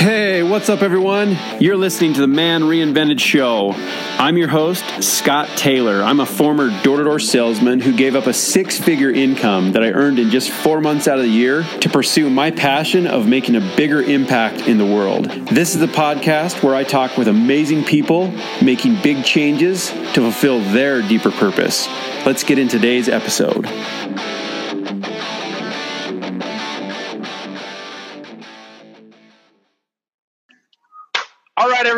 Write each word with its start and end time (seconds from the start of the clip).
Hey, 0.00 0.42
what's 0.42 0.70
up, 0.70 0.80
everyone? 0.80 1.36
You're 1.58 1.76
listening 1.76 2.14
to 2.14 2.22
the 2.22 2.26
Man 2.26 2.62
Reinvented 2.62 3.20
Show. 3.20 3.72
I'm 3.74 4.38
your 4.38 4.48
host, 4.48 4.82
Scott 5.04 5.46
Taylor. 5.58 6.02
I'm 6.02 6.20
a 6.20 6.24
former 6.24 6.70
door 6.82 6.96
to 6.96 7.04
door 7.04 7.18
salesman 7.18 7.80
who 7.80 7.94
gave 7.94 8.16
up 8.16 8.26
a 8.26 8.32
six 8.32 8.78
figure 8.78 9.10
income 9.10 9.72
that 9.72 9.82
I 9.84 9.90
earned 9.90 10.18
in 10.18 10.30
just 10.30 10.48
four 10.48 10.80
months 10.80 11.06
out 11.06 11.18
of 11.18 11.24
the 11.26 11.30
year 11.30 11.64
to 11.82 11.90
pursue 11.90 12.30
my 12.30 12.50
passion 12.50 13.06
of 13.06 13.28
making 13.28 13.56
a 13.56 13.74
bigger 13.76 14.00
impact 14.00 14.66
in 14.66 14.78
the 14.78 14.86
world. 14.86 15.26
This 15.26 15.74
is 15.74 15.80
the 15.80 15.86
podcast 15.86 16.62
where 16.62 16.74
I 16.74 16.82
talk 16.82 17.18
with 17.18 17.28
amazing 17.28 17.84
people 17.84 18.32
making 18.62 19.02
big 19.02 19.22
changes 19.22 19.90
to 19.90 20.22
fulfill 20.22 20.60
their 20.60 21.02
deeper 21.02 21.30
purpose. 21.30 21.86
Let's 22.24 22.42
get 22.42 22.58
in 22.58 22.68
today's 22.68 23.10
episode. 23.10 23.66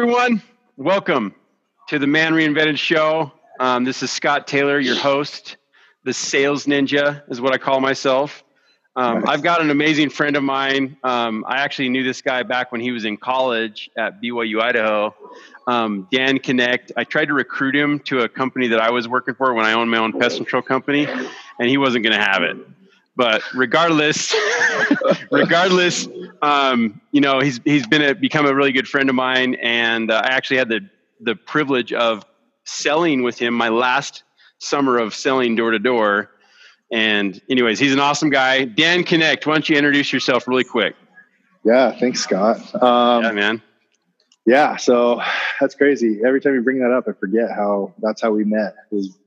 Everyone. 0.03 0.43
Welcome 0.77 1.33
to 1.87 1.97
the 1.97 2.09
Man 2.09 2.33
Reinvented 2.33 2.77
Show. 2.77 3.31
Um, 3.61 3.85
this 3.85 4.03
is 4.03 4.11
Scott 4.11 4.49
Taylor, 4.49 4.81
your 4.81 4.97
host. 4.97 5.59
The 6.03 6.13
sales 6.13 6.67
ninja 6.67 7.23
is 7.31 7.41
what 7.41 7.55
I 7.55 7.59
call 7.59 7.81
myself. 7.81 8.43
Um, 8.97 9.21
nice. 9.21 9.29
I've 9.29 9.43
got 9.45 9.61
an 9.61 9.71
amazing 9.71 10.11
friend 10.11 10.35
of 10.35 10.43
mine. 10.43 10.97
Um, 11.05 11.45
I 11.47 11.59
actually 11.59 11.89
knew 11.89 12.03
this 12.03 12.21
guy 12.21 12.43
back 12.43 12.73
when 12.73 12.81
he 12.81 12.91
was 12.91 13.05
in 13.05 13.17
college 13.17 13.91
at 13.97 14.21
BYU, 14.21 14.61
Idaho. 14.61 15.15
Um, 15.69 16.09
Dan 16.11 16.41
Connect. 16.41 16.91
I 16.97 17.05
tried 17.05 17.27
to 17.27 17.35
recruit 17.35 17.77
him 17.77 18.01
to 18.01 18.23
a 18.23 18.29
company 18.29 18.67
that 18.67 18.81
I 18.81 18.91
was 18.91 19.07
working 19.07 19.37
for 19.37 19.55
when 19.55 19.67
I 19.67 19.75
owned 19.75 19.89
my 19.89 19.99
own 19.99 20.19
pest 20.19 20.39
control 20.39 20.63
company, 20.63 21.07
and 21.07 21.69
he 21.69 21.79
wasn't 21.79 22.03
going 22.03 22.19
to 22.19 22.25
have 22.25 22.43
it 22.43 22.57
but 23.17 23.43
regardless, 23.55 24.35
regardless, 25.31 26.09
um, 26.41 27.01
you 27.11 27.21
know, 27.21 27.41
he's 27.41 27.61
he's 27.65 27.87
been 27.87 28.03
a, 28.03 28.15
become 28.15 28.47
a 28.47 28.55
really 28.55 28.73
good 28.73 28.89
friend 28.89 29.09
of 29.09 29.15
mine, 29.15 29.57
and 29.57 30.11
uh, 30.11 30.23
I 30.25 30.29
actually 30.29 30.59
had 30.59 30.69
the 30.69 30.81
the 31.21 31.37
privilege 31.37 31.93
of 31.93 32.25
selling 32.65 33.23
with 33.23 33.39
him 33.39 33.55
my 33.55 33.69
last 33.69 34.23
summer 34.59 34.99
of 34.99 35.15
selling 35.15 35.57
door 35.57 35.73
to 35.73 35.79
door. 35.79 36.31
And 36.93 37.41
anyways, 37.49 37.79
he's 37.79 37.93
an 37.93 38.01
awesome 38.01 38.31
guy. 38.31 38.65
Dan 38.65 39.03
Connect, 39.03 39.47
why 39.47 39.55
don't 39.55 39.69
you 39.69 39.77
introduce 39.77 40.13
yourself 40.13 40.47
really 40.47 40.65
quick? 40.65 40.95
Yeah, 41.65 41.93
thanks, 41.99 42.21
Scott. 42.21 42.59
Um, 42.83 43.25
yeah, 43.25 43.33
man. 43.33 43.63
Yeah, 44.47 44.77
so 44.77 45.21
that's 45.61 45.75
crazy. 45.75 46.21
Every 46.27 46.41
time 46.41 46.55
you 46.55 46.63
bring 46.63 46.79
that 46.81 46.93
up, 46.93 47.09
I 47.09 47.13
forget 47.13 47.51
how 47.51 47.93
that's 47.99 48.21
how 48.21 48.31
we 48.31 48.45
met. 48.45 48.75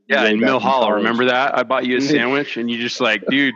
Yeah, 0.08 0.26
in 0.26 0.40
Mill 0.40 0.60
Hollow. 0.60 0.92
Remember 0.92 1.26
that? 1.26 1.58
I 1.58 1.64
bought 1.64 1.86
you 1.86 1.98
a 1.98 2.02
sandwich, 2.14 2.58
and 2.58 2.70
you 2.70 2.78
just 2.80 3.02
like, 3.02 3.26
dude, 3.28 3.56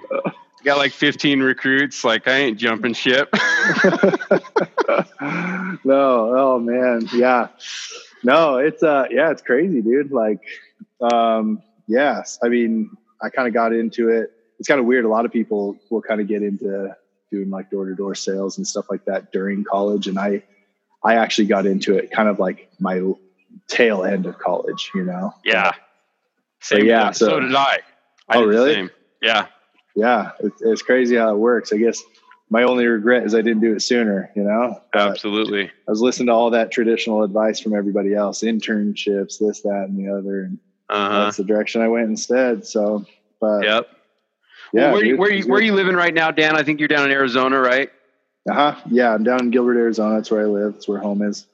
got 0.64 0.78
like 0.78 0.92
15 0.92 1.42
recruits. 1.42 2.04
Like, 2.04 2.28
I 2.28 2.38
ain't 2.38 2.58
jumping 2.58 2.94
ship. 2.94 3.30
no, 5.84 6.34
oh 6.36 6.60
man, 6.60 7.08
yeah, 7.14 7.50
no, 8.24 8.58
it's 8.58 8.84
uh, 8.84 9.06
yeah, 9.10 9.32
it's 9.32 9.42
crazy, 9.42 9.82
dude. 9.82 10.12
Like, 10.12 10.40
um, 11.02 11.62
yes, 11.88 12.40
I 12.44 12.50
mean, 12.50 12.92
I 13.22 13.30
kind 13.30 13.48
of 13.48 13.54
got 13.54 13.74
into 13.74 14.10
it. 14.10 14.32
It's 14.60 14.68
kind 14.68 14.80
of 14.80 14.86
weird. 14.86 15.06
A 15.06 15.10
lot 15.10 15.26
of 15.26 15.32
people 15.32 15.78
will 15.90 16.02
kind 16.02 16.20
of 16.20 16.28
get 16.28 16.44
into 16.44 16.96
doing 17.32 17.50
like 17.50 17.70
door 17.70 17.86
to 17.86 17.96
door 17.96 18.16
sales 18.16 18.58
and 18.58 18.68
stuff 18.68 18.90
like 18.90 19.06
that 19.06 19.32
during 19.32 19.64
college, 19.64 20.08
and 20.08 20.20
I, 20.20 20.44
I 21.04 21.16
actually 21.16 21.48
got 21.48 21.66
into 21.66 21.98
it 21.98 22.12
kind 22.12 22.28
of 22.30 22.40
like 22.40 22.70
my 22.80 23.02
tail 23.68 24.04
end 24.04 24.26
of 24.26 24.38
college, 24.38 24.92
you 24.94 25.04
know. 25.04 25.34
Yeah. 25.46 25.72
Same. 26.62 26.86
yeah. 26.86 27.12
So, 27.12 27.28
so, 27.30 27.40
did 27.40 27.56
I. 27.56 27.80
I 28.28 28.38
oh, 28.38 28.42
did 28.42 28.48
really? 28.48 28.90
Yeah. 29.22 29.48
Yeah. 29.96 30.32
It's, 30.40 30.62
it's 30.62 30.82
crazy 30.82 31.16
how 31.16 31.34
it 31.34 31.38
works. 31.38 31.72
I 31.72 31.78
guess 31.78 32.04
my 32.50 32.64
only 32.64 32.86
regret 32.86 33.24
is 33.24 33.36
I 33.36 33.42
didn't 33.42 33.62
do 33.62 33.76
it 33.76 33.82
sooner, 33.82 34.32
you 34.36 34.44
know? 34.44 34.82
But 34.92 35.12
Absolutely. 35.12 35.66
I 35.66 35.92
was 35.92 36.02
listening 36.02 36.28
to 36.28 36.34
all 36.34 36.50
that 36.50 36.72
traditional 36.72 37.24
advice 37.24 37.60
from 37.60 37.76
everybody 37.76 38.14
else, 38.14 38.42
internships, 38.42 39.40
this, 39.40 39.62
that, 39.62 39.86
and 39.88 39.98
the 39.98 40.12
other. 40.12 40.44
And 40.44 40.60
uh-huh. 40.90 41.24
that's 41.26 41.38
the 41.38 41.44
direction 41.44 41.82
I 41.82 41.88
went 41.88 42.08
instead. 42.08 42.66
So, 42.66 43.06
but 43.40 43.64
yep. 43.64 43.88
Yeah. 44.74 44.82
Well, 44.82 44.94
where, 44.94 45.04
dude, 45.04 45.20
where, 45.20 45.32
you, 45.32 45.48
where 45.48 45.60
are 45.60 45.64
you 45.64 45.74
living 45.74 45.96
right 45.96 46.14
now, 46.14 46.32
Dan? 46.32 46.56
I 46.56 46.64
think 46.64 46.80
you're 46.80 46.88
down 46.88 47.06
in 47.06 47.12
Arizona, 47.12 47.60
right? 47.60 47.90
Uh 48.48 48.54
huh. 48.54 48.76
Yeah. 48.90 49.14
I'm 49.14 49.24
down 49.24 49.40
in 49.42 49.52
Gilbert, 49.52 49.78
Arizona. 49.78 50.16
That's 50.16 50.30
where 50.32 50.42
I 50.42 50.46
live. 50.46 50.74
That's 50.74 50.88
where 50.88 51.00
home 51.00 51.22
is. 51.22 51.46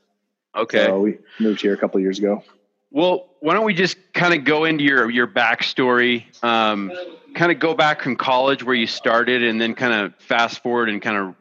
Okay. 0.56 0.86
So 0.86 1.00
we 1.00 1.18
moved 1.40 1.62
here 1.62 1.74
a 1.74 1.78
couple 1.78 2.00
years 2.00 2.20
ago. 2.20 2.44
Well, 2.92 3.28
why 3.42 3.54
don't 3.54 3.66
we 3.66 3.74
just 3.74 3.98
kind 4.14 4.34
of 4.34 4.46
go 4.46 4.64
into 4.64 4.84
your 4.84 5.10
your 5.10 5.28
backstory? 5.28 6.26
Um, 6.44 6.92
kind 7.34 7.52
of 7.52 7.60
go 7.60 7.74
back 7.74 8.02
from 8.02 8.16
college 8.16 8.64
where 8.64 8.76
you 8.76 8.88
started, 8.88 9.44
and 9.44 9.60
then 9.60 9.76
kind 9.76 9.94
of 9.94 10.16
fast 10.16 10.64
forward 10.64 10.90
and 10.90 11.02
kind 11.02 11.18
of 11.18 11.36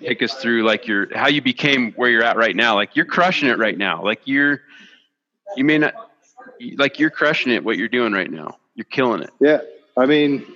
take 0.00 0.22
us 0.22 0.34
through 0.34 0.64
like 0.64 0.86
your 0.86 1.14
how 1.16 1.28
you 1.28 1.42
became 1.42 1.92
where 1.92 2.08
you're 2.08 2.24
at 2.24 2.36
right 2.36 2.56
now. 2.56 2.74
Like 2.74 2.96
you're 2.96 3.04
crushing 3.04 3.48
it 3.48 3.58
right 3.58 3.76
now. 3.76 4.02
Like 4.02 4.22
you're 4.24 4.62
you 5.56 5.64
may 5.64 5.78
not 5.78 5.94
like 6.76 6.98
you're 6.98 7.10
crushing 7.10 7.52
it 7.52 7.64
what 7.64 7.76
you're 7.76 7.88
doing 7.88 8.12
right 8.12 8.30
now. 8.30 8.58
You're 8.74 8.84
killing 8.84 9.22
it. 9.22 9.30
Yeah, 9.40 9.60
I 9.96 10.06
mean, 10.06 10.46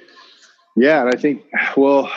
yeah, 0.76 1.02
and 1.02 1.14
I 1.14 1.18
think 1.18 1.44
well, 1.76 2.10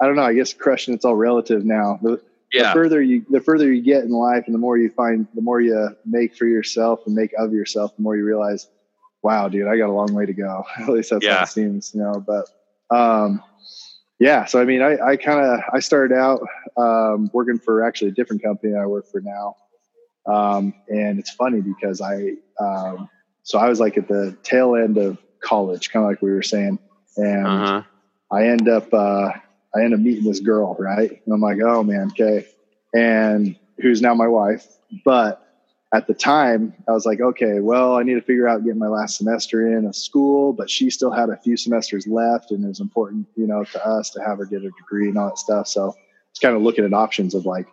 I 0.00 0.06
don't 0.06 0.16
know. 0.16 0.22
I 0.22 0.34
guess 0.34 0.52
crushing 0.52 0.94
it's 0.94 1.04
all 1.04 1.16
relative 1.16 1.64
now. 1.64 1.98
The, 2.02 2.20
yeah. 2.52 2.68
the 2.68 2.72
further 2.72 3.02
you 3.02 3.24
the 3.30 3.40
further 3.40 3.72
you 3.72 3.82
get 3.82 4.04
in 4.04 4.10
life 4.10 4.44
and 4.46 4.54
the 4.54 4.58
more 4.58 4.76
you 4.76 4.90
find 4.90 5.26
the 5.34 5.42
more 5.42 5.60
you 5.60 5.96
make 6.04 6.34
for 6.34 6.46
yourself 6.46 7.00
and 7.06 7.14
make 7.14 7.32
of 7.38 7.52
yourself 7.52 7.94
the 7.96 8.02
more 8.02 8.16
you 8.16 8.24
realize 8.24 8.68
wow 9.22 9.48
dude 9.48 9.68
i 9.68 9.76
got 9.76 9.88
a 9.88 9.92
long 9.92 10.12
way 10.12 10.26
to 10.26 10.32
go 10.32 10.64
at 10.78 10.88
least 10.88 11.10
that's 11.10 11.24
yeah. 11.24 11.36
how 11.36 11.42
it 11.42 11.48
seems 11.48 11.92
you 11.94 12.02
know 12.02 12.24
but 12.26 12.48
um 12.94 13.42
yeah 14.18 14.44
so 14.44 14.60
i 14.60 14.64
mean 14.64 14.82
i 14.82 14.98
i 15.00 15.16
kind 15.16 15.40
of 15.40 15.60
i 15.72 15.78
started 15.78 16.16
out 16.16 16.40
um 16.76 17.30
working 17.32 17.58
for 17.58 17.84
actually 17.84 18.08
a 18.08 18.12
different 18.12 18.42
company 18.42 18.74
i 18.74 18.84
work 18.84 19.06
for 19.06 19.20
now 19.20 19.54
um 20.26 20.74
and 20.88 21.18
it's 21.18 21.30
funny 21.30 21.60
because 21.60 22.00
i 22.00 22.32
um 22.58 23.08
so 23.42 23.58
i 23.58 23.68
was 23.68 23.80
like 23.80 23.96
at 23.96 24.08
the 24.08 24.36
tail 24.42 24.74
end 24.74 24.98
of 24.98 25.18
college 25.40 25.90
kind 25.90 26.04
of 26.04 26.10
like 26.10 26.20
we 26.20 26.30
were 26.30 26.42
saying 26.42 26.78
and 27.16 27.46
uh-huh. 27.46 27.82
i 28.32 28.46
end 28.46 28.68
up 28.68 28.92
uh 28.92 29.30
I 29.74 29.82
end 29.82 29.94
up 29.94 30.00
meeting 30.00 30.24
this 30.24 30.40
girl, 30.40 30.76
right? 30.78 31.10
And 31.10 31.34
I'm 31.34 31.40
like, 31.40 31.58
oh 31.62 31.82
man, 31.82 32.10
okay. 32.12 32.46
And 32.94 33.56
who's 33.80 34.02
now 34.02 34.14
my 34.14 34.26
wife. 34.26 34.66
But 35.04 35.46
at 35.92 36.06
the 36.06 36.14
time, 36.14 36.72
I 36.88 36.92
was 36.92 37.04
like, 37.04 37.20
okay, 37.20 37.60
well, 37.60 37.96
I 37.96 38.02
need 38.02 38.14
to 38.14 38.22
figure 38.22 38.46
out 38.46 38.62
getting 38.64 38.78
my 38.78 38.88
last 38.88 39.16
semester 39.16 39.76
in 39.76 39.86
a 39.86 39.92
school, 39.92 40.52
but 40.52 40.70
she 40.70 40.88
still 40.88 41.10
had 41.10 41.30
a 41.30 41.36
few 41.36 41.56
semesters 41.56 42.06
left, 42.06 42.52
and 42.52 42.64
it 42.64 42.68
was 42.68 42.80
important, 42.80 43.26
you 43.34 43.46
know, 43.46 43.64
to 43.64 43.86
us 43.86 44.10
to 44.10 44.20
have 44.20 44.38
her 44.38 44.44
get 44.44 44.62
a 44.62 44.70
degree 44.70 45.08
and 45.08 45.18
all 45.18 45.28
that 45.28 45.38
stuff. 45.38 45.66
So 45.66 45.94
it's 46.30 46.38
kind 46.38 46.54
of 46.54 46.62
looking 46.62 46.84
at 46.84 46.92
options 46.92 47.34
of 47.34 47.44
like, 47.44 47.66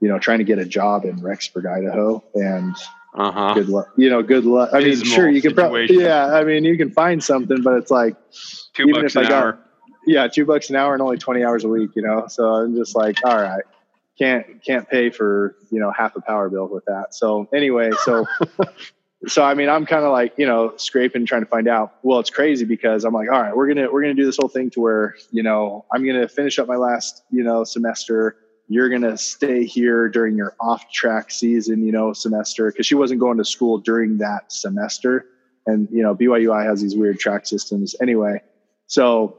you 0.00 0.08
know, 0.08 0.18
trying 0.18 0.38
to 0.38 0.44
get 0.44 0.58
a 0.58 0.64
job 0.64 1.04
in 1.04 1.20
Rexburg, 1.20 1.66
Idaho, 1.66 2.24
and 2.34 2.74
uh-huh. 3.14 3.54
good 3.54 3.68
luck. 3.68 3.92
You 3.96 4.10
know, 4.10 4.24
good 4.24 4.44
luck. 4.44 4.70
I 4.72 4.80
mean, 4.80 5.00
sure, 5.04 5.30
you 5.30 5.40
can 5.40 5.54
probably, 5.54 5.86
yeah. 5.88 6.34
I 6.34 6.42
mean, 6.42 6.64
you 6.64 6.76
can 6.76 6.90
find 6.90 7.22
something, 7.22 7.62
but 7.62 7.74
it's 7.74 7.92
like, 7.92 8.16
two 8.74 8.88
even 8.88 9.02
bucks 9.02 9.14
if 9.14 9.26
an 9.26 9.32
I 9.32 9.36
hour. 9.36 9.58
Yeah, 10.06 10.26
two 10.28 10.44
bucks 10.44 10.70
an 10.70 10.76
hour 10.76 10.92
and 10.92 11.02
only 11.02 11.18
20 11.18 11.44
hours 11.44 11.64
a 11.64 11.68
week, 11.68 11.90
you 11.94 12.02
know? 12.02 12.26
So 12.28 12.44
I'm 12.44 12.74
just 12.74 12.96
like, 12.96 13.18
all 13.24 13.36
right, 13.36 13.62
can't, 14.18 14.62
can't 14.64 14.88
pay 14.88 15.10
for, 15.10 15.56
you 15.70 15.78
know, 15.80 15.92
half 15.92 16.16
a 16.16 16.20
power 16.20 16.48
bill 16.48 16.68
with 16.68 16.84
that. 16.86 17.14
So 17.14 17.48
anyway, 17.54 17.90
so, 18.04 18.26
so, 19.26 19.44
I 19.44 19.54
mean, 19.54 19.68
I'm 19.68 19.86
kind 19.86 20.04
of 20.04 20.12
like, 20.12 20.34
you 20.36 20.46
know, 20.46 20.74
scraping, 20.76 21.26
trying 21.26 21.42
to 21.42 21.48
find 21.48 21.68
out, 21.68 21.94
well, 22.02 22.18
it's 22.18 22.30
crazy 22.30 22.64
because 22.64 23.04
I'm 23.04 23.14
like, 23.14 23.30
all 23.30 23.40
right, 23.40 23.56
we're 23.56 23.66
going 23.66 23.78
to, 23.78 23.92
we're 23.92 24.02
going 24.02 24.14
to 24.16 24.20
do 24.20 24.26
this 24.26 24.36
whole 24.36 24.48
thing 24.48 24.70
to 24.70 24.80
where, 24.80 25.14
you 25.30 25.42
know, 25.42 25.84
I'm 25.92 26.04
going 26.04 26.20
to 26.20 26.28
finish 26.28 26.58
up 26.58 26.66
my 26.66 26.76
last, 26.76 27.22
you 27.30 27.44
know, 27.44 27.64
semester. 27.64 28.36
You're 28.68 28.88
going 28.88 29.02
to 29.02 29.16
stay 29.18 29.64
here 29.64 30.08
during 30.08 30.36
your 30.36 30.56
off 30.60 30.90
track 30.90 31.30
season, 31.30 31.84
you 31.84 31.92
know, 31.92 32.12
semester. 32.12 32.70
Cause 32.72 32.86
she 32.86 32.94
wasn't 32.94 33.20
going 33.20 33.38
to 33.38 33.44
school 33.44 33.78
during 33.78 34.18
that 34.18 34.52
semester. 34.52 35.26
And, 35.66 35.88
you 35.92 36.02
know, 36.02 36.14
BYUI 36.14 36.64
has 36.64 36.82
these 36.82 36.96
weird 36.96 37.20
track 37.20 37.46
systems 37.46 37.94
anyway. 38.00 38.40
So 38.86 39.38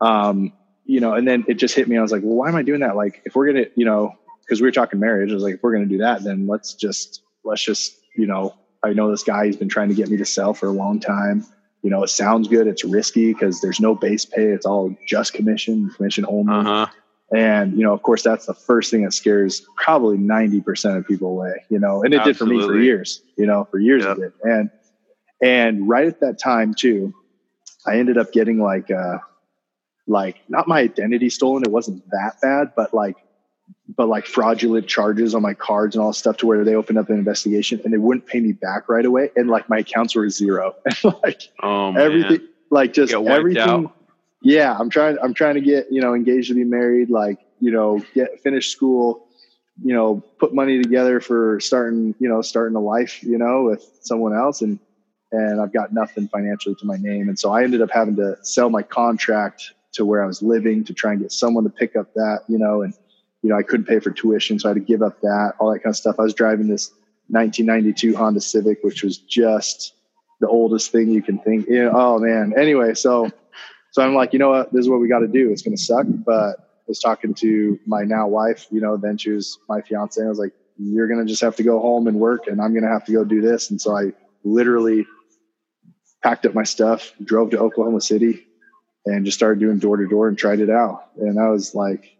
um, 0.00 0.52
you 0.84 1.00
know, 1.00 1.14
and 1.14 1.26
then 1.26 1.44
it 1.46 1.54
just 1.54 1.74
hit 1.74 1.86
me. 1.88 1.96
I 1.96 2.02
was 2.02 2.10
like, 2.10 2.22
well, 2.22 2.34
why 2.34 2.48
am 2.48 2.56
I 2.56 2.62
doing 2.62 2.80
that? 2.80 2.96
Like, 2.96 3.22
if 3.24 3.36
we're 3.36 3.46
gonna, 3.46 3.66
you 3.76 3.84
know, 3.84 4.14
because 4.40 4.60
we 4.60 4.66
were 4.66 4.72
talking 4.72 4.98
marriage, 4.98 5.30
I 5.30 5.34
was 5.34 5.42
like, 5.42 5.54
if 5.54 5.62
we're 5.62 5.72
gonna 5.72 5.86
do 5.86 5.98
that, 5.98 6.24
then 6.24 6.46
let's 6.46 6.74
just 6.74 7.22
let's 7.44 7.62
just, 7.62 7.96
you 8.16 8.26
know, 8.26 8.54
I 8.82 8.92
know 8.92 9.10
this 9.10 9.22
guy. 9.22 9.46
He's 9.46 9.56
been 9.56 9.68
trying 9.68 9.88
to 9.90 9.94
get 9.94 10.08
me 10.08 10.16
to 10.16 10.24
sell 10.24 10.54
for 10.54 10.66
a 10.66 10.72
long 10.72 10.98
time. 10.98 11.44
You 11.82 11.90
know, 11.90 12.02
it 12.02 12.08
sounds 12.08 12.48
good. 12.48 12.66
It's 12.66 12.84
risky 12.84 13.32
because 13.32 13.60
there's 13.60 13.80
no 13.80 13.94
base 13.94 14.24
pay. 14.24 14.46
It's 14.46 14.66
all 14.66 14.94
just 15.06 15.32
commission, 15.32 15.90
commission 15.90 16.26
only. 16.28 16.52
Uh-huh. 16.52 16.86
And 17.34 17.78
you 17.78 17.84
know, 17.84 17.92
of 17.92 18.02
course, 18.02 18.22
that's 18.22 18.46
the 18.46 18.54
first 18.54 18.90
thing 18.90 19.04
that 19.04 19.12
scares 19.12 19.64
probably 19.76 20.18
ninety 20.18 20.60
percent 20.60 20.96
of 20.96 21.06
people 21.06 21.28
away. 21.28 21.64
You 21.68 21.78
know, 21.78 22.02
and 22.02 22.12
it 22.12 22.18
Absolutely. 22.18 22.56
did 22.56 22.64
for 22.64 22.72
me 22.72 22.78
for 22.78 22.82
years. 22.82 23.22
You 23.36 23.46
know, 23.46 23.68
for 23.70 23.78
years 23.78 24.02
yep. 24.02 24.18
it 24.18 24.20
did. 24.20 24.32
And 24.42 24.70
and 25.40 25.88
right 25.88 26.08
at 26.08 26.20
that 26.20 26.40
time 26.40 26.74
too, 26.74 27.14
I 27.86 27.98
ended 27.98 28.18
up 28.18 28.32
getting 28.32 28.58
like. 28.58 28.90
Uh, 28.90 29.18
like 30.10 30.40
not 30.48 30.68
my 30.68 30.80
identity 30.80 31.30
stolen. 31.30 31.62
It 31.64 31.70
wasn't 31.70 32.02
that 32.10 32.40
bad, 32.42 32.72
but 32.74 32.92
like, 32.92 33.16
but 33.96 34.08
like 34.08 34.26
fraudulent 34.26 34.86
charges 34.86 35.34
on 35.34 35.42
my 35.42 35.54
cards 35.54 35.94
and 35.94 36.04
all 36.04 36.12
stuff 36.12 36.38
to 36.38 36.46
where 36.46 36.64
they 36.64 36.74
opened 36.74 36.98
up 36.98 37.08
an 37.08 37.16
investigation 37.16 37.80
and 37.84 37.92
they 37.92 37.98
wouldn't 37.98 38.26
pay 38.26 38.40
me 38.40 38.52
back 38.52 38.88
right 38.88 39.04
away. 39.04 39.30
And 39.36 39.48
like 39.48 39.68
my 39.68 39.78
accounts 39.78 40.14
were 40.14 40.28
zero 40.28 40.74
and 40.84 41.14
like 41.22 41.42
oh, 41.62 41.94
everything, 41.94 42.48
like 42.70 42.92
just 42.92 43.12
everything. 43.12 43.62
Out. 43.62 43.96
Yeah. 44.42 44.76
I'm 44.76 44.90
trying, 44.90 45.18
I'm 45.22 45.34
trying 45.34 45.54
to 45.54 45.60
get, 45.60 45.86
you 45.90 46.00
know, 46.00 46.14
engaged 46.14 46.48
to 46.48 46.54
be 46.54 46.64
married, 46.64 47.10
like, 47.10 47.38
you 47.60 47.70
know, 47.70 48.02
get 48.14 48.40
finish 48.42 48.70
school, 48.70 49.28
you 49.82 49.94
know, 49.94 50.22
put 50.38 50.54
money 50.54 50.82
together 50.82 51.20
for 51.20 51.60
starting, 51.60 52.14
you 52.18 52.28
know, 52.28 52.42
starting 52.42 52.76
a 52.76 52.80
life, 52.80 53.22
you 53.22 53.38
know, 53.38 53.64
with 53.64 53.84
someone 54.00 54.34
else. 54.34 54.62
And, 54.62 54.78
and 55.30 55.60
I've 55.60 55.72
got 55.72 55.92
nothing 55.92 56.26
financially 56.28 56.74
to 56.76 56.86
my 56.86 56.96
name. 56.96 57.28
And 57.28 57.38
so 57.38 57.52
I 57.52 57.62
ended 57.62 57.82
up 57.82 57.90
having 57.92 58.16
to 58.16 58.36
sell 58.42 58.70
my 58.70 58.82
contract 58.82 59.72
to 59.92 60.04
where 60.04 60.22
I 60.22 60.26
was 60.26 60.42
living 60.42 60.84
to 60.84 60.94
try 60.94 61.12
and 61.12 61.20
get 61.20 61.32
someone 61.32 61.64
to 61.64 61.70
pick 61.70 61.96
up 61.96 62.12
that, 62.14 62.40
you 62.48 62.58
know, 62.58 62.82
and, 62.82 62.94
you 63.42 63.50
know, 63.50 63.56
I 63.56 63.62
couldn't 63.62 63.86
pay 63.86 64.00
for 64.00 64.10
tuition. 64.10 64.58
So 64.58 64.68
I 64.68 64.70
had 64.70 64.74
to 64.74 64.80
give 64.80 65.02
up 65.02 65.20
that, 65.20 65.54
all 65.58 65.72
that 65.72 65.80
kind 65.80 65.92
of 65.92 65.96
stuff. 65.96 66.16
I 66.18 66.22
was 66.22 66.34
driving 66.34 66.68
this 66.68 66.92
1992 67.28 68.16
Honda 68.16 68.40
Civic, 68.40 68.78
which 68.82 69.02
was 69.02 69.18
just 69.18 69.94
the 70.40 70.48
oldest 70.48 70.92
thing 70.92 71.08
you 71.08 71.22
can 71.22 71.38
think. 71.38 71.68
You 71.68 71.84
know, 71.84 71.92
oh 71.94 72.18
man. 72.18 72.54
Anyway, 72.56 72.94
so, 72.94 73.30
so 73.92 74.02
I'm 74.02 74.14
like, 74.14 74.32
you 74.32 74.38
know 74.38 74.50
what, 74.50 74.72
this 74.72 74.80
is 74.80 74.88
what 74.88 75.00
we 75.00 75.08
got 75.08 75.20
to 75.20 75.28
do. 75.28 75.50
It's 75.50 75.62
going 75.62 75.76
to 75.76 75.82
suck, 75.82 76.06
but 76.08 76.56
I 76.58 76.88
was 76.88 77.00
talking 77.00 77.34
to 77.34 77.78
my 77.86 78.02
now 78.02 78.28
wife, 78.28 78.66
you 78.70 78.80
know, 78.80 78.96
then 78.96 79.16
she 79.16 79.30
was 79.30 79.58
my 79.68 79.80
fiance. 79.80 80.22
I 80.22 80.28
was 80.28 80.38
like, 80.38 80.52
you're 80.76 81.08
going 81.08 81.20
to 81.20 81.26
just 81.26 81.42
have 81.42 81.56
to 81.56 81.62
go 81.62 81.78
home 81.78 82.06
and 82.06 82.18
work 82.18 82.46
and 82.46 82.60
I'm 82.60 82.72
going 82.72 82.84
to 82.84 82.90
have 82.90 83.04
to 83.06 83.12
go 83.12 83.24
do 83.24 83.40
this. 83.40 83.70
And 83.70 83.80
so 83.80 83.96
I 83.96 84.12
literally 84.44 85.06
packed 86.22 86.46
up 86.46 86.54
my 86.54 86.64
stuff, 86.64 87.12
drove 87.22 87.50
to 87.50 87.58
Oklahoma 87.58 88.00
City, 88.00 88.46
and 89.06 89.24
just 89.24 89.36
started 89.36 89.60
doing 89.60 89.78
door 89.78 89.96
to 89.96 90.06
door 90.06 90.28
and 90.28 90.36
tried 90.36 90.60
it 90.60 90.70
out. 90.70 91.06
And 91.16 91.36
that 91.36 91.48
was 91.48 91.74
like 91.74 92.16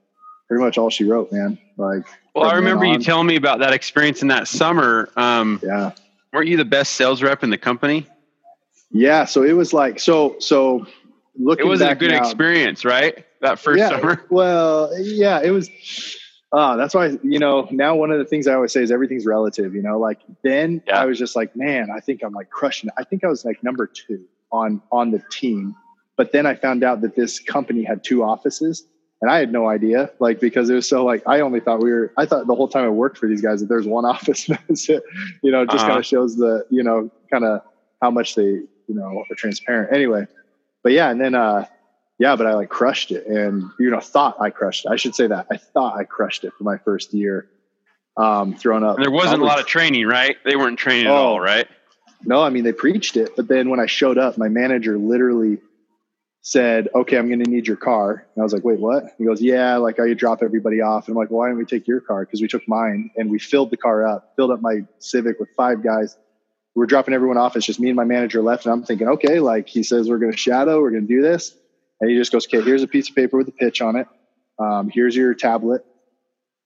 pretty 0.49 0.65
much 0.65 0.79
all 0.79 0.91
she 0.91 1.05
wrote, 1.05 1.31
man. 1.33 1.59
Like, 1.77 2.07
well, 2.35 2.51
I 2.51 2.55
remember 2.57 2.85
you 2.85 2.99
telling 2.99 3.27
me 3.27 3.37
about 3.37 3.61
that 3.61 3.73
experience 3.73 4.23
in 4.23 4.29
that 4.29 4.49
summer. 4.49 5.09
Um, 5.17 5.61
yeah. 5.63 5.93
Weren't 6.33 6.49
you 6.49 6.57
the 6.57 6.65
best 6.65 6.95
sales 6.95 7.23
rep 7.23 7.43
in 7.43 7.51
the 7.51 7.59
company? 7.59 8.07
Yeah. 8.91 9.25
So 9.25 9.43
it 9.43 9.53
was 9.53 9.73
like, 9.73 10.01
so, 10.01 10.37
so 10.39 10.87
looking 11.39 11.67
it 11.67 11.69
was 11.69 11.81
a 11.81 11.95
good 11.95 12.11
now, 12.11 12.19
experience, 12.19 12.85
right? 12.85 13.25
That 13.41 13.59
first 13.59 13.79
yeah, 13.79 13.91
summer. 13.91 14.25
Well, 14.31 14.91
yeah, 14.99 15.41
it 15.41 15.51
was, 15.51 15.69
uh, 16.53 16.77
that's 16.77 16.95
why, 16.95 17.17
you 17.23 17.39
know, 17.39 17.69
now 17.71 17.95
one 17.95 18.11
of 18.11 18.19
the 18.19 18.25
things 18.25 18.47
I 18.47 18.55
always 18.55 18.73
say 18.73 18.83
is 18.83 18.91
everything's 18.91 19.27
relative, 19.27 19.75
you 19.75 19.83
know, 19.83 19.99
like 19.99 20.21
then 20.43 20.83
yeah. 20.87 21.01
I 21.01 21.07
was 21.07 21.19
just 21.19 21.37
like, 21.37 21.55
man, 21.57 21.91
I 21.95 22.01
think 22.01 22.23
I'm 22.25 22.33
like 22.33 22.51
crushing 22.51 22.89
it. 22.89 22.95
I 22.99 23.05
think 23.05 23.25
I 23.25 23.29
was 23.29 23.45
like 23.45 23.63
number 23.63 23.87
two 23.87 24.25
on, 24.51 24.83
on 24.91 25.11
the 25.13 25.23
team. 25.31 25.77
But 26.17 26.33
then 26.33 26.47
I 26.47 26.55
found 26.55 26.85
out 26.85 27.01
that 27.01 27.17
this 27.17 27.39
company 27.39 27.83
had 27.83 28.05
two 28.05 28.23
offices 28.23 28.85
and 29.23 29.31
I 29.31 29.39
had 29.39 29.53
no 29.53 29.69
idea, 29.69 30.11
like, 30.19 30.41
because 30.41 30.71
it 30.71 30.75
was 30.75 30.89
so 30.89 31.05
like, 31.05 31.23
I 31.27 31.41
only 31.41 31.61
thought 31.61 31.83
we 31.83 31.91
were, 31.91 32.13
I 32.17 32.25
thought 32.25 32.47
the 32.47 32.55
whole 32.55 32.69
time 32.69 32.85
I 32.85 32.89
worked 32.89 33.19
for 33.19 33.29
these 33.29 33.43
guys 33.43 33.61
that 33.61 33.67
there's 33.69 33.87
one 33.87 34.05
office. 34.07 34.47
that's 34.47 34.89
it. 34.89 35.03
You 35.43 35.51
know, 35.51 35.65
just 35.65 35.79
uh-huh. 35.79 35.89
kind 35.89 35.99
of 35.99 36.07
shows 36.07 36.37
the, 36.37 36.65
you 36.71 36.83
know, 36.83 37.11
kind 37.31 37.45
of 37.45 37.63
how 38.01 38.11
much 38.11 38.35
they, 38.35 38.43
you 38.43 38.69
know, 38.89 39.25
are 39.31 39.35
transparent 39.37 39.93
anyway. 39.93 40.27
But 40.83 40.93
yeah. 40.93 41.11
And 41.11 41.21
then, 41.21 41.35
uh, 41.35 41.67
yeah, 42.19 42.37
but 42.37 42.47
I 42.47 42.55
like 42.55 42.71
crushed 42.71 43.13
it 43.13 43.27
and, 43.27 43.71
you 43.79 43.91
know, 43.91 44.01
thought 44.01 44.41
I 44.41 44.51
crushed 44.51 44.87
it. 44.87 44.91
I 44.91 44.97
should 44.97 45.15
say 45.15 45.27
that 45.27 45.47
I 45.51 45.57
thought 45.57 45.99
I 45.99 46.05
crushed 46.05 46.45
it 46.45 46.53
for 46.57 46.65
my 46.65 46.79
first 46.79 47.13
year. 47.13 47.49
Um, 48.17 48.55
throwing 48.55 48.85
up. 48.85 48.97
And 48.97 49.05
there 49.05 49.13
wasn't 49.13 49.41
a 49.41 49.45
lot 49.45 49.61
of 49.61 49.67
training, 49.67 50.07
right? 50.07 50.37
They 50.45 50.57
weren't 50.57 50.79
training 50.79 51.07
oh, 51.07 51.11
at 51.11 51.17
all, 51.17 51.41
right? 51.41 51.67
No, 52.25 52.43
I 52.43 52.51
mean, 52.51 52.65
they 52.65 52.73
preached 52.73 53.17
it. 53.17 53.35
But 53.37 53.49
then 53.49 53.71
when 53.71 53.81
I 53.81 53.87
showed 53.87 54.19
up, 54.19 54.37
my 54.37 54.49
manager 54.49 54.99
literally 54.99 55.59
said, 56.43 56.89
okay, 56.95 57.19
I'm 57.19 57.29
going 57.29 57.45
to 57.45 57.51
need 57.51 57.67
your 57.67 57.77
car. 57.77 58.27
And 58.35 58.41
I 58.41 58.45
was 58.45 58.53
like, 58.53 58.65
wait, 58.65 58.79
what? 58.79 59.15
He 59.19 59.25
goes, 59.25 59.43
yeah, 59.43 59.77
like 59.77 60.01
I 60.01 60.15
drop 60.15 60.43
everybody 60.43 60.81
off. 60.81 61.07
And 61.07 61.15
I'm 61.15 61.19
like, 61.19 61.31
well, 61.31 61.41
why 61.41 61.49
don't 61.49 61.59
we 61.59 61.67
take 61.67 61.87
your 61.87 62.01
car? 62.01 62.25
Because 62.25 62.41
we 62.41 62.49
took 62.49 62.67
mine 62.67 63.11
and 63.17 63.31
we 63.31 63.39
filled 63.39 63.71
the 63.71 63.77
car 63.77 64.07
up, 64.07 64.33
filled 64.37 64.51
up 64.51 64.61
my 64.63 64.81
Civic 64.99 65.39
with 65.39 65.51
five 65.57 65.83
guys. 65.83 66.17
We're 66.75 66.87
dropping 66.87 67.15
everyone 67.15 67.37
off. 67.37 67.57
It's 67.57 67.67
just 67.67 67.81
me 67.81 67.89
and 67.89 67.97
my 67.97 68.05
manager 68.05 68.41
left. 68.41 68.65
And 68.65 68.73
I'm 68.73 68.85
thinking, 68.85 69.09
okay, 69.09 69.41
like 69.41 69.69
he 69.69 69.83
says, 69.83 70.09
we're 70.09 70.19
going 70.19 70.33
to 70.33 70.39
shadow, 70.39 70.81
we're 70.81 70.91
going 70.91 71.07
to 71.07 71.15
do 71.15 71.21
this. 71.21 71.55
And 72.01 72.09
he 72.11 72.17
just 72.17 72.33
goes, 72.33 72.47
okay, 72.47 72.63
here's 72.63 72.83
a 72.83 72.89
piece 72.89 73.11
of 73.11 73.17
paper 73.17 73.37
with 73.37 73.49
a 73.49 73.53
pitch 73.53 73.83
on 73.83 73.97
it. 73.97 74.07
Um, 74.59 74.89
here's 74.89 75.15
your 75.15 75.35
tablet. 75.35 75.85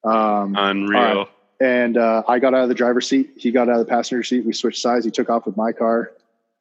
Um, 0.04 0.54
Unreal. 0.56 1.28
And 1.60 1.96
uh, 1.96 2.22
I 2.28 2.38
got 2.38 2.54
out 2.54 2.62
of 2.64 2.68
the 2.68 2.74
driver's 2.74 3.08
seat. 3.08 3.32
He 3.36 3.50
got 3.50 3.68
out 3.68 3.80
of 3.80 3.86
the 3.86 3.90
passenger 3.90 4.22
seat. 4.22 4.44
We 4.44 4.52
switched 4.52 4.80
sides. 4.80 5.04
He 5.04 5.10
took 5.10 5.30
off 5.30 5.46
with 5.46 5.56
my 5.56 5.72
car. 5.72 6.12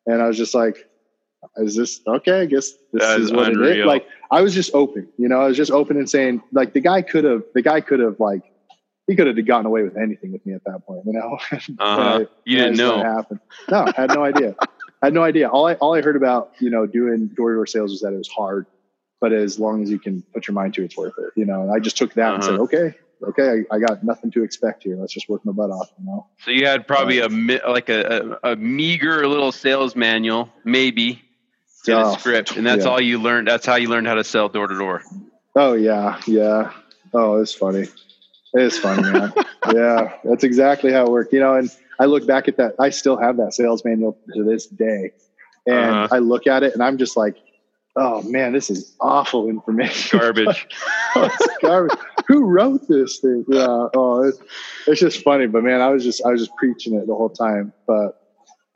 And 0.07 0.21
I 0.21 0.27
was 0.27 0.38
just 0.38 0.56
like, 0.56 0.88
is 1.58 1.76
this 1.76 2.02
okay? 2.08 2.42
I 2.42 2.46
guess 2.46 2.74
this 2.92 3.04
is, 3.04 3.26
is 3.26 3.32
what 3.32 3.50
unreal. 3.50 3.72
it 3.72 3.80
is. 3.80 3.86
Like 3.86 4.08
I 4.32 4.42
was 4.42 4.54
just 4.54 4.74
open, 4.74 5.08
you 5.18 5.28
know, 5.28 5.42
I 5.42 5.48
was 5.48 5.58
just 5.58 5.72
open 5.72 5.98
and 5.98 6.10
saying, 6.10 6.42
like 6.52 6.74
the 6.74 6.80
guy 6.80 7.02
could 7.02 7.24
have, 7.24 7.44
the 7.54 7.62
guy 7.62 7.82
could 7.82 8.00
have 8.00 8.20
like, 8.20 8.44
he 9.08 9.16
could 9.16 9.28
have 9.28 9.46
gotten 9.46 9.66
away 9.66 9.84
with 9.84 9.98
anything 9.98 10.32
with 10.32 10.46
me 10.46 10.54
at 10.54 10.64
that 10.66 10.86
point, 10.86 11.06
you 11.06 11.14
know. 11.14 11.38
Uh-huh. 11.80 12.02
I, 12.02 12.28
you 12.46 12.58
didn't 12.58 12.78
know. 12.78 12.98
Happened. 12.98 13.40
No, 13.70 13.86
I 13.86 14.02
had 14.02 14.14
no 14.14 14.24
idea. 14.24 14.56
I 15.02 15.08
had 15.08 15.14
no 15.14 15.24
idea. 15.24 15.50
All 15.50 15.68
I 15.68 15.74
all 15.76 15.96
I 15.96 16.02
heard 16.02 16.16
about 16.16 16.54
you 16.60 16.70
know 16.70 16.86
doing 16.86 17.28
door 17.28 17.50
to 17.50 17.56
door 17.56 17.66
sales 17.66 17.92
was 17.92 18.02
that 18.02 18.14
it 18.14 18.18
was 18.18 18.30
hard, 18.30 18.66
but 19.20 19.34
as 19.34 19.60
long 19.60 19.84
as 19.84 19.90
you 19.90 20.00
can 20.00 20.22
put 20.34 20.48
your 20.48 20.54
mind 20.54 20.74
to 20.76 20.82
it, 20.82 20.86
it's 20.86 20.98
worth 20.98 21.14
it. 21.18 21.32
You 21.36 21.46
know, 21.46 21.62
and 21.62 21.72
I 21.72 21.80
just 21.80 21.98
took 21.98 22.14
that 22.14 22.28
uh-huh. 22.28 22.36
and 22.36 22.44
said, 22.44 22.54
uh-huh. 22.54 22.64
okay, 22.64 22.98
okay, 23.30 23.66
I, 23.70 23.76
I, 23.76 23.80
got 23.80 24.04
nothing 24.04 24.32
to 24.32 24.44
expect 24.44 24.84
here. 24.84 24.96
Let's 24.96 25.14
just 25.14 25.30
work 25.30 25.46
my 25.46 25.52
butt 25.52 25.72
off. 25.72 25.92
You 26.00 26.06
know. 26.06 26.28
So 26.40 26.52
you 26.52 26.66
had 26.66 26.88
probably 26.88 27.20
a 27.20 27.28
like 27.28 27.90
a, 27.90 28.38
a, 28.44 28.52
a 28.52 28.56
meager 28.56 29.28
little 29.28 29.52
sales 29.52 29.96
manual, 29.96 30.50
maybe, 30.64 31.22
oh, 31.90 32.14
a 32.14 32.20
script, 32.20 32.56
and 32.56 32.66
that's 32.66 32.86
yeah. 32.86 32.92
all 32.92 33.02
you 33.02 33.20
learned. 33.20 33.48
That's 33.48 33.66
how 33.66 33.76
you 33.76 33.90
learned 33.90 34.08
how 34.08 34.16
to 34.16 34.24
sell 34.24 34.50
door 34.50 34.68
to 34.68 34.78
door. 34.78 35.04
Oh 35.56 35.74
yeah, 35.74 36.20
yeah. 36.26 36.72
Oh, 37.14 37.42
it's 37.42 37.54
funny. 37.54 37.88
It's 38.54 38.78
funny, 38.78 39.04
man. 39.04 39.34
yeah, 39.74 40.14
that's 40.24 40.44
exactly 40.44 40.92
how 40.92 41.06
it 41.06 41.12
worked. 41.12 41.34
You 41.34 41.40
know, 41.40 41.56
and 41.56 41.70
I 42.00 42.06
look 42.06 42.26
back 42.26 42.48
at 42.48 42.58
that. 42.58 42.76
I 42.80 42.90
still 42.90 43.18
have 43.18 43.38
that 43.38 43.54
sales 43.54 43.84
manual 43.84 44.18
to 44.36 44.44
this 44.44 44.68
day, 44.68 45.12
and 45.68 45.96
uh-huh. 45.96 46.08
I 46.12 46.20
look 46.20 46.48
at 46.48 46.64
it 46.64 46.74
and 46.74 46.84
I'm 46.84 46.98
just 46.98 47.18
like, 47.18 47.38
oh 47.96 48.22
man, 48.24 48.54
this 48.54 48.70
is 48.70 48.96
awful 49.00 49.50
information. 49.50 50.20
Garbage. 50.20 50.68
oh, 51.16 51.30
garbage. 51.62 51.98
Who 52.28 52.46
wrote 52.46 52.88
this 52.88 53.20
thing? 53.20 53.46
Yeah. 53.48 53.88
Oh, 53.96 54.24
it's, 54.24 54.40
it's 54.88 55.00
just 55.00 55.24
funny, 55.24 55.48
but 55.48 55.64
man, 55.64 55.82
I 55.82 55.90
was 55.90 56.04
just 56.04 56.26
I 56.26 56.30
was 56.30 56.42
just 56.42 56.56
preaching 56.56 56.96
it 56.96 57.08
the 57.08 57.16
whole 57.16 57.30
time. 57.30 57.74
But 57.86 58.20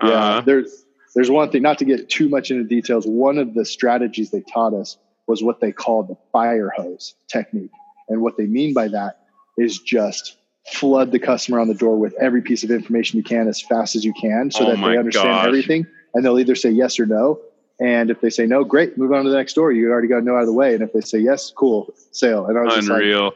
yeah, 0.03 0.09
uh-huh. 0.09 0.41
there's 0.41 0.85
there's 1.17 1.31
one 1.31 1.49
thing. 1.49 1.63
Not 1.63 1.79
to 1.79 1.85
get 1.85 2.11
too 2.11 2.29
much 2.29 2.51
into 2.51 2.63
details. 2.63 3.07
One 3.07 3.39
of 3.39 3.55
the 3.55 3.65
strategies 3.65 4.29
they 4.29 4.41
taught 4.41 4.75
us 4.75 4.99
was 5.25 5.41
what 5.41 5.59
they 5.59 5.71
called 5.71 6.09
the 6.09 6.17
fire 6.31 6.71
hose 6.77 7.15
technique, 7.27 7.71
and 8.07 8.21
what 8.21 8.37
they 8.37 8.45
mean 8.45 8.75
by 8.75 8.87
that 8.89 9.21
is 9.57 9.79
just 9.79 10.37
flood 10.67 11.11
the 11.11 11.17
customer 11.17 11.59
on 11.59 11.69
the 11.69 11.73
door 11.73 11.97
with 11.97 12.13
every 12.21 12.43
piece 12.43 12.63
of 12.63 12.69
information 12.69 13.17
you 13.17 13.23
can 13.23 13.47
as 13.47 13.59
fast 13.59 13.95
as 13.95 14.05
you 14.05 14.13
can 14.13 14.51
so 14.51 14.67
oh 14.67 14.69
that 14.69 14.75
they 14.75 14.95
understand 14.95 15.29
gosh. 15.29 15.47
everything. 15.47 15.87
And 16.13 16.23
they'll 16.23 16.37
either 16.37 16.53
say 16.53 16.69
yes 16.69 16.99
or 16.99 17.07
no. 17.07 17.39
And 17.79 18.11
if 18.11 18.21
they 18.21 18.29
say 18.29 18.45
no 18.45 18.63
great 18.63 18.95
move 18.95 19.11
on 19.11 19.23
to 19.23 19.31
the 19.31 19.37
next 19.37 19.53
door. 19.53 19.71
You 19.71 19.89
already 19.89 20.07
got 20.07 20.23
no 20.23 20.35
out 20.35 20.41
of 20.41 20.45
the 20.45 20.53
way. 20.53 20.75
And 20.75 20.83
if 20.83 20.93
they 20.93 21.01
say 21.01 21.17
yes 21.17 21.49
cool 21.49 21.91
sale. 22.11 22.45
And 22.45 22.59
i 22.59 22.61
was 22.61 22.87
unreal 22.87 23.23
like, 23.23 23.33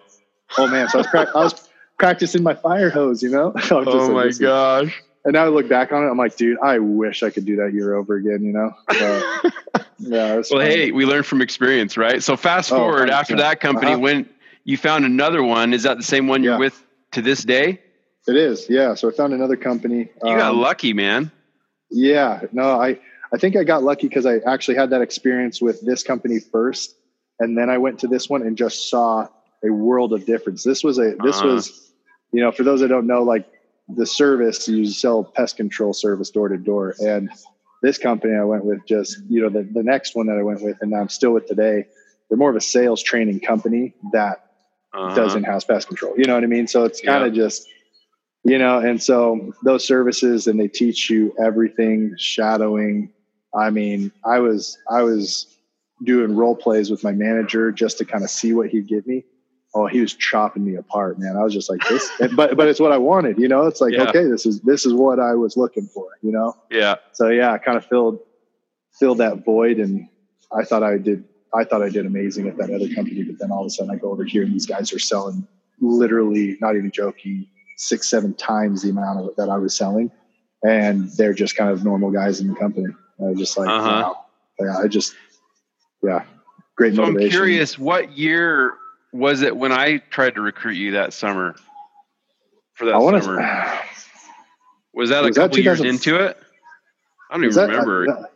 oh 0.60 0.68
man 0.68 0.88
so 0.88 1.00
i 1.00 1.01
was, 1.01 1.07
pra- 1.07 1.32
I 1.34 1.44
was 1.46 1.70
practicing 1.98 2.44
my 2.44 2.53
fire 2.53 2.91
hose 2.91 3.24
you 3.24 3.29
know? 3.29 3.56
Oh 3.72 4.13
my 4.13 4.29
gosh 4.29 5.01
and 5.24 5.34
now 5.34 5.46
I 5.46 5.50
look 5.50 5.70
back 5.70 5.92
on 5.92 6.04
it, 6.04 6.10
I'm 6.10 6.18
like, 6.18 6.36
dude, 6.36 6.58
I 6.60 6.80
wish 6.80 7.24
I 7.24 7.30
could 7.30 7.46
do 7.46 7.58
that 7.58 7.74
year 7.74 7.94
over 7.94 8.16
again, 8.16 8.44
you 8.44 8.54
know? 8.54 8.74
But, 8.88 8.98
yeah. 10.00 10.34
well, 10.36 10.44
funny. 10.44 10.66
hey, 10.66 10.92
we 10.92 11.06
learned 11.06 11.25
from 11.25 11.42
experience, 11.42 11.98
right? 11.98 12.24
So 12.24 12.36
fast 12.36 12.72
oh, 12.72 12.78
forward 12.78 13.10
oh, 13.10 13.13
after 13.13 13.36
that 13.38 13.60
company, 13.60 13.92
uh-huh. 13.92 14.00
when 14.00 14.30
you 14.63 14.78
found 14.78 15.06
another 15.06 15.44
one, 15.44 15.74
is 15.74 15.84
that 15.84 15.98
the 15.98 16.04
same 16.04 16.28
one 16.28 16.44
you're 16.44 16.54
yeah. 16.54 16.60
with 16.60 16.84
to 17.12 17.22
this 17.22 17.44
day? 17.44 17.80
It 18.28 18.36
is, 18.36 18.68
yeah. 18.70 18.94
So 18.96 19.10
I 19.10 19.12
found 19.12 19.34
another 19.34 19.56
company. 19.56 20.10
You 20.24 20.32
um, 20.32 20.38
got 20.38 20.56
lucky, 20.56 20.94
man. 20.94 21.32
Yeah, 21.90 22.42
no, 22.51 22.80
I 22.80 23.00
I 23.34 23.38
think 23.38 23.56
I 23.56 23.63
got 23.63 23.84
lucky 23.84 24.08
because 24.08 24.25
I 24.25 24.38
actually 24.46 24.75
had 24.75 24.92
that 24.92 25.01
experience 25.01 25.62
with 25.62 25.82
this 25.82 26.04
company 26.04 26.40
first, 26.40 26.96
and 27.40 27.58
then 27.58 27.70
I 27.70 27.78
went 27.78 28.00
to 28.00 28.08
this 28.08 28.30
one 28.30 28.44
and 28.44 28.56
just 28.56 28.90
saw 28.90 29.28
a 29.63 29.70
world 29.70 30.13
of 30.13 30.25
difference. 30.25 30.63
This 30.63 30.84
was 30.84 31.00
a 31.00 31.16
this 31.24 31.38
uh-huh. 31.38 31.48
was, 31.48 31.92
you 32.32 32.42
know, 32.42 32.51
for 32.51 32.63
those 32.63 32.82
that 32.82 32.90
don't 32.90 33.08
know, 33.08 33.24
like 33.24 33.50
the 33.95 34.05
service 34.05 34.67
you 34.67 34.86
sell 34.86 35.24
pest 35.24 35.57
control 35.57 35.93
service 35.93 36.29
door 36.29 36.50
to 36.50 36.57
door, 36.57 36.95
and 37.00 37.29
this 37.81 37.98
company 37.98 38.36
I 38.36 38.43
went 38.43 38.65
with 38.65 38.86
just 38.86 39.19
you 39.29 39.41
know 39.41 39.50
the 39.50 39.63
the 39.63 39.83
next 39.83 40.15
one 40.15 40.27
that 40.27 40.38
I 40.38 40.43
went 40.43 40.62
with, 40.62 40.77
and 40.81 40.95
I'm 40.95 41.10
still 41.10 41.31
with 41.31 41.48
today. 41.48 41.86
They're 42.29 42.38
more 42.38 42.50
of 42.50 42.55
a 42.55 42.62
sales 42.62 43.03
training 43.03 43.41
company 43.41 43.93
that 44.13 44.51
uh-huh. 44.93 45.15
does 45.15 45.36
in-house 45.36 45.65
pest 45.65 45.88
control. 45.88 46.13
You 46.17 46.25
know 46.25 46.36
what 46.36 46.43
I 46.43 46.48
mean? 46.48 46.67
So 46.67 46.86
it's 46.86 47.01
kind 47.01 47.25
of 47.25 47.36
yeah. 47.36 47.43
just, 47.43 47.67
you 48.43 48.57
know, 48.57 48.79
and 48.79 49.01
so 49.01 49.53
those 49.63 49.86
services 49.86 50.48
and 50.48 50.60
they 50.60 50.67
teach 50.67 51.10
you 51.10 51.36
everything, 51.43 52.15
shadowing. 52.17 53.12
I 53.53 53.69
mean, 53.69 54.12
I 54.25 54.39
was 54.39 54.77
I 54.89 55.03
was 55.03 55.57
doing 56.03 56.36
role 56.36 56.55
plays 56.55 56.89
with 56.89 57.03
my 57.03 57.12
manager 57.12 57.71
just 57.71 57.98
to 58.00 58.05
kind 58.05 58.24
of 58.24 58.29
see 58.29 58.53
what 58.53 58.69
he'd 58.69 58.88
give 58.88 59.05
me. 59.05 59.25
Oh, 59.74 59.88
he 59.88 60.01
was 60.01 60.13
chopping 60.13 60.66
me 60.66 60.75
apart, 60.75 61.18
man. 61.18 61.38
I 61.38 61.44
was 61.44 61.54
just 61.54 61.70
like 61.70 61.82
this, 61.88 62.10
but 62.36 62.58
but 62.58 62.68
it's 62.68 62.80
what 62.80 62.92
I 62.92 62.98
wanted, 62.98 63.38
you 63.38 63.48
know. 63.48 63.68
It's 63.68 63.80
like 63.80 63.94
yeah. 63.94 64.10
okay, 64.10 64.25
this 64.25 64.46
is 64.46 64.60
this 64.62 64.86
is 64.86 64.94
what 64.94 65.20
I 65.20 65.34
was 65.36 65.56
looking 65.56 65.88
for, 65.88 66.08
you 66.22 66.32
know. 66.32 66.56
Yeah. 66.70 66.96
So 67.13 67.30
yeah, 67.30 67.54
I 67.54 67.58
kind 67.58 67.78
of 67.78 67.86
filled 67.86 68.20
filled 69.00 69.20
that 69.20 69.46
void, 69.46 69.78
and 69.78 70.08
I 70.51 70.63
thought 70.63 70.84
I 70.84 70.98
did 70.98 71.24
I 71.54 71.63
thought 71.63 71.82
I 71.82 71.90
did 71.90 72.06
amazing 72.06 72.48
at 72.48 72.58
that 72.58 72.70
other 72.70 72.94
company, 72.94 73.24
but 73.24 73.40
then 73.40 73.51
all 73.51 73.62
of 73.62 73.68
a 73.68 73.70
sudden 73.70 73.92
I 73.94 73.98
go 73.98 74.12
over 74.12 74.24
here 74.24 74.44
and 74.44 74.54
these 74.54 74.66
guys 74.66 74.94
are 74.94 75.00
selling 75.00 75.48
literally, 75.82 76.58
not 76.62 76.75
even 76.75 76.92
joking, 76.92 77.48
six, 77.78 78.10
seven 78.10 78.34
times 78.36 78.84
the 78.84 78.90
amount 78.90 79.20
of 79.20 79.36
that 79.36 79.50
I 79.50 79.58
was 79.58 79.75
selling. 79.75 80.12
And 80.63 81.10
they're 81.18 81.34
just 81.34 81.56
kind 81.56 81.72
of 81.72 81.84
normal 81.84 82.12
guys 82.12 82.40
in 82.40 82.48
the 82.48 82.56
company. 82.56 82.94
I 83.20 83.24
was 83.24 83.40
just 83.40 83.58
like, 83.58 83.68
uh-huh. 83.68 84.13
wow. 84.13 84.25
Yeah, 84.60 84.78
I 84.78 84.88
just, 84.88 85.16
yeah, 86.04 86.24
great 86.75 86.96
so 86.96 87.01
motivation. 87.01 87.25
I'm 87.25 87.32
curious, 87.32 87.80
what 87.80 88.16
year 88.16 88.75
was 89.13 89.41
it 89.41 89.56
when 89.56 89.72
I 89.72 89.98
tried 89.98 90.36
to 90.36 90.41
recruit 90.41 90.74
you 90.74 90.91
that 90.91 91.13
summer? 91.13 91.56
for 92.74 92.86
that 92.86 92.96
I 92.96 93.20
summer? 93.20 93.38
to. 93.38 93.80
Was 94.94 95.10
that 95.10 95.22
was 95.24 95.38
a 95.38 95.39
that 95.39 95.48
couple 95.50 95.60
years 95.60 95.80
into 95.80 96.18
it? 96.18 96.38
I 97.30 97.36
don't 97.36 97.46
even 97.46 97.56
That, 97.56 97.70
remember. 97.70 98.10
Uh, 98.10 98.22
that, 98.22 98.32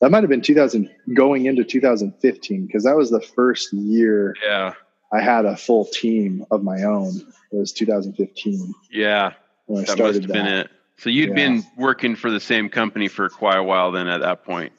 that 0.00 0.10
might 0.10 0.22
have 0.22 0.30
been 0.30 0.40
2000 0.40 0.88
going 1.12 1.44
into 1.44 1.64
2015 1.64 2.66
because 2.66 2.84
that 2.84 2.96
was 2.96 3.10
the 3.10 3.20
first 3.20 3.72
year 3.74 4.34
yeah, 4.42 4.72
I 5.12 5.20
had 5.20 5.44
a 5.44 5.54
full 5.54 5.84
team 5.84 6.46
of 6.50 6.62
my 6.62 6.84
own. 6.84 7.08
It 7.52 7.56
was 7.56 7.72
2015 7.72 8.74
yeah, 8.90 9.32
when 9.66 9.82
I 9.82 9.86
that 9.86 9.98
must 9.98 10.14
have 10.14 10.22
that. 10.28 10.32
been 10.32 10.46
it. 10.46 10.70
So 10.96 11.10
you'd 11.10 11.28
Yeah. 11.30 11.34
been 11.34 11.64
working 11.76 12.16
for 12.16 12.30
the 12.30 12.40
same 12.40 12.70
company 12.70 13.08
for 13.08 13.28
quite 13.28 13.58
a 13.58 13.62
while 13.62 13.92
then 13.92 14.08
at 14.08 14.22
that 14.22 14.44
point. 14.44 14.72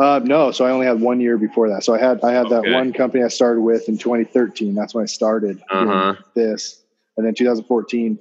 Uh, 0.00 0.18
no, 0.24 0.50
so 0.50 0.64
I 0.64 0.70
only 0.70 0.86
had 0.86 0.98
one 1.00 1.20
year 1.20 1.36
before 1.36 1.68
that. 1.68 1.84
So 1.84 1.94
I 1.94 1.98
had 1.98 2.20
I 2.24 2.32
had 2.32 2.46
Okay. 2.46 2.54
that 2.54 2.72
one 2.72 2.92
company 2.92 3.22
I 3.22 3.28
started 3.28 3.60
with 3.60 3.88
in 3.88 3.98
2013. 3.98 4.74
That's 4.74 4.94
when 4.94 5.02
I 5.02 5.06
started 5.06 5.60
Uh-huh. 5.70 6.14
this, 6.34 6.82
and 7.16 7.26
then 7.26 7.34
2014 7.34 8.18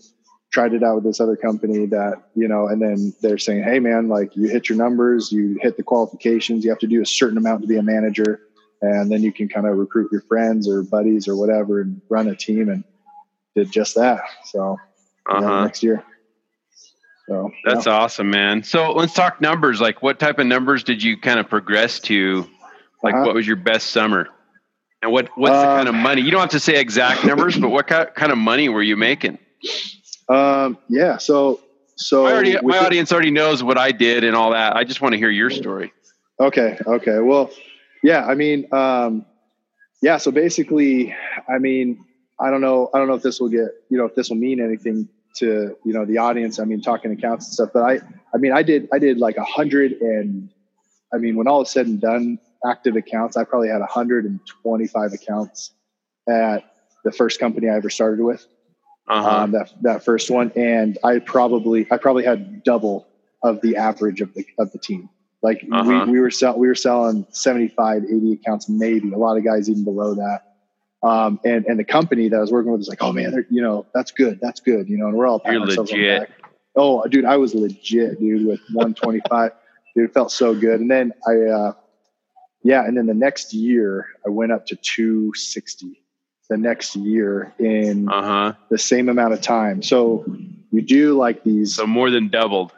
tried 0.51 0.73
it 0.73 0.83
out 0.83 0.95
with 0.95 1.03
this 1.05 1.21
other 1.21 1.37
company 1.37 1.85
that 1.85 2.23
you 2.35 2.49
know, 2.49 2.67
and 2.67 2.81
then 2.81 3.13
they're 3.21 3.37
saying, 3.37 3.63
hey 3.63 3.79
man, 3.79 4.09
like 4.09 4.35
you 4.35 4.49
hit 4.49 4.67
your 4.67 4.77
numbers, 4.77 5.31
you 5.31 5.57
hit 5.61 5.77
the 5.77 5.83
qualifications, 5.83 6.65
you 6.65 6.69
have 6.69 6.79
to 6.79 6.87
do 6.87 7.01
a 7.01 7.05
certain 7.05 7.37
amount 7.37 7.61
to 7.61 7.67
be 7.67 7.77
a 7.77 7.83
manager, 7.83 8.41
and 8.81 9.09
then 9.09 9.21
you 9.23 9.31
can 9.31 9.47
kind 9.47 9.65
of 9.65 9.77
recruit 9.77 10.11
your 10.11 10.21
friends 10.21 10.67
or 10.67 10.83
buddies 10.83 11.29
or 11.29 11.37
whatever 11.37 11.79
and 11.81 12.01
run 12.09 12.27
a 12.27 12.35
team, 12.35 12.67
and 12.67 12.83
did 13.55 13.71
just 13.71 13.95
that. 13.95 14.21
So 14.45 14.77
Uh 15.29 15.41
yeah, 15.41 15.47
huh. 15.47 15.63
next 15.63 15.81
year. 15.81 16.03
So 17.29 17.51
That's 17.63 17.85
awesome, 17.85 18.31
man. 18.31 18.63
So 18.63 18.91
let's 18.93 19.13
talk 19.13 19.39
numbers. 19.39 19.79
Like, 19.79 20.01
what 20.01 20.17
type 20.19 20.39
of 20.39 20.47
numbers 20.47 20.83
did 20.83 21.03
you 21.03 21.15
kind 21.15 21.39
of 21.39 21.47
progress 21.47 21.99
to? 22.01 22.47
Like, 23.03 23.13
Uh-huh. 23.13 23.25
what 23.25 23.35
was 23.35 23.45
your 23.45 23.55
best 23.55 23.91
summer? 23.91 24.29
And 25.03 25.11
what 25.11 25.29
what's 25.37 25.53
the 25.53 25.59
Um, 25.69 25.77
kind 25.77 25.89
of 25.89 25.93
money? 25.95 26.23
You 26.23 26.31
don't 26.31 26.41
have 26.41 26.49
to 26.49 26.59
say 26.59 26.79
exact 26.79 27.23
numbers, 27.23 27.55
but 27.57 27.69
what 27.69 27.87
ki- 27.87 28.11
kind 28.15 28.31
of 28.31 28.37
money 28.39 28.67
were 28.67 28.81
you 28.81 28.97
making? 28.97 29.37
Um, 30.27 30.77
yeah. 30.89 31.17
So, 31.17 31.61
so 31.95 32.23
My, 32.23 32.31
already, 32.33 32.57
my 32.63 32.79
the- 32.79 32.85
audience 32.85 33.11
already 33.11 33.31
knows 33.31 33.63
what 33.63 33.77
I 33.77 33.91
did 33.91 34.23
and 34.23 34.35
all 34.35 34.51
that. 34.51 34.75
I 34.75 34.83
just 34.83 34.99
want 34.99 35.13
to 35.13 35.19
hear 35.19 35.29
your 35.29 35.51
story. 35.51 35.93
Okay. 36.39 36.77
Okay. 36.85 37.19
Well, 37.19 37.51
yeah. 38.01 38.25
I 38.25 38.33
mean, 38.33 38.65
um, 38.73 39.23
yeah. 40.01 40.17
So 40.17 40.31
basically, 40.31 41.15
I 41.47 41.59
mean, 41.59 42.03
I 42.39 42.49
don't 42.49 42.61
know. 42.61 42.89
I 42.93 42.97
don't 42.97 43.07
know 43.07 43.13
if 43.15 43.21
this 43.23 43.39
will 43.39 43.49
get, 43.49 43.69
you 43.89 43.97
know, 43.99 44.05
if 44.05 44.15
this 44.15 44.29
will 44.29 44.37
mean 44.37 44.59
anything 44.59 45.07
to, 45.39 45.75
you 45.85 45.93
know, 45.93 46.05
the 46.05 46.17
audience. 46.17 46.59
I 46.59 46.65
mean, 46.65 46.81
talking 46.81 47.11
to 47.11 47.17
accounts 47.17 47.47
and 47.47 47.53
stuff. 47.53 47.69
But 47.73 47.83
I, 47.83 47.99
I 48.33 48.37
mean, 48.37 48.51
I 48.53 48.63
did, 48.63 48.87
I 48.93 48.99
did 48.99 49.17
like 49.17 49.37
a 49.37 49.43
hundred 49.43 49.93
and, 49.93 50.49
I 51.13 51.17
mean, 51.17 51.35
when 51.35 51.47
all 51.47 51.61
is 51.61 51.69
said 51.69 51.87
and 51.87 51.99
done, 51.99 52.39
active 52.65 52.95
accounts, 52.95 53.37
I 53.37 53.43
probably 53.43 53.69
had 53.69 53.79
125 53.79 55.13
accounts 55.13 55.71
at 56.27 56.63
the 57.03 57.11
first 57.11 57.39
company 57.39 57.69
I 57.69 57.75
ever 57.75 57.89
started 57.89 58.23
with. 58.23 58.45
Uh 59.07 59.23
huh. 59.23 59.29
um, 59.29 59.51
that 59.53 59.71
that 59.81 60.05
first 60.05 60.29
one, 60.29 60.51
and 60.55 60.99
I 61.03 61.17
probably 61.17 61.87
I 61.89 61.97
probably 61.97 62.23
had 62.23 62.63
double 62.63 63.07
of 63.41 63.59
the 63.61 63.75
average 63.75 64.21
of 64.21 64.31
the 64.35 64.45
of 64.59 64.71
the 64.71 64.77
team. 64.77 65.09
Like 65.41 65.65
Uh-huh. 65.71 66.03
we, 66.05 66.11
we 66.11 66.19
were 66.19 66.29
sell, 66.29 66.59
we 66.59 66.67
were 66.67 66.75
selling 66.75 67.25
75, 67.31 68.03
80 68.03 68.33
accounts, 68.33 68.69
maybe 68.69 69.11
a 69.11 69.17
lot 69.17 69.37
of 69.37 69.43
guys 69.43 69.69
even 69.69 69.83
below 69.83 70.13
that. 70.13 70.41
Um, 71.01 71.39
and 71.45 71.65
and 71.65 71.79
the 71.79 71.85
company 71.85 72.27
that 72.29 72.35
I 72.35 72.39
was 72.41 72.51
working 72.51 72.71
with 72.71 72.79
was 72.79 72.89
like, 72.89 73.01
oh 73.01 73.13
man, 73.13 73.45
you 73.49 73.61
know 73.61 73.85
that's 73.93 74.11
good, 74.11 74.39
that's 74.41 74.59
good, 74.59 74.89
you 74.89 74.97
know, 74.97 75.07
and 75.07 75.15
we're 75.15 75.27
all 75.27 75.41
You're 75.45 75.61
ourselves 75.61 75.91
on 75.91 75.97
the 75.99 76.03
legit. 76.07 76.29
back. 76.29 76.51
Oh, 76.75 77.05
dude, 77.07 77.25
I 77.25 77.37
was 77.37 77.53
legit, 77.55 78.19
dude, 78.19 78.45
with 78.45 78.59
125. 78.73 79.51
dude, 79.95 80.05
it 80.09 80.13
felt 80.13 80.31
so 80.31 80.53
good. 80.53 80.79
And 80.81 80.89
then 80.91 81.13
I, 81.27 81.35
uh, 81.51 81.73
yeah, 82.63 82.85
and 82.85 82.97
then 82.97 83.05
the 83.07 83.13
next 83.13 83.53
year 83.53 84.07
I 84.25 84.29
went 84.29 84.51
up 84.51 84.65
to 84.67 84.75
260. 84.75 86.01
The 86.49 86.57
next 86.57 86.95
year 86.95 87.53
in 87.59 88.09
Uh 88.09 88.21
huh. 88.21 88.53
the 88.69 88.77
same 88.77 89.07
amount 89.07 89.33
of 89.33 89.41
time. 89.41 89.81
So 89.83 90.25
you 90.71 90.81
do 90.81 91.13
like 91.17 91.43
these 91.43 91.75
So 91.75 91.85
more 91.87 92.09
than 92.09 92.27
doubled. 92.29 92.71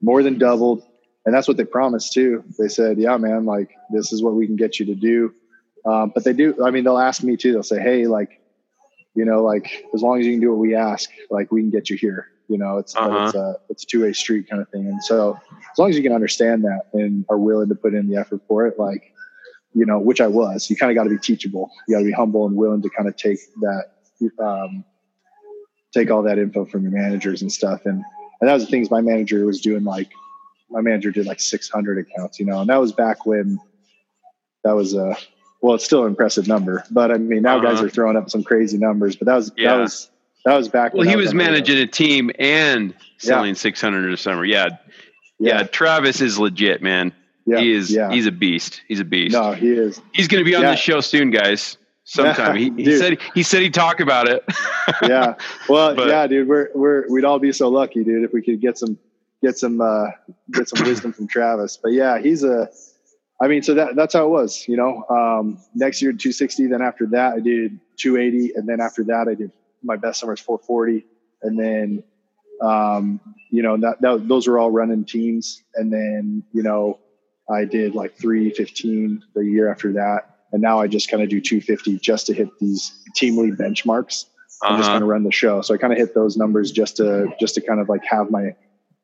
more 0.00 0.22
than 0.22 0.38
doubled. 0.38 0.82
And 1.26 1.34
that's 1.34 1.46
what 1.46 1.56
they 1.58 1.64
promised 1.64 2.12
too. 2.14 2.42
They 2.58 2.68
said, 2.68 2.98
yeah, 2.98 3.16
man, 3.18 3.44
like 3.44 3.70
this 3.92 4.12
is 4.12 4.22
what 4.22 4.34
we 4.34 4.46
can 4.46 4.56
get 4.56 4.80
you 4.80 4.86
to 4.86 4.94
do. 4.94 5.32
Um, 5.84 6.12
but 6.14 6.24
they 6.24 6.32
do, 6.32 6.64
I 6.64 6.70
mean, 6.70 6.84
they'll 6.84 6.98
ask 6.98 7.22
me 7.22 7.36
too. 7.36 7.52
They'll 7.52 7.62
say, 7.62 7.80
Hey, 7.80 8.06
like, 8.06 8.40
you 9.14 9.24
know, 9.24 9.42
like 9.42 9.84
as 9.94 10.02
long 10.02 10.20
as 10.20 10.26
you 10.26 10.32
can 10.32 10.40
do 10.40 10.50
what 10.50 10.58
we 10.58 10.74
ask, 10.74 11.10
like 11.30 11.50
we 11.52 11.60
can 11.60 11.70
get 11.70 11.90
you 11.90 11.96
here. 11.96 12.28
You 12.48 12.58
know, 12.58 12.78
it's, 12.78 12.94
Uh-huh. 12.96 13.24
it's 13.26 13.34
a, 13.34 13.56
it's 13.68 13.82
a 13.84 13.86
two 13.86 14.02
way 14.02 14.12
street 14.12 14.48
kind 14.48 14.60
of 14.62 14.68
thing. 14.68 14.86
And 14.86 15.02
so 15.02 15.38
as 15.72 15.78
long 15.78 15.90
as 15.90 15.96
you 15.96 16.02
can 16.02 16.12
understand 16.12 16.64
that 16.64 16.82
and 16.92 17.24
are 17.28 17.38
willing 17.38 17.68
to 17.68 17.74
put 17.74 17.94
in 17.94 18.08
the 18.08 18.16
effort 18.16 18.40
for 18.46 18.66
it, 18.66 18.78
like, 18.78 19.12
you 19.74 19.86
know, 19.86 19.98
which 19.98 20.20
I 20.20 20.26
was, 20.26 20.68
you 20.68 20.76
kind 20.76 20.90
of 20.90 20.96
got 20.96 21.04
to 21.04 21.10
be 21.10 21.18
teachable. 21.18 21.70
You 21.88 21.94
got 21.96 22.00
to 22.00 22.04
be 22.04 22.12
humble 22.12 22.46
and 22.46 22.56
willing 22.56 22.82
to 22.82 22.90
kind 22.90 23.08
of 23.08 23.16
take 23.16 23.38
that, 23.60 23.84
um, 24.38 24.84
take 25.92 26.10
all 26.10 26.22
that 26.22 26.38
info 26.38 26.64
from 26.64 26.82
your 26.82 26.92
managers 26.92 27.42
and 27.42 27.50
stuff. 27.50 27.86
And, 27.86 28.02
and 28.40 28.48
that 28.48 28.54
was 28.54 28.64
the 28.64 28.70
things 28.70 28.90
my 28.90 29.00
manager 29.00 29.44
was 29.46 29.60
doing. 29.60 29.84
Like 29.84 30.10
my 30.70 30.80
manager 30.80 31.10
did 31.10 31.26
like 31.26 31.40
600 31.40 31.98
accounts, 31.98 32.38
you 32.38 32.46
know, 32.46 32.60
and 32.60 32.68
that 32.70 32.80
was 32.80 32.92
back 32.92 33.24
when 33.26 33.58
that 34.64 34.72
was 34.76 34.94
a, 34.94 35.16
well, 35.62 35.74
it's 35.76 35.84
still 35.84 36.02
an 36.02 36.08
impressive 36.08 36.46
number, 36.46 36.84
but 36.90 37.10
I 37.10 37.16
mean, 37.18 37.42
now 37.42 37.58
guys 37.60 37.76
Uh-huh. 37.78 37.86
are 37.86 37.88
throwing 37.88 38.16
up 38.16 38.28
some 38.28 38.42
crazy 38.44 38.76
numbers, 38.78 39.16
but 39.16 39.26
that 39.26 39.36
was, 39.36 39.52
Yeah. 39.56 39.76
that 39.76 39.80
was, 39.82 40.10
that 40.44 40.56
was 40.56 40.68
back. 40.68 40.92
Well, 40.92 40.98
when 41.00 41.08
he 41.08 41.16
was 41.16 41.32
managing 41.32 41.78
a 41.78 41.86
team 41.86 42.30
and 42.38 42.92
selling 43.18 43.54
600 43.54 44.12
a 44.12 44.16
summer. 44.16 44.44
Yeah. 44.44 44.66
yeah. 45.38 45.58
Yeah. 45.58 45.62
Travis 45.64 46.20
is 46.20 46.38
legit, 46.38 46.82
man. 46.82 47.12
Yeah. 47.46 47.58
He 47.60 47.72
is. 47.72 47.90
Yeah. 47.90 48.10
He's 48.10 48.26
a 48.26 48.32
beast. 48.32 48.82
He's 48.88 49.00
a 49.00 49.04
beast. 49.04 49.32
no, 49.32 49.52
he 49.52 49.70
is. 49.70 50.00
He's 50.12 50.28
going 50.28 50.44
to 50.44 50.48
be 50.48 50.54
on 50.56 50.62
Yeah. 50.62 50.70
the 50.72 50.76
show 50.76 51.00
soon, 51.00 51.30
guys. 51.30 51.76
Sometime. 52.04 52.56
he, 52.56 52.70
he 52.76 52.96
said 52.98 53.18
he 53.34 53.44
said 53.44 53.62
he'd 53.62 53.72
talk 53.74 54.00
about 54.00 54.28
it. 54.28 54.44
yeah. 55.02 55.34
Well, 55.68 55.94
But- 55.94 56.08
yeah, 56.08 56.26
dude, 56.26 56.48
we're, 56.48 56.68
we're, 56.74 57.08
we'd 57.08 57.24
all 57.24 57.38
be 57.38 57.52
so 57.52 57.68
lucky, 57.68 58.02
dude, 58.02 58.24
if 58.24 58.32
we 58.32 58.42
could 58.42 58.60
get 58.60 58.76
some, 58.78 58.98
get 59.42 59.56
some, 59.56 59.80
uh, 59.80 60.06
get 60.52 60.68
some 60.68 60.84
wisdom 60.84 61.12
from 61.12 61.28
Travis. 61.28 61.78
But 61.80 61.92
yeah, 61.92 62.18
he's 62.20 62.42
a, 62.42 62.68
I 63.42 63.48
mean, 63.48 63.62
so 63.62 63.74
that, 63.74 63.96
that's 63.96 64.14
how 64.14 64.24
it 64.24 64.30
was, 64.30 64.66
you 64.68 64.76
know, 64.76 65.04
um, 65.10 65.58
next 65.74 66.00
year, 66.00 66.12
260. 66.12 66.66
Then 66.68 66.80
after 66.80 67.06
that, 67.08 67.34
I 67.34 67.40
did 67.40 67.78
280. 67.96 68.54
And 68.54 68.68
then 68.68 68.80
after 68.80 69.02
that, 69.04 69.26
I 69.28 69.34
did 69.34 69.50
my 69.82 69.96
best 69.96 70.20
summer 70.20 70.34
is 70.34 70.40
440. 70.40 71.04
And 71.42 71.58
then, 71.58 72.04
um, 72.60 73.20
you 73.50 73.62
know, 73.62 73.76
that, 73.78 74.00
that, 74.00 74.28
those 74.28 74.46
were 74.46 74.60
all 74.60 74.70
running 74.70 75.04
teams. 75.04 75.62
And 75.74 75.92
then, 75.92 76.44
you 76.52 76.62
know, 76.62 77.00
I 77.50 77.64
did 77.64 77.96
like 77.96 78.16
315 78.16 79.22
the 79.34 79.40
year 79.44 79.68
after 79.70 79.92
that. 79.94 80.36
And 80.52 80.62
now 80.62 80.78
I 80.80 80.86
just 80.86 81.10
kind 81.10 81.22
of 81.22 81.28
do 81.28 81.40
250 81.40 81.98
just 81.98 82.26
to 82.28 82.34
hit 82.34 82.48
these 82.60 82.92
team 83.16 83.36
lead 83.38 83.54
benchmarks 83.54 84.26
just 84.62 84.62
Uh-huh. 84.62 84.82
kind 84.92 85.02
of 85.02 85.08
run 85.08 85.24
the 85.24 85.32
show. 85.32 85.60
So 85.62 85.74
I 85.74 85.78
kind 85.78 85.92
of 85.92 85.98
hit 85.98 86.14
those 86.14 86.36
numbers 86.36 86.70
just 86.70 86.98
to 86.98 87.26
just 87.40 87.56
to 87.56 87.60
kind 87.60 87.80
of 87.80 87.88
like 87.88 88.04
have 88.04 88.30
my, 88.30 88.54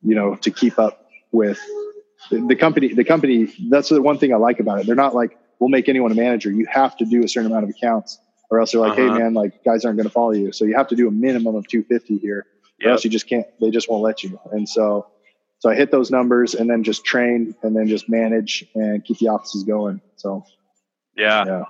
you 0.02 0.14
know, 0.14 0.36
to 0.36 0.50
keep 0.52 0.78
up 0.78 1.06
with 1.32 1.58
the, 2.30 2.40
the 2.48 2.56
company. 2.56 2.92
The 2.94 3.04
company. 3.04 3.52
That's 3.68 3.88
the 3.88 4.00
one 4.02 4.18
thing 4.18 4.32
I 4.32 4.36
like 4.36 4.60
about 4.60 4.80
it. 4.80 4.86
They're 4.86 4.94
not 4.96 5.14
like 5.14 5.38
we'll 5.58 5.70
make 5.70 5.88
anyone 5.88 6.12
a 6.12 6.14
manager. 6.14 6.50
You 6.50 6.66
have 6.70 6.96
to 6.98 7.04
do 7.04 7.24
a 7.24 7.28
certain 7.28 7.50
amount 7.50 7.64
of 7.64 7.70
accounts, 7.70 8.18
or 8.50 8.60
else 8.60 8.72
they're 8.72 8.80
like, 8.80 8.92
Uh-huh. 8.92 9.12
hey 9.14 9.18
man, 9.18 9.34
like 9.34 9.64
guys 9.64 9.84
aren't 9.84 9.96
going 9.96 10.08
to 10.08 10.12
follow 10.12 10.32
you. 10.32 10.52
So 10.52 10.64
you 10.64 10.74
have 10.76 10.88
to 10.88 10.96
do 10.96 11.08
a 11.08 11.10
minimum 11.10 11.54
of 11.56 11.66
250 11.68 12.18
here, 12.18 12.46
or 12.84 12.90
else 12.92 13.04
you 13.04 13.10
just 13.10 13.28
can't. 13.28 13.46
They 13.60 13.70
just 13.70 13.88
won't 13.90 14.02
let 14.02 14.22
you. 14.22 14.38
And 14.52 14.68
so. 14.68 15.06
So 15.60 15.68
I 15.68 15.74
hit 15.74 15.90
those 15.90 16.08
numbers 16.12 16.54
and 16.54 16.70
then 16.70 16.84
just 16.84 17.04
train 17.04 17.52
and 17.64 17.74
then 17.76 17.88
just 17.88 18.08
manage 18.08 18.64
and 18.76 19.04
keep 19.04 19.18
the 19.18 19.26
offices 19.26 19.64
going. 19.64 20.00
So 20.14 20.44
Yeah. 21.16 21.44
yeah, 21.46 21.64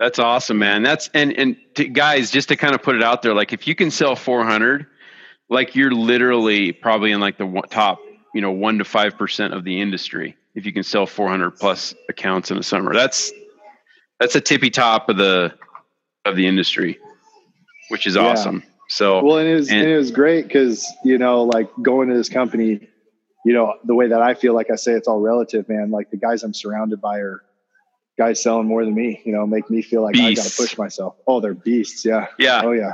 That's 0.00 0.18
awesome, 0.18 0.58
man. 0.58 0.82
That's 0.82 1.10
and 1.14 1.32
and 1.38 1.56
to, 1.76 1.84
guys, 1.86 2.32
just 2.32 2.48
to 2.48 2.56
kind 2.56 2.74
of 2.74 2.82
put 2.82 2.96
it 2.96 3.04
out 3.04 3.22
there, 3.22 3.32
like 3.32 3.52
if 3.52 3.68
you 3.68 3.76
can 3.76 3.92
sell 3.92 4.16
400, 4.16 4.86
like 5.48 5.76
you're 5.76 5.92
literally 5.92 6.72
probably 6.72 7.12
in 7.12 7.20
like 7.20 7.38
the 7.38 7.62
top, 7.70 8.00
you 8.34 8.40
know, 8.40 8.50
one 8.50 8.78
to 8.78 8.84
five 8.84 9.16
percent 9.16 9.54
of 9.54 9.64
the 9.64 9.80
industry. 9.80 10.36
If 10.54 10.66
you 10.66 10.72
can 10.72 10.82
sell 10.84 11.06
400 11.06 11.52
plus 11.52 11.94
accounts 12.08 12.50
in 12.50 12.58
a 12.58 12.62
summer, 12.62 12.92
that's 12.94 13.32
that's 14.20 14.34
a 14.36 14.40
tippy 14.40 14.70
top 14.70 15.08
of 15.08 15.16
the 15.16 15.52
of 16.24 16.36
the 16.36 16.46
industry, 16.46 16.98
which 17.88 18.06
is 18.06 18.14
Yeah. 18.16 18.22
awesome. 18.22 18.62
So 18.88 19.22
well 19.24 19.38
and 19.38 19.48
it 19.48 19.54
was 19.54 19.70
and- 19.70 19.80
and 19.80 19.90
it 19.90 19.96
was 19.96 20.10
great 20.10 20.46
because 20.46 20.86
you 21.04 21.18
know 21.18 21.42
like 21.44 21.70
going 21.82 22.08
to 22.10 22.14
this 22.14 22.28
company 22.28 22.88
you 23.46 23.52
know 23.52 23.74
the 23.84 23.94
way 23.94 24.08
that 24.08 24.20
i 24.22 24.34
feel 24.34 24.54
like 24.54 24.70
i 24.70 24.76
say 24.76 24.92
it's 24.92 25.08
all 25.08 25.20
relative 25.20 25.68
man 25.68 25.90
like 25.90 26.10
the 26.10 26.16
guys 26.18 26.42
i'm 26.42 26.52
surrounded 26.54 27.00
by 27.00 27.18
are 27.18 27.42
guys 28.18 28.42
selling 28.42 28.66
more 28.66 28.84
than 28.84 28.94
me 28.94 29.20
you 29.24 29.32
know 29.32 29.46
make 29.46 29.68
me 29.70 29.80
feel 29.82 30.02
like 30.02 30.16
i 30.18 30.32
gotta 30.34 30.52
push 30.56 30.76
myself 30.78 31.16
oh 31.26 31.40
they're 31.40 31.52
beasts 31.54 32.04
yeah 32.04 32.26
yeah, 32.38 32.60
oh 32.62 32.72
yeah 32.72 32.92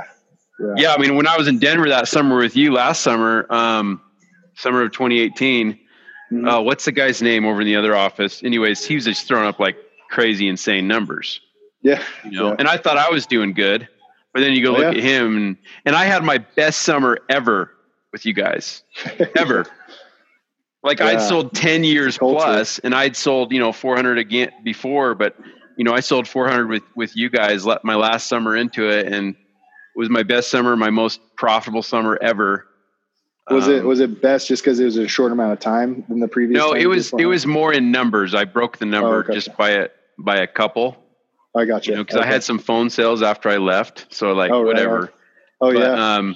yeah 0.59 0.73
yeah. 0.77 0.93
I 0.93 0.97
mean, 0.97 1.15
when 1.15 1.25
I 1.27 1.37
was 1.37 1.47
in 1.47 1.57
Denver 1.59 1.89
that 1.89 2.07
summer 2.07 2.37
with 2.37 2.55
you 2.55 2.71
last 2.73 3.01
summer, 3.01 3.45
um, 3.49 3.99
summer 4.61 4.83
of 4.83 4.91
2018. 4.91 5.77
Mhm. 6.31 6.47
uh, 6.49 6.61
what's 6.61 6.85
the 6.85 6.93
guy's 6.93 7.21
name 7.21 7.45
over 7.45 7.59
in 7.61 7.67
the 7.67 7.75
other 7.75 7.93
office? 7.95 8.41
Anyways, 8.43 8.85
he 8.85 8.95
was 8.95 9.03
just 9.03 9.27
throwing 9.27 9.47
up 9.47 9.59
like 9.59 9.75
crazy, 10.09 10.47
insane 10.47 10.87
numbers, 10.87 11.41
yeah 11.81 12.01
you 12.23 12.31
know. 12.31 12.49
Yeah. 12.49 12.55
And 12.59 12.67
I 12.69 12.77
thought 12.77 12.97
I 12.97 13.09
was 13.09 13.25
doing 13.25 13.51
good, 13.53 13.87
but 14.33 14.39
then 14.39 14.53
you 14.53 14.63
go 14.63 14.69
Oh, 14.75 14.79
look 14.79 14.93
yeah. 14.95 14.99
at 14.99 15.03
him, 15.03 15.35
and, 15.35 15.57
and 15.85 15.93
I 15.95 16.05
had 16.05 16.23
my 16.23 16.37
best 16.37 16.83
summer 16.83 17.19
ever 17.29 17.71
with 18.13 18.25
you 18.25 18.33
guys, 18.33 18.83
ever. 19.35 19.65
like 20.83 21.01
I'd 21.01 21.21
sold 21.21 21.53
ten 21.53 21.83
years 21.83 22.17
plus, 22.17 22.79
and 22.79 22.95
I'd 22.95 23.15
sold 23.17 23.51
you 23.51 23.59
know 23.59 23.73
400 23.73 24.17
again 24.17 24.51
before, 24.63 25.15
but 25.15 25.35
you 25.77 25.83
know 25.83 25.93
I 25.93 25.99
sold 25.99 26.27
400 26.29 26.69
with 26.69 26.83
with 26.95 27.15
you 27.17 27.29
guys. 27.29 27.65
Let 27.65 27.83
my 27.83 27.95
last 27.95 28.27
summer 28.29 28.55
into 28.55 28.87
it, 28.89 29.11
and 29.11 29.35
it 29.35 29.97
was 29.99 30.09
my 30.09 30.23
best 30.23 30.49
summer, 30.49 30.77
my 30.77 30.89
most 30.91 31.19
profitable 31.35 31.83
summer 31.83 32.17
ever. 32.21 32.67
Was 33.51 33.67
um, 33.67 33.73
it 33.73 33.83
was 33.83 33.99
it 33.99 34.21
best 34.21 34.47
just 34.47 34.63
because 34.63 34.79
it 34.79 34.85
was 34.85 34.97
a 34.97 35.07
short 35.07 35.31
amount 35.31 35.53
of 35.53 35.59
time 35.59 36.03
than 36.07 36.19
the 36.19 36.27
previous? 36.27 36.57
No, 36.57 36.73
it 36.73 36.85
was 36.85 37.13
it 37.17 37.25
was 37.25 37.45
more 37.45 37.73
in 37.73 37.91
numbers. 37.91 38.33
I 38.33 38.45
broke 38.45 38.77
the 38.77 38.85
number 38.85 39.17
oh, 39.17 39.19
okay. 39.19 39.33
just 39.33 39.55
by 39.57 39.71
a 39.71 39.89
by 40.17 40.37
a 40.37 40.47
couple. 40.47 40.97
I 41.55 41.65
got 41.65 41.85
you. 41.85 41.95
Because 41.95 42.13
you 42.13 42.19
know, 42.19 42.21
okay. 42.21 42.29
I 42.29 42.31
had 42.31 42.43
some 42.43 42.59
phone 42.59 42.89
sales 42.89 43.21
after 43.21 43.49
I 43.49 43.57
left, 43.57 44.13
so 44.13 44.33
like 44.33 44.51
oh, 44.51 44.63
whatever. 44.63 44.99
Right. 45.01 45.09
Oh 45.61 45.73
but, 45.73 45.79
yeah. 45.79 46.15
Um, 46.15 46.35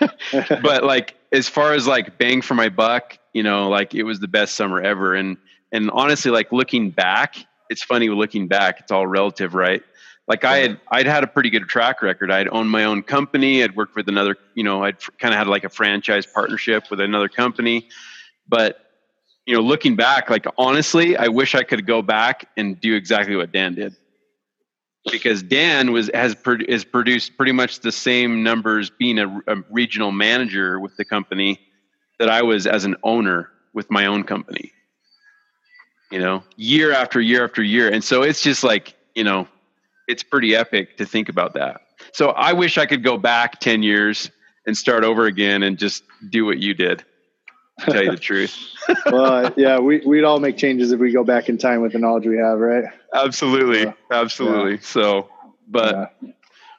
but 0.62 0.84
like 0.84 1.14
as 1.32 1.48
far 1.48 1.72
as 1.72 1.86
like 1.86 2.18
bang 2.18 2.40
for 2.40 2.54
my 2.54 2.68
buck, 2.68 3.18
you 3.32 3.42
know, 3.42 3.68
like 3.68 3.94
it 3.94 4.04
was 4.04 4.20
the 4.20 4.28
best 4.28 4.54
summer 4.54 4.80
ever. 4.80 5.14
And 5.14 5.36
and 5.72 5.90
honestly, 5.90 6.30
like 6.30 6.52
looking 6.52 6.90
back, 6.90 7.36
it's 7.68 7.82
funny 7.82 8.08
looking 8.08 8.46
back. 8.46 8.80
It's 8.80 8.92
all 8.92 9.06
relative, 9.06 9.54
right? 9.54 9.82
Like 10.26 10.44
I 10.44 10.58
had 10.58 10.80
I'd 10.90 11.06
had 11.06 11.22
a 11.22 11.26
pretty 11.26 11.50
good 11.50 11.68
track 11.68 12.00
record. 12.00 12.30
I'd 12.30 12.48
owned 12.48 12.70
my 12.70 12.84
own 12.84 13.02
company. 13.02 13.62
I'd 13.62 13.76
worked 13.76 13.94
with 13.94 14.08
another, 14.08 14.36
you 14.54 14.64
know, 14.64 14.82
I'd 14.82 14.98
kind 15.18 15.34
of 15.34 15.38
had 15.38 15.48
like 15.48 15.64
a 15.64 15.68
franchise 15.68 16.24
partnership 16.24 16.90
with 16.90 17.00
another 17.00 17.28
company. 17.28 17.88
But 18.48 18.78
you 19.46 19.54
know, 19.54 19.60
looking 19.60 19.96
back, 19.96 20.30
like 20.30 20.46
honestly, 20.56 21.16
I 21.16 21.28
wish 21.28 21.54
I 21.54 21.62
could 21.62 21.86
go 21.86 22.00
back 22.00 22.48
and 22.56 22.80
do 22.80 22.94
exactly 22.94 23.36
what 23.36 23.52
Dan 23.52 23.74
did 23.74 23.94
because 25.10 25.42
Dan 25.42 25.92
was 25.92 26.10
has 26.14 26.34
is 26.66 26.84
produced 26.84 27.36
pretty 27.36 27.52
much 27.52 27.80
the 27.80 27.92
same 27.92 28.42
numbers 28.42 28.90
being 28.90 29.18
a, 29.18 29.28
a, 29.46 29.56
regional 29.70 30.12
manager 30.12 30.80
with 30.80 30.96
the 30.96 31.04
company 31.04 31.60
that 32.18 32.30
I 32.30 32.42
was 32.42 32.66
as 32.66 32.84
an 32.84 32.96
owner 33.02 33.50
with 33.72 33.90
my 33.90 34.06
own 34.06 34.24
company. 34.24 34.72
You 36.10 36.20
know, 36.20 36.44
year 36.56 36.92
after 36.92 37.20
year 37.20 37.44
after 37.44 37.62
year, 37.62 37.92
and 37.92 38.02
so 38.02 38.22
it's 38.22 38.40
just 38.40 38.64
like 38.64 38.94
you 39.14 39.24
know, 39.24 39.48
it's 40.08 40.22
pretty 40.22 40.54
epic 40.54 40.96
to 40.98 41.06
think 41.06 41.28
about 41.28 41.54
that. 41.54 41.82
So 42.12 42.30
I 42.30 42.52
wish 42.52 42.78
I 42.78 42.86
could 42.86 43.02
go 43.02 43.16
back 43.18 43.60
ten 43.60 43.82
years 43.82 44.30
and 44.66 44.76
start 44.76 45.04
over 45.04 45.26
again 45.26 45.62
and 45.62 45.78
just 45.78 46.04
do 46.30 46.44
what 46.44 46.58
you 46.58 46.74
did 46.74 47.04
to 47.80 47.90
tell 47.90 48.04
you 48.04 48.10
the 48.10 48.16
truth. 48.20 48.56
well, 49.06 49.46
uh, 49.46 49.50
yeah, 49.56 49.78
we, 49.78 50.00
we'd 50.06 50.24
all 50.24 50.40
make 50.40 50.56
changes 50.56 50.92
if 50.92 51.00
we 51.00 51.12
go 51.12 51.24
back 51.24 51.48
in 51.48 51.58
time 51.58 51.80
with 51.80 51.92
the 51.92 51.98
knowledge 51.98 52.26
we 52.26 52.38
have, 52.38 52.58
right? 52.58 52.84
Absolutely. 53.12 53.92
Absolutely. 54.10 54.72
Yeah. 54.72 54.80
So, 54.80 55.28
but 55.68 56.12
yeah. 56.22 56.30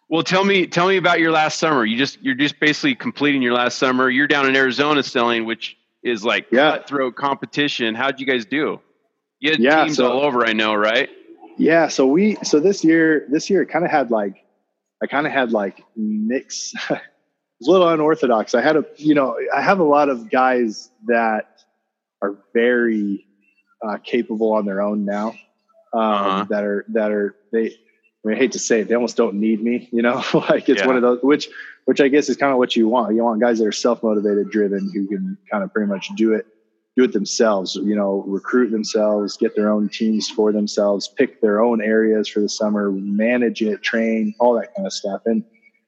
well, 0.09 0.23
tell 0.23 0.43
me, 0.43 0.67
tell 0.67 0.87
me 0.87 0.97
about 0.97 1.19
your 1.19 1.31
last 1.31 1.59
summer. 1.59 1.85
You 1.85 1.97
just, 1.97 2.21
you're 2.21 2.35
just 2.35 2.59
basically 2.59 2.95
completing 2.95 3.41
your 3.41 3.53
last 3.53 3.77
summer. 3.77 4.09
You're 4.09 4.27
down 4.27 4.47
in 4.47 4.55
Arizona 4.55 5.03
selling, 5.03 5.45
which 5.45 5.77
is 6.03 6.23
like 6.23 6.47
yeah. 6.51 6.77
cutthroat 6.77 7.15
competition. 7.15 7.95
How'd 7.95 8.19
you 8.19 8.25
guys 8.25 8.45
do? 8.45 8.79
You 9.39 9.51
had 9.51 9.59
yeah, 9.59 9.83
teams 9.83 9.97
so, 9.97 10.09
all 10.09 10.21
over, 10.21 10.45
I 10.45 10.53
know, 10.53 10.73
right? 10.73 11.09
Yeah. 11.57 11.87
So 11.87 12.05
we, 12.05 12.35
so 12.43 12.59
this 12.59 12.83
year, 12.83 13.25
this 13.29 13.49
year 13.49 13.65
kind 13.65 13.85
of 13.85 13.91
had 13.91 14.11
like, 14.11 14.45
I 15.01 15.07
kind 15.07 15.27
of 15.27 15.33
had 15.33 15.51
like 15.51 15.83
mix 15.95 16.73
was 17.59 17.67
a 17.67 17.71
little 17.71 17.89
unorthodox. 17.89 18.55
I 18.55 18.61
had 18.61 18.75
a, 18.75 18.85
you 18.97 19.13
know, 19.13 19.37
I 19.53 19.61
have 19.61 19.79
a 19.79 19.83
lot 19.83 20.09
of 20.09 20.29
guys 20.29 20.89
that 21.07 21.61
are 22.21 22.37
very 22.53 23.25
uh, 23.85 23.97
capable 23.97 24.53
on 24.53 24.65
their 24.65 24.81
own 24.81 25.05
now. 25.05 25.35
Um, 25.93 26.01
uh-huh. 26.01 26.45
That 26.49 26.63
are 26.63 26.85
that 26.89 27.11
are 27.11 27.35
they. 27.51 27.67
I, 27.67 28.27
mean, 28.27 28.37
I 28.37 28.39
hate 28.39 28.53
to 28.53 28.59
say 28.59 28.81
it, 28.81 28.87
they 28.87 28.95
almost 28.95 29.15
don't 29.17 29.35
need 29.35 29.61
me. 29.61 29.87
You 29.91 30.01
know, 30.01 30.23
like 30.33 30.67
it's 30.67 30.81
yeah. 30.81 30.87
one 30.87 30.95
of 30.95 31.01
those 31.01 31.19
which 31.21 31.47
which 31.85 32.01
I 32.01 32.07
guess 32.07 32.27
is 32.27 32.35
kind 32.35 32.51
of 32.51 32.57
what 32.57 32.75
you 32.75 32.89
want. 32.89 33.15
You 33.15 33.23
want 33.23 33.39
guys 33.39 33.59
that 33.59 33.67
are 33.67 33.71
self 33.71 34.03
motivated, 34.03 34.49
driven, 34.49 34.91
who 34.93 35.07
can 35.07 35.37
kind 35.49 35.63
of 35.63 35.71
pretty 35.71 35.87
much 35.87 36.09
do 36.17 36.33
it 36.33 36.45
do 36.95 37.03
it 37.03 37.13
themselves. 37.13 37.75
You 37.75 37.95
know, 37.95 38.23
recruit 38.27 38.71
themselves, 38.71 39.37
get 39.37 39.55
their 39.55 39.71
own 39.71 39.89
teams 39.89 40.29
for 40.29 40.51
themselves, 40.51 41.07
pick 41.17 41.41
their 41.41 41.61
own 41.61 41.81
areas 41.81 42.27
for 42.27 42.39
the 42.39 42.49
summer, 42.49 42.91
manage 42.91 43.61
it, 43.61 43.81
train, 43.83 44.33
all 44.39 44.53
that 44.55 44.73
kind 44.75 44.85
of 44.85 44.93
stuff, 44.93 45.21
and 45.25 45.43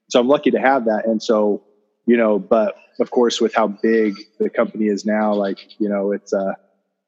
so 0.10 0.20
I'm 0.20 0.28
lucky 0.28 0.52
to 0.52 0.60
have 0.60 0.86
that. 0.86 1.06
And 1.06 1.22
so, 1.22 1.64
you 2.06 2.18
know, 2.18 2.40
but 2.40 2.76
of 3.00 3.12
course, 3.12 3.42
with 3.42 3.54
how 3.54 3.68
big 3.68 4.16
the 4.40 4.50
company 4.50 4.88
is 4.88 5.06
now, 5.06 5.34
like, 5.34 5.80
you 5.80 5.90
know, 5.90 6.12
it's, 6.12 6.34
uh, 6.34 6.54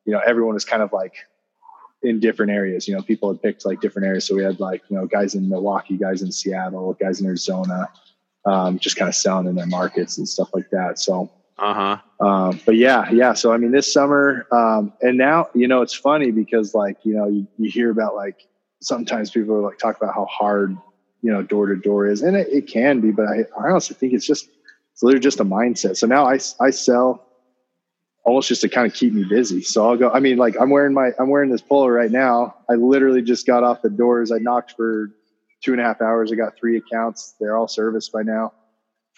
you 0.05 0.13
know, 0.13 0.21
everyone 0.25 0.55
is 0.55 0.65
kind 0.65 0.83
of 0.83 0.91
like 0.91 1.13
in 2.03 2.19
different 2.19 2.51
areas. 2.51 2.88
You 2.88 2.95
know, 2.95 3.01
people 3.01 3.31
had 3.31 3.41
picked 3.41 3.65
like 3.65 3.81
different 3.81 4.07
areas. 4.07 4.25
So 4.25 4.35
we 4.35 4.43
had 4.43 4.59
like, 4.59 4.81
you 4.89 4.97
know, 4.97 5.05
guys 5.05 5.35
in 5.35 5.49
Milwaukee, 5.49 5.97
guys 5.97 6.21
in 6.21 6.31
Seattle, 6.31 6.93
guys 6.99 7.21
in 7.21 7.27
Arizona, 7.27 7.89
um, 8.45 8.79
just 8.79 8.97
kind 8.97 9.09
of 9.09 9.15
selling 9.15 9.47
in 9.47 9.55
their 9.55 9.65
markets 9.65 10.17
and 10.17 10.27
stuff 10.27 10.49
like 10.53 10.69
that. 10.71 10.99
So, 10.99 11.31
uh 11.60 11.74
huh. 11.74 12.26
Um, 12.26 12.60
but 12.65 12.76
yeah, 12.78 13.10
yeah. 13.12 13.34
So 13.34 13.52
I 13.52 13.58
mean, 13.58 13.72
this 13.72 13.91
summer, 13.91 14.48
um, 14.52 14.93
and 15.02 15.17
now 15.17 15.50
you 15.54 15.67
know 15.67 15.82
it's 15.82 15.93
funny 15.93 16.32
because 16.32 16.74
like 16.74 16.98
you 17.04 17.13
know 17.13 17.28
you, 17.28 17.48
you 17.58 17.69
hear 17.69 17.91
about 17.91 18.15
like 18.15 18.48
sometimes 18.82 19.30
people 19.30 19.62
like 19.62 19.78
talk 19.78 19.98
about 19.98 20.13
how 20.15 20.26
hard 20.26 20.78
you 21.22 21.32
know 21.32 21.41
door 21.41 21.67
to 21.67 21.76
door 21.76 22.08
is, 22.08 22.22
and 22.22 22.38
it, 22.38 22.48
it 22.50 22.67
can 22.67 23.02
be, 23.02 23.12
but 23.12 23.28
I, 23.28 23.39
I 23.60 23.69
honestly 23.72 23.95
think 23.95 24.13
it's 24.13 24.26
just 24.26 24.50
it's 24.93 25.04
literally 25.04 25.22
just 25.22 25.39
a 25.41 25.45
mindset. 25.45 25.98
So 25.98 26.08
now 26.08 26.26
I 26.26 26.39
I 26.62 26.69
sell 26.69 27.26
almost 28.24 28.48
just 28.48 28.62
to 28.62 28.69
kind 28.69 28.88
of 28.88 28.93
keep 28.93 29.12
me 29.12 29.26
busy. 29.26 29.62
So 29.62 29.88
I'll 29.89 29.98
go. 29.98 30.10
I 30.12 30.22
mean, 30.22 30.38
like 30.38 30.56
I'm 30.62 30.69
wearing 30.69 30.93
my 30.93 31.12
I'm 31.19 31.30
wearing 31.30 31.50
this 31.50 31.62
polo 31.62 31.88
right 31.88 32.12
now. 32.12 32.56
I 32.69 32.76
literally 32.76 33.22
just 33.22 33.45
got 33.45 33.63
off 33.63 33.82
the 33.82 33.89
doors. 33.89 34.32
I 34.32 34.38
knocked 34.38 34.76
for 34.78 35.12
two 35.62 35.74
and 35.74 35.82
a 35.82 35.84
half 35.84 36.02
hours. 36.02 36.32
I 36.32 36.36
got 36.36 36.58
three 36.58 36.78
accounts. 36.78 37.36
They're 37.39 37.58
all 37.58 37.67
serviced 37.67 38.13
by 38.13 38.24
now. 38.24 38.54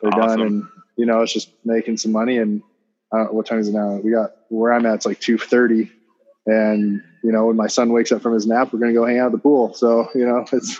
They're 0.01 0.13
awesome. 0.13 0.37
done, 0.37 0.47
and 0.47 0.67
you 0.97 1.05
know 1.05 1.21
it's 1.21 1.33
just 1.33 1.51
making 1.65 1.97
some 1.97 2.11
money. 2.11 2.37
And 2.37 2.61
uh, 3.11 3.25
what 3.25 3.45
time 3.45 3.59
is 3.59 3.67
it 3.67 3.73
now? 3.73 3.95
We 3.95 4.11
got 4.11 4.31
where 4.49 4.73
I'm 4.73 4.85
at. 4.85 4.95
It's 4.95 5.05
like 5.05 5.19
two 5.19 5.37
thirty, 5.37 5.91
and 6.45 7.01
you 7.23 7.31
know 7.31 7.47
when 7.47 7.55
my 7.55 7.67
son 7.67 7.91
wakes 7.91 8.11
up 8.11 8.21
from 8.21 8.33
his 8.33 8.47
nap, 8.47 8.73
we're 8.73 8.79
gonna 8.79 8.93
go 8.93 9.05
hang 9.05 9.19
out 9.19 9.27
at 9.27 9.31
the 9.33 9.37
pool. 9.37 9.73
So 9.73 10.09
you 10.15 10.25
know 10.25 10.45
it's 10.51 10.79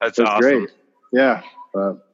that's 0.00 0.18
awesome. 0.18 0.40
great. 0.40 0.70
Yeah. 1.12 1.42
But 1.72 2.06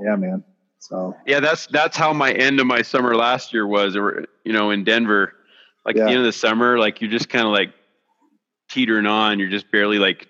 yeah, 0.00 0.16
man. 0.16 0.44
So 0.78 1.14
yeah, 1.26 1.40
that's 1.40 1.66
that's 1.66 1.96
how 1.96 2.12
my 2.12 2.32
end 2.32 2.60
of 2.60 2.66
my 2.66 2.82
summer 2.82 3.14
last 3.14 3.52
year 3.52 3.66
was. 3.66 3.94
You 3.94 4.26
know, 4.46 4.70
in 4.70 4.84
Denver, 4.84 5.34
like 5.84 5.96
yeah. 5.96 6.02
at 6.02 6.06
the 6.06 6.10
end 6.12 6.20
of 6.20 6.26
the 6.26 6.32
summer, 6.32 6.78
like 6.78 7.00
you're 7.00 7.10
just 7.10 7.28
kind 7.28 7.44
of 7.44 7.52
like 7.52 7.72
teetering 8.68 9.06
on. 9.06 9.38
You're 9.38 9.50
just 9.50 9.70
barely 9.70 9.98
like 9.98 10.28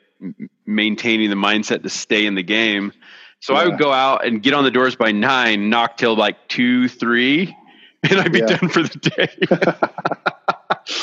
maintaining 0.66 1.30
the 1.30 1.37
mindset 1.37 1.82
to 1.82 1.90
stay 1.90 2.26
in 2.26 2.34
the 2.34 2.42
game. 2.42 2.92
So 3.40 3.55
yeah. 3.55 3.61
I 3.61 3.64
would 3.66 3.79
go 3.79 3.92
out 3.92 4.27
and 4.27 4.42
get 4.42 4.55
on 4.55 4.64
the 4.64 4.70
doors 4.70 4.96
by 4.96 5.12
nine, 5.12 5.70
knock 5.70 5.96
till 5.96 6.16
like 6.16 6.48
two, 6.48 6.88
three, 6.88 7.57
and 8.11 8.20
I'd 8.20 8.33
be 8.33 8.38
yeah. 8.40 8.46
done 8.46 8.68
for 8.68 8.83
the 8.83 8.98
day. 8.98 9.29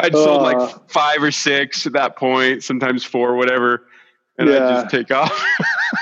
I'd 0.00 0.14
uh, 0.14 0.24
sold 0.24 0.42
like 0.42 0.88
five 0.88 1.22
or 1.22 1.32
six 1.32 1.86
at 1.86 1.92
that 1.94 2.16
point, 2.16 2.62
sometimes 2.62 3.04
four, 3.04 3.34
whatever 3.34 3.84
and 4.38 4.48
yeah. 4.48 4.66
I 4.66 4.82
just 4.82 4.90
take 4.90 5.10
off. 5.10 5.44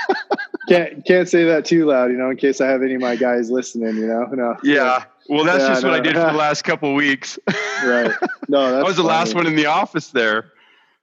can't 0.69 1.03
can't 1.05 1.27
say 1.27 1.43
that 1.45 1.65
too 1.65 1.85
loud, 1.85 2.11
you 2.11 2.17
know, 2.17 2.29
in 2.29 2.37
case 2.37 2.61
I 2.61 2.67
have 2.67 2.83
any 2.83 2.93
of 2.93 3.01
my 3.01 3.15
guys 3.15 3.49
listening, 3.49 3.97
you 3.97 4.07
know. 4.07 4.25
No. 4.25 4.55
Yeah. 4.63 5.05
Well, 5.27 5.43
that's 5.43 5.63
yeah, 5.63 5.69
just 5.69 5.83
no. 5.83 5.89
what 5.89 5.99
I 5.99 6.03
did 6.03 6.13
for 6.13 6.21
the 6.21 6.33
last 6.33 6.63
couple 6.63 6.93
weeks. 6.93 7.37
right. 7.83 8.11
No, 8.47 8.79
I 8.79 8.83
was 8.83 8.95
the 8.95 9.03
funny. 9.03 9.07
last 9.09 9.35
one 9.35 9.47
in 9.47 9.55
the 9.55 9.65
office 9.65 10.11
there. 10.11 10.51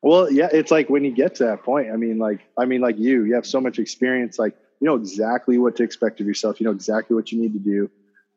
Well, 0.05 0.31
yeah, 0.31 0.51
it's 0.53 0.71
like 0.71 0.91
when 0.91 1.03
you 1.03 1.13
get 1.13 1.37
to 1.37 1.45
that 1.45 1.63
point. 1.63 1.91
I 1.91 1.97
mean, 1.97 2.19
like 2.19 2.41
I 2.59 2.67
mean, 2.67 2.83
like 2.83 2.99
you, 2.99 3.25
you 3.25 3.35
have 3.37 3.47
so 3.47 3.59
much 3.59 3.79
experience. 3.79 4.39
Like 4.39 4.55
you 4.79 4.87
know 4.87 4.97
exactly 4.97 5.57
what 5.57 5.77
to 5.77 5.83
expect 5.83 6.21
of 6.21 6.27
yourself. 6.27 6.61
You 6.61 6.67
know 6.67 6.73
exactly 6.73 7.17
what 7.17 7.33
you 7.33 7.41
need 7.41 7.55
to 7.55 7.59
do. 7.59 7.91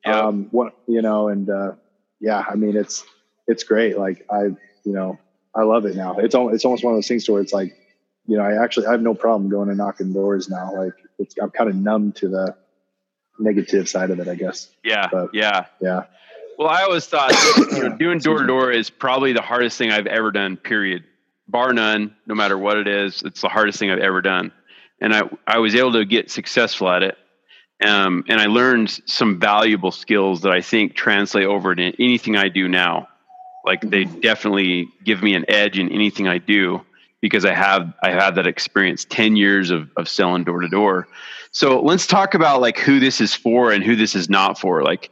Yep. 0.06 0.16
Um, 0.16 0.48
what 0.52 0.78
you 0.88 1.02
know, 1.02 1.28
and 1.28 1.50
uh, 1.50 1.74
yeah, 2.22 2.42
I 2.50 2.56
mean, 2.56 2.78
it's 2.78 3.04
it's 3.48 3.66
great. 3.66 3.98
Like 3.98 4.26
I, 4.32 4.44
you 4.44 4.94
know, 4.94 5.20
I 5.54 5.64
love 5.64 5.86
it 5.86 5.98
now. 5.98 6.18
It's 6.20 6.36
almost 6.36 6.56
it's 6.56 6.64
almost 6.64 6.86
one 6.86 6.94
of 6.94 6.98
those 6.98 7.08
things 7.10 7.30
where 7.30 7.42
it's 7.42 7.52
like 7.52 7.76
you 8.28 8.38
know, 8.38 8.44
I 8.44 8.64
actually 8.64 8.88
I 8.88 8.92
have 8.92 9.02
no 9.02 9.14
problem 9.14 9.50
going 9.50 9.68
and 9.68 9.78
knocking 9.78 10.14
doors 10.14 10.48
now. 10.48 10.74
Like 10.74 10.94
I'm 11.42 11.50
kind 11.50 11.70
of 11.70 11.76
numb 11.76 12.14
to 12.14 12.30
the 12.30 12.56
negative 13.40 13.90
side 13.90 14.12
of 14.12 14.22
it, 14.22 14.30
I 14.30 14.36
guess. 14.36 14.70
Yeah, 14.86 15.10
but, 15.12 15.34
yeah, 15.34 15.66
yeah. 15.82 16.04
Well, 16.58 16.70
I 16.70 16.84
always 16.84 17.06
thought 17.06 17.34
you 17.74 17.90
know, 17.90 17.98
doing 17.98 18.20
door 18.20 18.40
to 18.40 18.48
door 18.48 18.72
is 18.72 18.90
probably 18.90 19.34
the 19.34 19.42
hardest 19.42 19.78
thing 19.78 19.92
I've 19.92 20.08
ever 20.08 20.32
done. 20.32 20.56
Period, 20.56 21.04
bar 21.48 21.74
none. 21.74 22.16
No 22.26 22.36
matter 22.36 22.58
what 22.58 22.78
it 22.78 22.88
is, 22.88 23.22
it's 23.24 23.42
the 23.42 23.50
hardest 23.50 23.80
thing 23.80 23.92
I've 23.92 24.00
ever 24.00 24.22
done, 24.22 24.52
and 25.02 25.14
I 25.14 25.24
I 25.46 25.60
was 25.60 25.76
able 25.76 25.94
to 25.94 26.06
get 26.06 26.32
successful 26.32 26.90
at 26.90 27.04
it. 27.04 27.18
Um, 27.86 28.24
and 28.28 28.42
I 28.42 28.48
learned 28.48 28.90
some 29.06 29.40
valuable 29.40 29.92
skills 29.92 30.42
that 30.42 30.52
I 30.52 30.62
think 30.62 30.96
translate 30.96 31.46
over 31.46 31.76
to 31.76 32.04
anything 32.04 32.36
I 32.36 32.50
do 32.50 32.68
now. 32.68 33.08
Like 33.66 33.82
they 33.82 34.06
mm-hmm. 34.06 34.20
definitely 34.22 34.88
give 35.04 35.22
me 35.22 35.36
an 35.36 35.46
edge 35.48 35.78
in 35.78 35.92
anything 35.92 36.28
I 36.28 36.40
do 36.40 36.82
because 37.22 37.46
I 37.46 37.54
have 37.54 37.94
I 38.02 38.12
had 38.12 38.36
that 38.36 38.48
experience 38.48 39.06
10 39.06 39.36
years 39.36 39.70
of, 39.70 39.90
of 39.96 40.10
selling 40.10 40.44
door 40.44 40.62
to 40.62 40.68
door. 40.68 41.08
So 41.52 41.82
let's 41.82 42.08
talk 42.08 42.34
about 42.34 42.62
like 42.62 42.80
who 42.80 43.00
this 43.00 43.22
is 43.22 43.34
for 43.34 43.72
and 43.72 43.84
who 43.84 43.96
this 43.96 44.16
is 44.16 44.30
not 44.30 44.60
for. 44.60 44.84
Like 44.84 45.12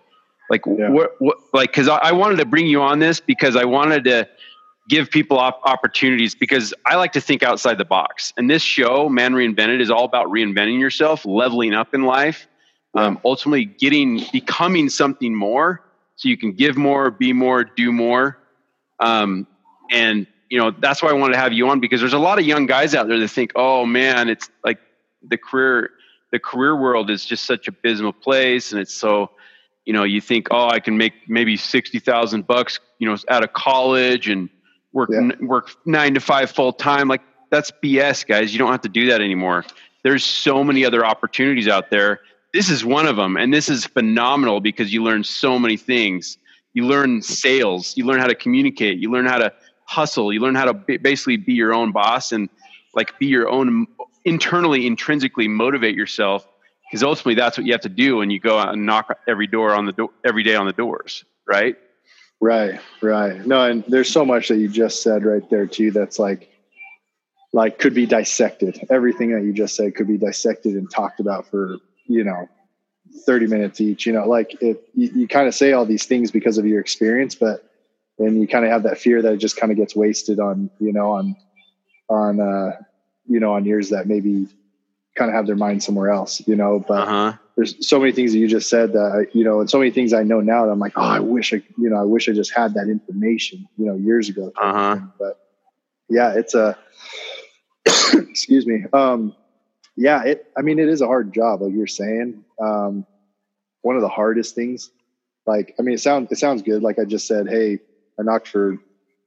like 0.49 0.61
yeah. 0.65 0.89
what, 0.89 1.11
what 1.19 1.37
like 1.53 1.71
because 1.71 1.87
I, 1.87 1.97
I, 1.97 2.11
wanted 2.11 2.37
to 2.37 2.45
bring 2.45 2.67
you 2.67 2.81
on 2.81 2.99
this 2.99 3.19
because 3.19 3.55
I 3.55 3.65
wanted 3.65 4.03
to 4.05 4.27
give 4.87 5.09
people 5.09 5.39
op- 5.39 5.61
opportunities 5.63 6.35
because 6.35 6.73
I 6.85 6.95
like 6.95 7.13
to 7.13 7.21
think 7.21 7.43
outside 7.43 7.77
the 7.77 7.85
box. 7.85 8.33
And 8.37 8.49
this 8.49 8.61
show, 8.61 9.09
Man 9.09 9.33
Reinvented, 9.33 9.81
is 9.81 9.89
all 9.89 10.05
about 10.05 10.27
reinventing 10.27 10.79
yourself, 10.79 11.25
leveling 11.25 11.73
up 11.73 11.93
in 11.93 12.03
life, 12.03 12.47
um, 12.93 13.19
ultimately 13.25 13.65
getting 13.65 14.23
becoming 14.31 14.89
something 14.89 15.33
more 15.33 15.81
so 16.15 16.29
you 16.29 16.37
can 16.37 16.53
give 16.53 16.77
more, 16.77 17.11
be 17.11 17.33
more, 17.33 17.63
do 17.63 17.91
more. 17.91 18.37
Um, 18.99 19.47
and 19.91 20.27
you 20.49 20.59
know 20.59 20.71
that's 20.71 21.01
why 21.01 21.09
I 21.09 21.13
wanted 21.13 21.33
to 21.33 21.39
have 21.39 21.53
you 21.53 21.67
on 21.69 21.79
because 21.79 21.99
there's 21.99 22.13
a 22.13 22.19
lot 22.19 22.39
of 22.39 22.45
young 22.45 22.65
guys 22.65 22.95
out 22.95 23.07
there 23.07 23.19
that 23.19 23.27
think, 23.27 23.51
oh 23.55 23.85
man, 23.85 24.29
it's 24.29 24.49
like 24.63 24.79
the 25.27 25.37
career 25.37 25.91
the 26.31 26.39
career 26.39 26.75
world 26.75 27.09
is 27.09 27.25
just 27.25 27.45
such 27.45 27.67
a 27.67 27.71
abysmal 27.71 28.13
place 28.13 28.71
and 28.71 28.81
it's 28.81 28.93
so 28.93 29.31
you 29.85 29.93
know 29.93 30.03
you 30.03 30.19
think 30.19 30.47
oh 30.51 30.67
i 30.67 30.79
can 30.79 30.97
make 30.97 31.13
maybe 31.27 31.55
60000 31.55 32.47
bucks 32.47 32.79
you 32.99 33.07
know 33.07 33.15
out 33.29 33.43
of 33.43 33.53
college 33.53 34.27
and 34.27 34.49
work 34.95 35.09
yeah. 35.11 35.19
n- 35.19 35.37
work 35.41 35.69
nine 35.85 36.15
to 36.15 36.19
five 36.19 36.49
full 36.49 36.73
time 36.73 37.07
like 37.07 37.21
that's 37.51 37.71
bs 37.83 38.25
guys. 38.25 38.51
You 38.51 38.57
don't 38.57 38.71
have 38.71 38.81
to 38.81 38.89
do 38.89 39.07
that 39.07 39.21
anymore. 39.21 39.63
There's 40.03 40.23
so 40.23 40.63
many 40.63 40.85
other 40.85 41.05
opportunities 41.05 41.67
out 41.67 41.91
there. 41.91 42.21
This 42.53 42.69
is 42.69 42.83
one 42.83 43.05
of 43.05 43.17
them 43.17 43.37
and 43.37 43.53
this 43.53 43.69
is 43.69 43.85
phenomenal 43.85 44.61
because 44.61 44.91
you 44.91 45.03
learn 45.03 45.23
so 45.23 45.59
many 45.59 45.77
things. 45.77 46.37
You 46.73 46.85
learn 46.85 47.21
sales. 47.21 47.95
You 47.95 48.05
learn 48.05 48.19
how 48.19 48.27
to 48.27 48.35
communicate. 48.35 48.97
You 48.97 49.11
learn 49.11 49.27
how 49.27 49.37
to 49.37 49.53
hustle. 49.85 50.33
You 50.33 50.39
learn 50.39 50.55
how 50.55 50.65
to 50.65 50.73
basically 50.97 51.37
be 51.37 51.53
your 51.53 51.73
own 51.73 51.91
boss 51.91 52.31
and 52.31 52.49
like 52.95 53.19
be 53.19 53.27
your 53.27 53.49
own 53.49 53.85
internally 54.23 54.87
intrinsically 54.87 55.47
motivate 55.47 55.95
yourself 55.95 56.47
because 56.89 57.03
ultimately 57.03 57.35
that's 57.35 57.57
what 57.57 57.65
you 57.65 57.73
have 57.73 57.81
to 57.81 57.89
do 57.89 58.17
when 58.17 58.29
you 58.29 58.39
go 58.39 58.57
out 58.57 58.73
and 58.73 58.85
knock 58.85 59.17
every 59.27 59.47
door 59.47 59.73
on 59.73 59.85
the 59.85 59.91
door 59.91 60.09
every 60.25 60.43
day 60.43 60.55
on 60.55 60.65
the 60.65 60.73
doors 60.73 61.23
right 61.47 61.77
right 62.41 62.79
right 63.01 63.45
no 63.45 63.63
and 63.63 63.83
there's 63.87 64.09
so 64.09 64.25
much 64.25 64.49
that 64.49 64.57
you 64.57 64.67
just 64.67 65.01
said 65.01 65.23
right 65.23 65.49
there 65.49 65.65
too 65.65 65.91
that's 65.91 66.19
like 66.19 66.49
like 67.53 67.79
could 67.79 67.93
be 67.93 68.05
dissected 68.05 68.79
everything 68.89 69.31
that 69.31 69.43
you 69.43 69.53
just 69.53 69.75
said 69.75 69.95
could 69.95 70.07
be 70.07 70.17
dissected 70.17 70.73
and 70.73 70.91
talked 70.91 71.19
about 71.19 71.47
for 71.47 71.77
you 72.07 72.23
know 72.23 72.47
30 73.25 73.47
minutes 73.47 73.79
each 73.79 74.05
you 74.05 74.13
know 74.13 74.27
like 74.27 74.61
it 74.61 74.87
you, 74.93 75.11
you 75.15 75.27
kind 75.27 75.47
of 75.47 75.55
say 75.55 75.71
all 75.71 75.85
these 75.85 76.05
things 76.05 76.31
because 76.31 76.57
of 76.57 76.65
your 76.65 76.79
experience 76.79 77.35
but 77.35 77.71
then 78.17 78.39
you 78.39 78.47
kind 78.47 78.65
of 78.65 78.71
have 78.71 78.83
that 78.83 78.97
fear 78.97 79.21
that 79.21 79.33
it 79.33 79.37
just 79.37 79.57
kind 79.57 79.71
of 79.71 79.77
gets 79.77 79.95
wasted 79.95 80.39
on 80.39 80.69
you 80.79 80.91
know 80.91 81.11
on 81.11 81.35
on 82.09 82.39
uh 82.39 82.71
you 83.27 83.39
know, 83.39 83.53
on 83.53 83.65
years 83.65 83.89
that 83.89 84.07
maybe 84.07 84.47
kind 85.15 85.29
of 85.29 85.35
have 85.35 85.47
their 85.47 85.55
mind 85.55 85.83
somewhere 85.83 86.09
else, 86.09 86.45
you 86.47 86.55
know, 86.55 86.83
but 86.87 87.07
uh-huh. 87.07 87.37
There's 87.55 87.87
so 87.87 87.99
many 87.99 88.11
things 88.11 88.33
that 88.33 88.39
you 88.39 88.47
just 88.47 88.69
said 88.69 88.93
that, 88.93 89.29
you 89.33 89.43
know, 89.43 89.61
and 89.61 89.69
so 89.69 89.77
many 89.77 89.91
things 89.91 90.13
I 90.13 90.23
know 90.23 90.41
now 90.41 90.65
that 90.65 90.71
I'm 90.71 90.79
like, 90.79 90.93
oh, 90.97 91.01
I 91.01 91.19
wish 91.19 91.53
I, 91.53 91.57
you 91.77 91.89
know, 91.89 91.97
I 91.97 92.03
wish 92.03 92.27
I 92.27 92.33
just 92.33 92.53
had 92.53 92.73
that 92.73 92.89
information, 92.89 93.67
you 93.77 93.85
know, 93.85 93.95
years 93.95 94.27
ago. 94.27 94.51
Uh-huh. 94.57 94.99
But 95.17 95.39
yeah, 96.09 96.33
it's 96.33 96.53
a, 96.53 96.77
excuse 98.13 98.65
me. 98.65 98.83
Um, 98.91 99.35
yeah, 99.95 100.23
it, 100.23 100.51
I 100.57 100.61
mean, 100.61 100.79
it 100.79 100.89
is 100.89 101.01
a 101.01 101.07
hard 101.07 101.33
job, 101.33 101.61
like 101.61 101.73
you're 101.73 101.87
saying. 101.87 102.43
Um, 102.61 103.05
one 103.81 103.95
of 103.95 104.01
the 104.01 104.09
hardest 104.09 104.55
things, 104.55 104.91
like, 105.45 105.75
I 105.79 105.83
mean, 105.83 105.95
it 105.95 106.01
sounds, 106.01 106.31
it 106.31 106.37
sounds 106.37 106.61
good. 106.61 106.83
Like 106.83 106.99
I 106.99 107.05
just 107.05 107.27
said, 107.27 107.47
Hey, 107.47 107.79
I 108.19 108.23
knocked 108.23 108.49
for 108.49 108.77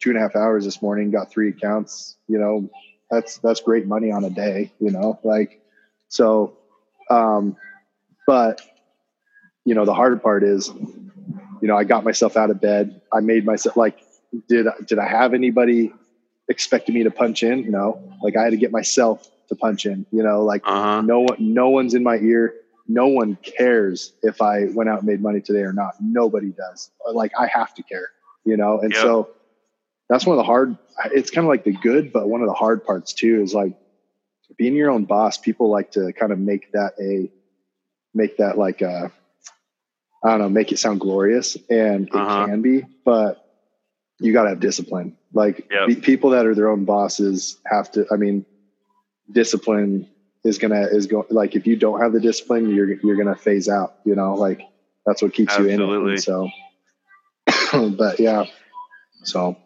two 0.00 0.10
and 0.10 0.18
a 0.18 0.20
half 0.20 0.36
hours 0.36 0.64
this 0.64 0.82
morning, 0.82 1.10
got 1.10 1.30
three 1.30 1.48
accounts, 1.48 2.16
you 2.28 2.38
know, 2.38 2.68
that's 3.10 3.38
that's 3.38 3.60
great 3.60 3.86
money 3.86 4.10
on 4.10 4.24
a 4.24 4.30
day, 4.30 4.72
you 4.78 4.90
know, 4.90 5.18
like 5.24 5.62
so 6.08 6.58
um 7.10 7.56
but 8.28 8.60
you 9.64 9.74
know 9.74 9.86
the 9.86 9.94
harder 9.94 10.18
part 10.18 10.44
is 10.44 10.68
you 10.68 11.66
know 11.68 11.76
I 11.76 11.84
got 11.84 12.04
myself 12.04 12.36
out 12.36 12.50
of 12.50 12.60
bed. 12.60 13.00
I 13.10 13.20
made 13.20 13.46
myself 13.46 13.74
like 13.76 13.98
did 14.48 14.66
did 14.86 14.98
I 14.98 15.08
have 15.08 15.32
anybody 15.32 15.94
expecting 16.48 16.94
me 16.94 17.04
to 17.04 17.10
punch 17.10 17.42
in? 17.42 17.70
No. 17.70 18.02
Like 18.22 18.36
I 18.36 18.42
had 18.44 18.50
to 18.50 18.58
get 18.58 18.70
myself 18.70 19.30
to 19.48 19.56
punch 19.56 19.86
in, 19.86 20.04
you 20.12 20.22
know, 20.22 20.44
like 20.44 20.62
uh-huh. 20.66 21.00
no 21.00 21.20
one 21.20 21.36
no 21.38 21.70
one's 21.70 21.94
in 21.94 22.02
my 22.02 22.16
ear. 22.18 22.54
No 22.86 23.06
one 23.06 23.36
cares 23.42 24.12
if 24.22 24.42
I 24.42 24.66
went 24.74 24.90
out 24.90 24.98
and 24.98 25.06
made 25.06 25.22
money 25.22 25.40
today 25.40 25.60
or 25.60 25.72
not. 25.72 25.94
Nobody 26.00 26.52
does. 26.52 26.90
Like 27.10 27.32
I 27.38 27.46
have 27.46 27.74
to 27.76 27.82
care, 27.82 28.10
you 28.44 28.58
know? 28.58 28.80
And 28.80 28.92
yep. 28.92 29.02
so 29.02 29.30
that's 30.10 30.26
one 30.26 30.34
of 30.34 30.38
the 30.38 30.44
hard 30.44 30.76
it's 31.12 31.30
kind 31.30 31.46
of 31.46 31.48
like 31.48 31.64
the 31.64 31.72
good 31.72 32.12
but 32.12 32.28
one 32.28 32.42
of 32.42 32.46
the 32.46 32.54
hard 32.54 32.84
parts 32.84 33.14
too 33.14 33.40
is 33.40 33.54
like 33.54 33.74
being 34.58 34.74
your 34.74 34.90
own 34.90 35.04
boss 35.04 35.38
people 35.38 35.70
like 35.70 35.92
to 35.92 36.12
kind 36.12 36.32
of 36.32 36.38
make 36.38 36.72
that 36.72 36.92
a 37.00 37.30
make 38.18 38.36
that 38.36 38.58
like 38.58 38.82
a 38.82 39.10
i 40.24 40.30
don't 40.30 40.40
know 40.40 40.48
make 40.48 40.72
it 40.72 40.78
sound 40.78 41.00
glorious 41.00 41.56
and 41.70 42.08
uh-huh. 42.12 42.42
it 42.42 42.46
can 42.50 42.62
be 42.62 42.84
but 43.04 43.44
you 44.20 44.32
got 44.32 44.42
to 44.42 44.50
have 44.50 44.60
discipline 44.60 45.16
like 45.32 45.70
yep. 45.70 46.02
people 46.02 46.30
that 46.30 46.44
are 46.44 46.54
their 46.54 46.68
own 46.68 46.84
bosses 46.84 47.58
have 47.66 47.90
to 47.90 48.04
i 48.12 48.16
mean 48.16 48.44
discipline 49.32 50.08
is 50.44 50.58
gonna 50.58 50.82
is 50.82 51.06
going 51.06 51.24
like 51.30 51.54
if 51.54 51.66
you 51.66 51.76
don't 51.76 52.00
have 52.00 52.12
the 52.12 52.20
discipline 52.20 52.68
you're 52.68 52.94
you're 53.00 53.16
gonna 53.16 53.36
phase 53.36 53.68
out 53.68 53.96
you 54.04 54.14
know 54.14 54.34
like 54.34 54.60
that's 55.06 55.22
what 55.22 55.32
keeps 55.32 55.52
Absolutely. 55.54 55.76
you 55.76 56.08
in 56.08 56.14
it 56.14 56.20
so 56.20 56.48
but 57.96 58.18
yeah 58.20 58.44
so 59.24 59.56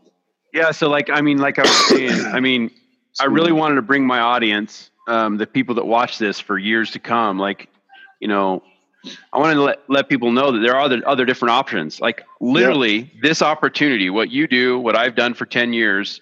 yeah. 0.53 0.71
So, 0.71 0.89
like, 0.89 1.11
I 1.11 1.21
mean, 1.21 1.39
like 1.39 1.59
I 1.59 1.63
was 1.63 1.89
saying, 1.89 2.27
I 2.27 2.41
mean, 2.41 2.71
I 3.21 3.25
really 3.25 3.53
wanted 3.53 3.77
to 3.77 3.83
bring 3.83 4.07
my 4.07 4.21
audience, 4.21 4.91
um, 5.09 5.39
the 5.39 5.47
people 5.47 5.75
that 5.77 5.87
watch 5.87 6.19
this 6.19 6.39
for 6.39 6.59
years 6.59 6.91
to 6.93 6.99
come, 6.99 7.39
like, 7.39 7.69
you 8.23 8.29
know, 8.29 8.63
I 9.33 9.39
want 9.39 9.55
to 9.55 9.63
let, 9.63 9.81
let 9.89 10.09
people 10.09 10.31
know 10.31 10.53
that 10.53 10.61
there 10.61 10.75
are 10.77 10.81
other, 10.81 11.03
other 11.07 11.25
different 11.25 11.51
options. 11.51 12.01
Like, 12.01 12.23
literally, 12.41 12.99
yeah. 12.99 13.21
this 13.21 13.43
opportunity, 13.43 14.09
what 14.11 14.31
you 14.31 14.47
do, 14.47 14.79
what 14.79 14.97
I've 14.97 15.17
done 15.17 15.35
for 15.35 15.45
10 15.45 15.73
years, 15.73 16.21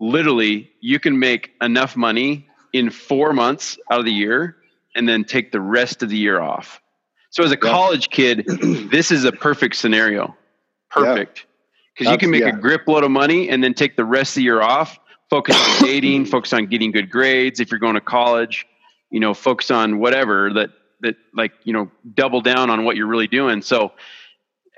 literally, 0.00 0.70
you 0.80 1.00
can 1.00 1.18
make 1.18 1.50
enough 1.60 1.96
money 1.96 2.46
in 2.72 2.90
four 2.90 3.32
months 3.32 3.76
out 3.90 3.98
of 3.98 4.04
the 4.04 4.12
year 4.12 4.56
and 4.94 5.08
then 5.08 5.24
take 5.24 5.50
the 5.50 5.60
rest 5.60 6.04
of 6.04 6.08
the 6.08 6.16
year 6.16 6.40
off. 6.40 6.80
So, 7.30 7.42
as 7.42 7.50
a 7.50 7.56
yeah. 7.56 7.70
college 7.70 8.10
kid, 8.10 8.46
this 8.90 9.10
is 9.10 9.24
a 9.24 9.32
perfect 9.32 9.74
scenario. 9.74 10.36
Perfect. 10.90 11.40
Yeah 11.40 11.50
because 11.94 12.10
you 12.10 12.18
can 12.18 12.30
make 12.30 12.44
a 12.44 12.52
grip 12.52 12.86
load 12.88 13.04
of 13.04 13.10
money 13.10 13.48
and 13.48 13.62
then 13.62 13.74
take 13.74 13.96
the 13.96 14.04
rest 14.04 14.32
of 14.32 14.36
the 14.36 14.42
year 14.42 14.60
off. 14.60 14.98
Focus 15.30 15.56
on 15.56 15.82
dating, 15.86 16.26
focus 16.26 16.52
on 16.52 16.66
getting 16.66 16.90
good 16.90 17.10
grades. 17.10 17.60
If 17.60 17.70
you're 17.70 17.80
going 17.80 17.94
to 17.94 18.00
college, 18.00 18.66
you 19.10 19.20
know, 19.20 19.34
focus 19.34 19.70
on 19.70 19.98
whatever 19.98 20.52
that 20.54 20.70
that 21.00 21.16
like 21.34 21.52
you 21.64 21.72
know 21.72 21.90
double 22.14 22.40
down 22.40 22.70
on 22.70 22.84
what 22.84 22.96
you're 22.96 23.06
really 23.06 23.26
doing. 23.26 23.62
So, 23.62 23.92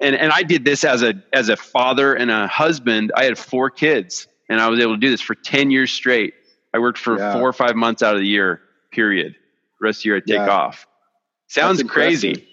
and 0.00 0.14
and 0.14 0.32
I 0.32 0.42
did 0.42 0.64
this 0.64 0.84
as 0.84 1.02
a 1.02 1.14
as 1.32 1.48
a 1.48 1.56
father 1.56 2.14
and 2.14 2.30
a 2.30 2.46
husband. 2.46 3.12
I 3.14 3.24
had 3.24 3.38
four 3.38 3.70
kids, 3.70 4.26
and 4.48 4.60
I 4.60 4.68
was 4.68 4.80
able 4.80 4.94
to 4.94 5.00
do 5.00 5.10
this 5.10 5.20
for 5.20 5.34
ten 5.34 5.70
years 5.70 5.92
straight. 5.92 6.34
I 6.74 6.78
worked 6.78 6.98
for 6.98 7.18
yeah. 7.18 7.34
four 7.34 7.48
or 7.48 7.52
five 7.52 7.76
months 7.76 8.02
out 8.02 8.14
of 8.14 8.20
the 8.20 8.26
year. 8.26 8.60
Period. 8.90 9.34
The 9.80 9.86
rest 9.86 10.00
of 10.00 10.02
the 10.04 10.08
year 10.08 10.16
I 10.16 10.20
take 10.20 10.46
yeah. 10.46 10.48
off. 10.48 10.86
Sounds 11.48 11.82
crazy. 11.82 12.48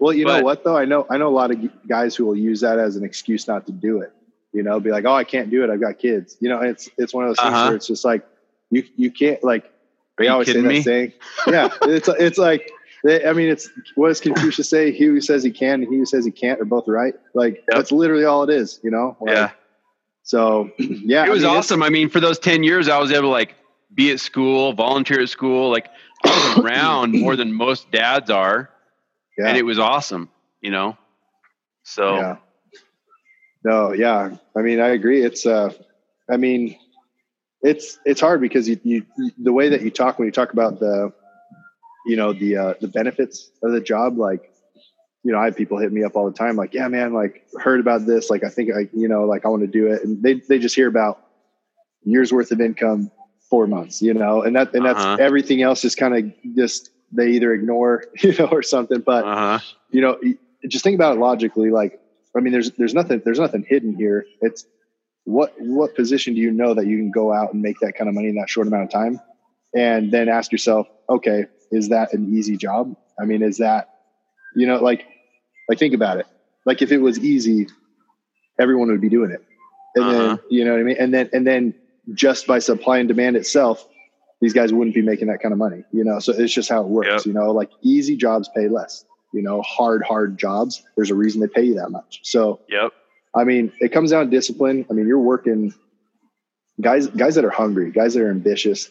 Well, 0.00 0.14
you 0.14 0.24
but, 0.24 0.38
know 0.38 0.44
what 0.44 0.64
though? 0.64 0.76
I 0.76 0.86
know 0.86 1.06
I 1.10 1.18
know 1.18 1.28
a 1.28 1.36
lot 1.36 1.50
of 1.50 1.86
guys 1.86 2.16
who 2.16 2.24
will 2.24 2.36
use 2.36 2.60
that 2.62 2.78
as 2.78 2.96
an 2.96 3.04
excuse 3.04 3.46
not 3.46 3.66
to 3.66 3.72
do 3.72 4.00
it. 4.00 4.12
You 4.52 4.62
know, 4.62 4.80
be 4.80 4.90
like, 4.90 5.04
"Oh, 5.04 5.12
I 5.12 5.24
can't 5.24 5.50
do 5.50 5.62
it. 5.62 5.70
I've 5.70 5.80
got 5.80 5.98
kids." 5.98 6.36
You 6.40 6.48
know, 6.48 6.60
it's 6.60 6.88
it's 6.96 7.12
one 7.14 7.24
of 7.24 7.30
those 7.30 7.38
things 7.38 7.54
uh-huh. 7.54 7.66
where 7.66 7.76
it's 7.76 7.86
just 7.86 8.04
like 8.04 8.26
you 8.70 8.82
you 8.96 9.10
can't 9.10 9.44
like. 9.44 9.70
Are 10.18 10.24
you 10.24 10.30
always 10.30 10.50
say 10.50 10.60
me? 10.60 10.78
that 10.78 10.84
saying. 10.84 11.12
Yeah, 11.46 11.68
it's 11.82 12.08
it's 12.08 12.38
like 12.38 12.70
I 13.08 13.32
mean, 13.32 13.48
it's 13.48 13.70
what 13.94 14.08
does 14.08 14.20
Confucius 14.20 14.68
say? 14.68 14.92
He 14.92 15.06
who 15.06 15.20
says 15.20 15.42
he 15.42 15.50
can, 15.50 15.82
and 15.82 15.90
he 15.90 15.98
who 15.98 16.04
says 16.04 16.24
he 16.24 16.30
can't 16.30 16.60
are 16.60 16.66
both 16.66 16.86
right. 16.86 17.14
Like 17.34 17.54
yep. 17.54 17.64
that's 17.68 17.92
literally 17.92 18.24
all 18.24 18.42
it 18.42 18.50
is. 18.50 18.78
You 18.82 18.90
know. 18.90 19.16
Like, 19.20 19.36
yeah. 19.36 19.50
So 20.22 20.70
yeah, 20.78 21.24
it 21.24 21.30
was 21.30 21.44
I 21.44 21.48
mean, 21.48 21.56
awesome. 21.56 21.82
I 21.82 21.88
mean, 21.88 22.08
for 22.10 22.20
those 22.20 22.38
ten 22.38 22.62
years, 22.62 22.88
I 22.88 22.98
was 22.98 23.10
able 23.10 23.22
to 23.22 23.28
like 23.28 23.54
be 23.94 24.10
at 24.10 24.20
school, 24.20 24.74
volunteer 24.74 25.20
at 25.20 25.30
school. 25.30 25.70
Like 25.70 25.88
I 26.24 26.28
was 26.28 26.58
around 26.64 27.12
more 27.12 27.36
than 27.36 27.52
most 27.52 27.90
dads 27.90 28.30
are 28.30 28.70
yeah. 29.40 29.48
and 29.48 29.56
it 29.56 29.64
was 29.64 29.78
awesome, 29.78 30.28
you 30.60 30.70
know? 30.70 30.96
So, 31.82 32.16
yeah. 32.16 32.36
No, 33.64 33.92
yeah. 33.92 34.36
I 34.56 34.62
mean, 34.62 34.80
I 34.80 34.88
agree. 34.88 35.22
It's, 35.22 35.46
uh, 35.46 35.72
I 36.30 36.36
mean, 36.36 36.78
it's, 37.62 37.98
it's 38.04 38.20
hard 38.20 38.40
because 38.40 38.68
you, 38.68 38.80
you, 38.82 39.06
the 39.38 39.52
way 39.52 39.68
that 39.68 39.82
you 39.82 39.90
talk, 39.90 40.18
when 40.18 40.26
you 40.26 40.32
talk 40.32 40.52
about 40.52 40.80
the, 40.80 41.12
you 42.06 42.16
know, 42.16 42.32
the, 42.32 42.56
uh, 42.56 42.74
the 42.80 42.88
benefits 42.88 43.50
of 43.62 43.72
the 43.72 43.80
job, 43.80 44.18
like, 44.18 44.52
you 45.22 45.32
know, 45.32 45.38
I 45.38 45.46
have 45.46 45.56
people 45.56 45.78
hit 45.78 45.92
me 45.92 46.02
up 46.02 46.16
all 46.16 46.26
the 46.26 46.36
time, 46.36 46.56
like, 46.56 46.72
yeah, 46.72 46.88
man, 46.88 47.12
like 47.12 47.44
heard 47.58 47.80
about 47.80 48.06
this. 48.06 48.30
Like, 48.30 48.42
I 48.42 48.48
think 48.48 48.70
I, 48.74 48.88
you 48.94 49.06
know, 49.06 49.24
like 49.24 49.44
I 49.44 49.48
want 49.48 49.62
to 49.62 49.66
do 49.66 49.86
it. 49.88 50.02
And 50.02 50.22
they, 50.22 50.34
they 50.48 50.58
just 50.58 50.74
hear 50.74 50.88
about 50.88 51.20
years 52.04 52.32
worth 52.32 52.52
of 52.52 52.60
income, 52.60 53.10
four 53.50 53.66
months, 53.66 54.00
you 54.00 54.14
know, 54.14 54.42
and 54.42 54.56
that, 54.56 54.74
and 54.74 54.84
that's 54.84 54.98
uh-huh. 54.98 55.16
everything 55.20 55.60
else 55.60 55.84
is 55.84 55.94
kind 55.94 56.16
of 56.16 56.54
just 56.56 56.90
they 57.12 57.30
either 57.30 57.52
ignore, 57.52 58.04
you 58.20 58.34
know, 58.38 58.46
or 58.46 58.62
something. 58.62 59.00
But 59.00 59.24
uh-huh. 59.24 59.58
you 59.90 60.00
know, 60.00 60.18
just 60.68 60.84
think 60.84 60.94
about 60.94 61.16
it 61.16 61.20
logically. 61.20 61.70
Like, 61.70 62.00
I 62.36 62.40
mean, 62.40 62.52
there's 62.52 62.70
there's 62.72 62.94
nothing 62.94 63.22
there's 63.24 63.40
nothing 63.40 63.64
hidden 63.68 63.94
here. 63.94 64.26
It's 64.40 64.66
what 65.24 65.54
what 65.58 65.94
position 65.94 66.34
do 66.34 66.40
you 66.40 66.50
know 66.50 66.74
that 66.74 66.86
you 66.86 66.96
can 66.96 67.10
go 67.10 67.32
out 67.32 67.52
and 67.52 67.62
make 67.62 67.78
that 67.80 67.94
kind 67.96 68.08
of 68.08 68.14
money 68.14 68.28
in 68.28 68.36
that 68.36 68.48
short 68.48 68.66
amount 68.66 68.84
of 68.84 68.90
time, 68.90 69.20
and 69.74 70.10
then 70.10 70.28
ask 70.28 70.52
yourself, 70.52 70.86
okay, 71.08 71.46
is 71.70 71.88
that 71.90 72.12
an 72.12 72.34
easy 72.34 72.56
job? 72.56 72.96
I 73.20 73.24
mean, 73.24 73.42
is 73.42 73.58
that 73.58 73.90
you 74.56 74.66
know, 74.66 74.76
like 74.76 75.06
like 75.68 75.78
think 75.78 75.94
about 75.94 76.18
it. 76.18 76.26
Like 76.66 76.82
if 76.82 76.92
it 76.92 76.98
was 76.98 77.18
easy, 77.18 77.68
everyone 78.58 78.88
would 78.88 79.00
be 79.00 79.08
doing 79.08 79.30
it. 79.30 79.44
And 79.96 80.04
uh-huh. 80.04 80.18
then 80.18 80.38
you 80.50 80.64
know 80.64 80.72
what 80.72 80.80
I 80.80 80.84
mean. 80.84 80.96
And 80.98 81.14
then 81.14 81.30
and 81.32 81.46
then 81.46 81.74
just 82.14 82.46
by 82.46 82.58
supply 82.58 82.98
and 82.98 83.08
demand 83.08 83.36
itself, 83.36 83.86
these 84.40 84.52
guys 84.52 84.72
wouldn't 84.72 84.94
be 84.94 85.02
making 85.02 85.28
that 85.28 85.40
kind 85.40 85.52
of 85.52 85.58
money, 85.58 85.84
you 85.92 86.04
know? 86.04 86.18
So 86.18 86.32
it's 86.32 86.52
just 86.52 86.68
how 86.68 86.82
it 86.82 86.88
works, 86.88 87.08
yep. 87.08 87.26
you 87.26 87.32
know, 87.32 87.52
like 87.52 87.70
easy 87.82 88.16
jobs 88.16 88.48
pay 88.54 88.68
less, 88.68 89.04
you 89.32 89.42
know, 89.42 89.62
hard, 89.62 90.02
hard 90.02 90.38
jobs. 90.38 90.82
There's 90.96 91.10
a 91.10 91.14
reason 91.14 91.40
they 91.40 91.48
pay 91.48 91.62
you 91.62 91.74
that 91.74 91.90
much. 91.90 92.20
So, 92.22 92.60
yep. 92.68 92.92
I 93.34 93.44
mean, 93.44 93.72
it 93.80 93.92
comes 93.92 94.10
down 94.10 94.24
to 94.24 94.30
discipline. 94.30 94.86
I 94.90 94.94
mean, 94.94 95.06
you're 95.06 95.18
working 95.18 95.74
guys, 96.80 97.06
guys 97.08 97.34
that 97.34 97.44
are 97.44 97.50
hungry, 97.50 97.90
guys 97.90 98.14
that 98.14 98.22
are 98.22 98.30
ambitious. 98.30 98.88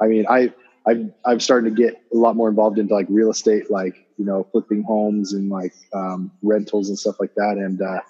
I 0.00 0.06
mean, 0.06 0.26
I, 0.28 0.52
I've 0.88 1.10
I've 1.26 1.42
started 1.42 1.76
to 1.76 1.82
get 1.82 2.00
a 2.12 2.16
lot 2.16 2.34
more 2.34 2.48
involved 2.48 2.78
into 2.78 2.94
like 2.94 3.06
real 3.10 3.30
estate, 3.30 3.70
like 3.70 4.06
you 4.16 4.24
know, 4.24 4.46
flipping 4.50 4.82
homes 4.82 5.34
and 5.34 5.50
like 5.50 5.74
um, 5.92 6.32
rentals 6.42 6.88
and 6.88 6.98
stuff 6.98 7.16
like 7.20 7.34
that. 7.34 7.56
And 7.58 7.80
uh, 7.82 8.00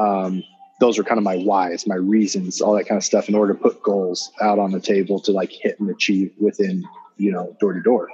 um, 0.00 0.42
those 0.80 0.98
are 0.98 1.04
kind 1.04 1.18
of 1.18 1.24
my 1.24 1.36
whys, 1.36 1.86
my 1.86 1.96
reasons, 1.96 2.60
all 2.60 2.74
that 2.76 2.84
kind 2.84 2.96
of 2.96 3.04
stuff 3.04 3.28
in 3.28 3.34
order 3.34 3.52
to 3.52 3.58
put 3.58 3.82
goals 3.82 4.30
out 4.40 4.58
on 4.58 4.70
the 4.70 4.80
table 4.80 5.20
to 5.20 5.32
like 5.32 5.52
hit 5.52 5.78
and 5.80 5.90
achieve 5.90 6.32
within, 6.38 6.84
you 7.18 7.30
know, 7.30 7.56
door 7.60 7.74
to 7.74 7.82
door. 7.82 8.08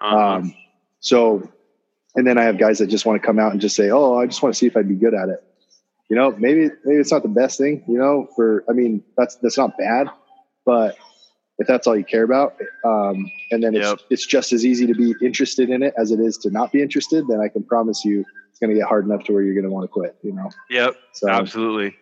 Uh-huh. 0.00 0.16
Um, 0.16 0.54
so, 1.00 1.48
and 2.14 2.26
then 2.26 2.38
I 2.38 2.44
have 2.44 2.58
guys 2.58 2.78
that 2.78 2.86
just 2.86 3.06
want 3.06 3.20
to 3.20 3.26
come 3.26 3.38
out 3.38 3.52
and 3.52 3.60
just 3.60 3.74
say, 3.74 3.90
"Oh, 3.90 4.18
I 4.18 4.26
just 4.26 4.42
want 4.42 4.54
to 4.54 4.58
see 4.58 4.66
if 4.66 4.76
I'd 4.76 4.88
be 4.88 4.94
good 4.94 5.14
at 5.14 5.28
it." 5.28 5.42
You 6.08 6.16
know, 6.16 6.30
maybe 6.38 6.70
maybe 6.84 7.00
it's 7.00 7.10
not 7.10 7.22
the 7.22 7.28
best 7.28 7.58
thing. 7.58 7.82
You 7.88 7.98
know, 7.98 8.28
for 8.36 8.64
I 8.68 8.72
mean, 8.72 9.02
that's 9.16 9.36
that's 9.36 9.58
not 9.58 9.76
bad, 9.76 10.08
but 10.64 10.96
if 11.62 11.66
that's 11.68 11.86
all 11.86 11.96
you 11.96 12.04
care 12.04 12.24
about, 12.24 12.54
um, 12.84 13.30
and 13.50 13.62
then 13.62 13.74
it's 13.74 13.88
Yep. 13.88 13.98
it's 14.10 14.26
just 14.26 14.52
as 14.52 14.64
easy 14.66 14.86
to 14.86 14.94
be 14.94 15.14
interested 15.22 15.70
in 15.70 15.82
it 15.82 15.94
as 15.96 16.10
it 16.10 16.20
is 16.20 16.36
to 16.38 16.50
not 16.50 16.72
be 16.72 16.82
interested, 16.82 17.26
then 17.28 17.40
I 17.40 17.48
can 17.48 17.62
promise 17.64 18.04
you 18.04 18.24
it's 18.50 18.58
going 18.58 18.70
to 18.70 18.76
get 18.76 18.86
hard 18.86 19.04
enough 19.06 19.24
to 19.24 19.32
where 19.32 19.42
you're 19.42 19.54
going 19.54 19.64
to 19.64 19.70
want 19.70 19.84
to 19.84 19.88
quit. 19.88 20.16
You 20.22 20.32
know, 20.34 20.50
Yep. 20.70 20.94
so 21.14 21.28
Absolutely. 21.30 21.96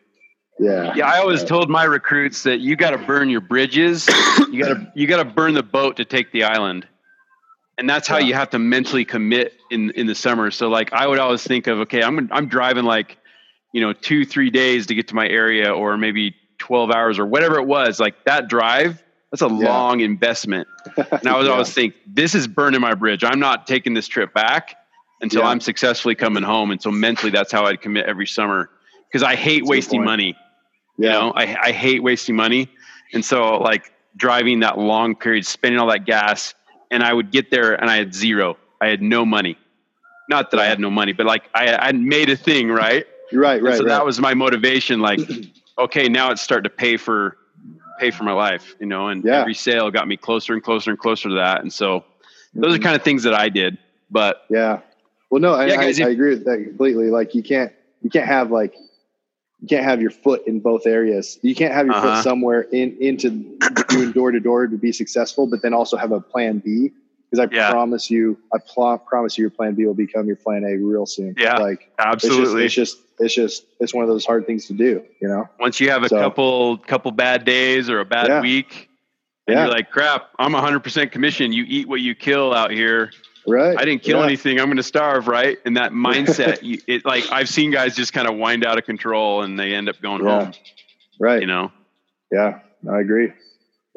yeah, 0.59 0.95
Yeah, 0.97 1.07
I 1.09 1.19
always 1.19 1.43
Uh, 1.43 1.47
told 1.47 1.71
my 1.71 1.85
recruits 1.85 2.43
that 2.43 2.61
you 2.61 2.75
got 2.77 2.91
to 2.91 2.99
burn 2.99 3.29
your 3.31 3.41
bridges. 3.41 4.09
You 4.51 4.63
got 4.63 4.69
to 4.75 4.87
you 4.95 5.07
got 5.07 5.23
to 5.23 5.25
burn 5.31 5.55
the 5.55 5.63
boat 5.63 5.97
to 5.99 6.05
take 6.05 6.33
the 6.33 6.45
island, 6.45 6.87
and 7.79 7.89
that's 7.89 8.09
how 8.09 8.19
Yeah. 8.19 8.27
you 8.27 8.35
have 8.35 8.51
to 8.51 8.59
mentally 8.59 9.05
commit 9.05 9.53
in 9.71 9.91
in 9.93 10.07
the 10.07 10.15
summer. 10.15 10.51
So 10.51 10.69
like 10.69 10.93
I 10.93 11.07
would 11.07 11.19
always 11.19 11.43
think 11.43 11.67
of 11.67 11.79
okay, 11.81 12.03
I'm 12.03 12.29
I'm 12.33 12.49
driving 12.49 12.85
like 12.85 13.19
you 13.75 13.81
know 13.81 13.93
two 13.93 14.25
three 14.25 14.51
days 14.51 14.87
to 14.87 14.95
get 14.95 15.09
to 15.09 15.15
my 15.15 15.29
area, 15.29 15.73
or 15.73 15.97
maybe 15.97 16.35
twelve 16.59 16.91
hours 16.91 17.19
or 17.19 17.25
whatever 17.27 17.57
it 17.57 17.67
was. 17.67 17.99
Like 18.01 18.15
that 18.27 18.49
drive, 18.49 19.03
that's 19.31 19.43
a 19.43 19.47
Yeah. 19.49 19.69
long 19.69 20.01
investment. 20.01 20.69
And 20.97 21.29
I 21.29 21.37
was 21.37 21.47
Yeah. 21.47 21.53
always 21.53 21.73
think 21.73 21.95
this 22.07 22.35
is 22.35 22.47
burning 22.49 22.81
my 22.81 22.95
bridge. 22.95 23.25
I'm 23.25 23.39
not 23.41 23.67
taking 23.67 23.95
this 23.95 24.09
trip 24.09 24.33
back 24.35 24.77
until 25.21 25.43
Yeah. 25.43 25.49
I'm 25.49 25.61
successfully 25.61 26.15
coming 26.15 26.43
home. 26.43 26.71
And 26.71 26.81
so 26.83 26.91
mentally, 26.91 27.31
that's 27.31 27.53
how 27.53 27.65
I'd 27.67 27.81
commit 27.81 28.07
every 28.07 28.27
summer 28.27 28.71
because 29.09 29.23
I 29.23 29.37
hate 29.37 29.61
That's 29.61 29.71
wasting 29.71 30.05
money 30.05 30.37
yeah, 30.99 31.07
you 31.07 31.13
know 31.21 31.33
I, 31.35 31.57
I 31.69 31.73
hate 31.73 32.03
wasting 32.03 32.37
money 32.37 32.69
and 33.15 33.25
so 33.25 33.57
like 33.59 33.91
driving 34.17 34.61
that 34.61 34.77
long 34.79 35.15
period 35.17 35.47
spending 35.47 35.81
all 35.81 35.89
that 35.89 36.05
gas 36.05 36.53
and 36.91 37.03
i 37.03 37.11
would 37.13 37.31
get 37.31 37.51
there 37.51 37.73
and 37.81 37.89
i 37.91 37.97
had 37.97 38.13
zero 38.15 38.59
i 38.83 38.89
had 38.89 39.01
no 39.01 39.25
money 39.25 39.57
not 40.29 40.51
that 40.51 40.61
i 40.61 40.67
had 40.67 40.79
no 40.79 40.91
money 40.91 41.13
but 41.13 41.25
like 41.27 41.49
i 41.55 41.75
i 41.89 41.93
made 41.93 42.29
a 42.29 42.37
thing 42.37 42.69
right, 42.69 43.07
right, 43.33 43.57
And 43.57 43.65
right, 43.65 43.77
so 43.79 43.85
right. 43.85 43.89
that 43.89 44.05
was 44.05 44.21
my 44.21 44.35
motivation 44.35 45.01
like 45.01 45.21
okay 45.79 46.09
now 46.09 46.31
it's 46.33 46.43
starting 46.43 46.65
to 46.65 46.77
pay 46.77 46.99
for 46.99 47.39
pay 48.01 48.11
for 48.11 48.25
my 48.25 48.33
life 48.33 48.75
you 48.81 48.87
know 48.87 49.09
and 49.09 49.25
Yeah. 49.25 49.41
every 49.43 49.55
sale 49.55 49.91
got 49.91 50.09
me 50.09 50.17
closer 50.17 50.55
and 50.55 50.63
closer 50.63 50.91
and 50.91 50.99
closer 50.99 51.29
to 51.29 51.35
that 51.37 51.61
and 51.61 51.73
so 51.73 52.05
those 52.55 52.75
are 52.75 52.79
Mhm. 52.79 52.83
kind 52.83 52.97
of 52.97 53.03
things 53.03 53.23
that 53.25 53.35
i 53.35 53.49
did 53.49 53.79
but 54.11 54.43
Yeah. 54.51 54.81
Well, 55.31 55.41
no, 55.41 55.55
I, 55.55 55.67
Yeah, 55.67 55.77
guys, 55.77 56.01
I, 56.01 56.07
I 56.07 56.11
agree 56.11 56.31
with 56.31 56.45
that 56.47 56.59
completely. 56.65 57.09
Like 57.11 57.37
you 57.37 57.43
can't, 57.45 57.71
you 58.03 58.11
can't 58.11 58.27
have 58.27 58.51
like, 58.51 58.75
you 59.61 59.69
can't 59.69 59.85
have 59.85 60.01
your 60.01 60.11
foot 60.11 60.45
in 60.49 60.59
both 60.59 60.87
areas. 60.87 61.39
You 61.43 61.55
can't 61.55 61.73
have 61.73 61.87
your 61.87 61.95
Uh-huh. 61.95 62.17
foot 62.17 62.25
somewhere 62.25 62.63
in 62.63 62.97
into 63.01 63.29
doing 63.89 64.11
door 64.11 64.33
to 64.33 64.41
door 64.41 64.67
to 64.67 64.77
be 64.77 64.91
successful, 64.93 65.47
but 65.47 65.63
then 65.63 65.73
also 65.73 65.97
have 65.97 66.11
a 66.11 66.21
plan 66.21 66.59
B. 66.59 66.91
Because 67.31 67.47
I 67.51 67.55
Yeah. 67.55 67.71
promise 67.71 68.11
you, 68.11 68.39
I 68.53 68.59
pl- 68.59 68.99
promise 68.99 69.39
you, 69.39 69.43
your 69.43 69.51
plan 69.51 69.75
B 69.75 69.87
will 69.87 69.95
become 69.95 70.27
your 70.27 70.37
plan 70.37 70.65
A 70.65 70.77
real 70.77 71.07
soon. 71.07 71.35
Yeah, 71.39 71.57
like 71.59 71.91
absolutely 71.99 72.65
It's 72.65 72.75
just, 72.75 72.97
it's 72.97 73.05
just, 73.05 73.21
it's 73.21 73.35
just, 73.63 73.67
it's 73.81 73.95
one 73.95 74.03
of 74.03 74.09
those 74.11 74.27
hard 74.27 74.47
things 74.47 74.67
to 74.67 74.73
do. 74.73 75.05
You 75.21 75.29
know. 75.29 75.49
once 75.61 75.79
you 75.81 75.91
have 75.91 76.03
a 76.03 76.09
So- 76.09 76.19
couple 76.19 76.79
couple 76.79 77.11
bad 77.13 77.45
days 77.45 77.89
or 77.89 78.01
a 78.01 78.05
bad 78.05 78.29
Yeah. 78.29 78.41
week 78.41 78.89
and 79.47 79.55
Yeah. 79.57 79.65
you're 79.65 79.73
like 79.75 79.91
crap 79.91 80.29
i'm 80.39 80.55
100% 80.55 81.13
commission 81.13 81.53
you 81.53 81.65
eat 81.67 81.89
what 81.89 82.01
you 82.01 82.15
kill 82.15 82.53
out 82.55 82.71
here 82.71 83.11
Right. 83.47 83.77
i 83.79 83.85
didn't 83.85 84.03
kill 84.03 84.23
anything 84.23 84.61
i'm 84.61 84.67
going 84.67 84.77
to 84.77 84.83
starve 84.83 85.27
right 85.29 85.59
and 85.65 85.77
that 85.77 85.93
mindset 86.07 86.63
you, 86.63 86.79
it 86.87 87.05
like 87.05 87.25
i've 87.33 87.49
seen 87.49 87.71
guys 87.71 87.97
just 87.97 88.13
kind 88.13 88.29
of 88.29 88.37
wind 88.37 88.65
out 88.67 88.77
of 88.79 88.85
control 88.85 89.43
and 89.43 89.59
they 89.59 89.75
end 89.75 89.89
up 89.89 90.01
going 90.03 90.23
home 90.25 90.53
Right. 91.19 91.41
you 91.41 91.47
know 91.47 91.71
Yeah. 92.33 92.61
I 92.91 93.01
agree. 93.01 93.33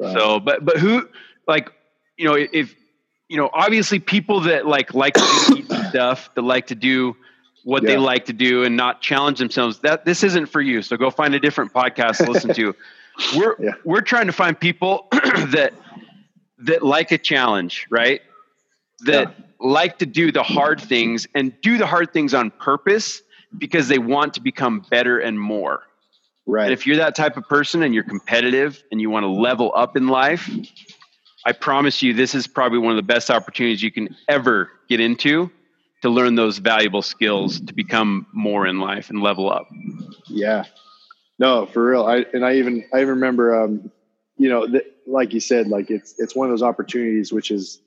so 0.00 0.40
but 0.40 0.64
but 0.64 0.78
who 0.78 1.08
like 1.46 1.70
you 2.16 2.26
know 2.26 2.34
if 2.34 2.74
you 3.28 3.36
know 3.36 3.48
obviously 3.52 3.98
people 3.98 4.40
that 4.40 4.66
like 4.66 4.94
like 4.94 5.14
to 5.14 5.44
do 5.54 5.62
stuff 5.88 6.30
that 6.34 6.42
like 6.42 6.66
to 6.68 6.74
do 6.74 7.16
what 7.64 7.82
they 7.82 7.96
like 7.96 8.26
to 8.26 8.34
do 8.34 8.62
and 8.64 8.76
not 8.76 9.00
challenge 9.00 9.38
themselves 9.38 9.78
that 9.80 10.04
this 10.04 10.22
isn't 10.22 10.46
for 10.46 10.60
you. 10.60 10.82
So 10.82 10.98
go 10.98 11.10
find 11.10 11.34
a 11.34 11.40
different 11.40 11.72
podcast 11.72 12.18
to 12.18 12.30
listen 12.30 12.52
to. 12.54 12.74
We're 13.36 13.56
Yeah. 13.58 13.70
we're 13.84 14.00
trying 14.02 14.26
to 14.26 14.32
find 14.32 14.58
people 14.58 15.06
that 15.12 15.72
that 16.58 16.82
like 16.82 17.12
a 17.12 17.18
challenge 17.18 17.86
right? 17.90 18.20
That 19.06 19.34
like 19.60 19.98
to 19.98 20.06
do 20.06 20.30
the 20.32 20.42
hard 20.42 20.80
things 20.80 21.26
and 21.34 21.58
do 21.62 21.78
the 21.78 21.86
hard 21.86 22.12
things 22.12 22.34
on 22.34 22.50
purpose 22.50 23.22
because 23.56 23.88
they 23.88 23.98
want 23.98 24.34
to 24.34 24.40
become 24.40 24.80
better 24.90 25.18
and 25.18 25.40
more. 25.40 25.82
Right. 26.46 26.64
and 26.64 26.72
if 26.74 26.86
you're 26.86 26.98
that 26.98 27.14
type 27.14 27.38
of 27.38 27.48
person 27.48 27.82
and 27.82 27.94
you're 27.94 28.04
competitive 28.04 28.82
and 28.92 29.00
you 29.00 29.08
want 29.08 29.24
to 29.24 29.28
level 29.28 29.72
up 29.74 29.96
in 29.96 30.08
life, 30.08 30.50
I 31.46 31.52
promise 31.52 32.02
you 32.02 32.14
this 32.14 32.34
is 32.34 32.46
probably 32.46 32.78
one 32.78 32.92
of 32.92 32.96
the 32.96 33.02
best 33.02 33.30
opportunities 33.30 33.82
you 33.82 33.92
can 33.92 34.14
ever 34.28 34.70
get 34.88 35.00
into 35.00 35.50
to 36.02 36.08
learn 36.08 36.34
those 36.34 36.58
valuable 36.58 37.02
skills 37.02 37.60
to 37.60 37.74
become 37.74 38.26
more 38.32 38.66
in 38.66 38.80
life 38.80 39.10
and 39.10 39.22
level 39.22 39.50
up. 39.50 39.68
Yeah. 40.28 40.64
No, 41.38 41.66
for 41.66 41.84
real. 41.84 42.04
I 42.04 42.24
and 42.32 42.44
I 42.44 42.56
even 42.56 42.84
I 42.92 42.98
even 42.98 43.08
remember 43.08 43.62
um 43.62 43.90
you 44.36 44.48
know 44.48 44.66
th- 44.66 44.86
like 45.06 45.32
you 45.32 45.40
said 45.40 45.68
like 45.68 45.90
it's 45.90 46.14
it's 46.18 46.34
one 46.34 46.46
of 46.48 46.52
those 46.52 46.62
opportunities 46.62 47.32
which 47.32 47.50
is 47.50 47.80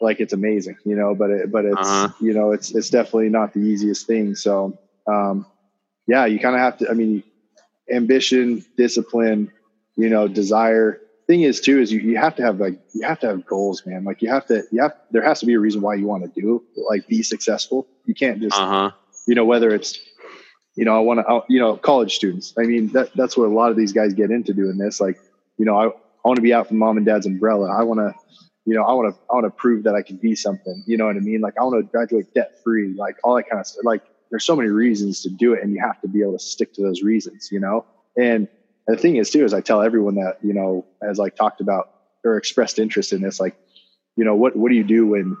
like 0.00 0.20
it's 0.20 0.32
amazing, 0.32 0.76
you 0.84 0.96
know, 0.96 1.14
but 1.14 1.30
it 1.30 1.52
but 1.52 1.64
it's 1.64 1.78
Uh-huh. 1.78 2.08
you 2.20 2.34
know 2.34 2.52
it's 2.52 2.74
it's 2.74 2.90
definitely 2.90 3.28
not 3.28 3.52
the 3.52 3.60
easiest 3.60 4.06
thing. 4.06 4.34
So 4.34 4.76
um 5.06 5.46
yeah, 6.06 6.26
you 6.26 6.38
kind 6.38 6.54
of 6.54 6.60
have 6.60 6.78
to 6.78 6.90
I 6.90 6.94
mean 6.94 7.22
ambition, 7.92 8.64
discipline, 8.76 9.52
you 9.96 10.08
know, 10.08 10.26
desire. 10.28 11.00
Thing 11.26 11.40
is 11.42 11.60
too 11.60 11.80
is 11.80 11.90
you, 11.90 12.00
you 12.00 12.18
have 12.18 12.36
to 12.36 12.42
have 12.42 12.60
like 12.60 12.78
you 12.94 13.06
have 13.06 13.18
to 13.20 13.28
have 13.28 13.46
goals, 13.46 13.82
man. 13.86 14.04
Like 14.04 14.20
you 14.20 14.28
have 14.28 14.46
to 14.46 14.62
you 14.70 14.82
have 14.82 14.92
there 15.10 15.22
has 15.22 15.40
to 15.40 15.46
be 15.46 15.54
a 15.54 15.58
reason 15.58 15.80
why 15.80 15.94
you 15.94 16.06
want 16.06 16.22
to 16.24 16.40
do 16.40 16.62
like 16.88 17.06
be 17.08 17.22
successful. 17.22 17.86
You 18.04 18.14
can't 18.14 18.40
just 18.40 18.58
Uh 18.58 18.66
huh. 18.66 18.90
you 19.26 19.34
know 19.34 19.44
whether 19.44 19.74
it's 19.74 19.98
you 20.76 20.84
know 20.84 20.96
i 20.96 20.98
want 20.98 21.20
to 21.20 21.40
you 21.48 21.60
know 21.60 21.76
college 21.76 22.16
students 22.16 22.52
i 22.58 22.62
mean 22.62 22.88
that 22.88 23.08
that's 23.14 23.36
what 23.36 23.46
a 23.46 23.54
lot 23.54 23.70
of 23.70 23.76
these 23.76 23.92
guys 23.92 24.12
get 24.12 24.30
into 24.30 24.52
doing 24.52 24.76
this 24.76 25.00
like 25.00 25.16
you 25.56 25.64
know 25.64 25.76
i, 25.76 25.86
I 25.86 26.28
want 26.28 26.36
to 26.36 26.42
be 26.42 26.52
out 26.52 26.66
from 26.68 26.78
mom 26.78 26.96
and 26.96 27.06
dad's 27.06 27.26
umbrella 27.26 27.70
i 27.70 27.82
want 27.84 28.00
to 28.00 28.12
you 28.64 28.74
know 28.74 28.82
i 28.82 28.92
want 28.92 29.14
to 29.14 29.20
i 29.30 29.34
want 29.34 29.46
to 29.46 29.50
prove 29.50 29.84
that 29.84 29.94
i 29.94 30.02
can 30.02 30.16
be 30.16 30.34
something 30.34 30.82
you 30.86 30.96
know 30.96 31.06
what 31.06 31.16
i 31.16 31.20
mean 31.20 31.40
like 31.40 31.54
i 31.60 31.62
want 31.62 31.76
to 31.76 31.88
graduate 31.90 32.34
debt 32.34 32.58
free 32.64 32.92
like 32.94 33.16
all 33.22 33.36
that 33.36 33.48
kind 33.48 33.60
of 33.60 33.66
stuff 33.66 33.84
like 33.84 34.02
there's 34.30 34.44
so 34.44 34.56
many 34.56 34.68
reasons 34.68 35.22
to 35.22 35.30
do 35.30 35.54
it 35.54 35.62
and 35.62 35.72
you 35.72 35.80
have 35.80 36.00
to 36.00 36.08
be 36.08 36.22
able 36.22 36.32
to 36.32 36.40
stick 36.40 36.74
to 36.74 36.82
those 36.82 37.02
reasons 37.02 37.50
you 37.52 37.60
know 37.60 37.84
and 38.16 38.48
the 38.86 38.96
thing 38.96 39.16
is 39.16 39.30
too 39.30 39.44
is 39.44 39.54
i 39.54 39.60
tell 39.60 39.82
everyone 39.82 40.16
that 40.16 40.38
you 40.42 40.52
know 40.52 40.84
has 41.02 41.18
like 41.18 41.36
talked 41.36 41.60
about 41.60 41.90
or 42.24 42.36
expressed 42.36 42.78
interest 42.78 43.12
in 43.12 43.22
this 43.22 43.40
like 43.40 43.56
you 44.16 44.24
know 44.24 44.34
what 44.34 44.56
what 44.56 44.70
do 44.70 44.74
you 44.74 44.84
do 44.84 45.06
when 45.06 45.36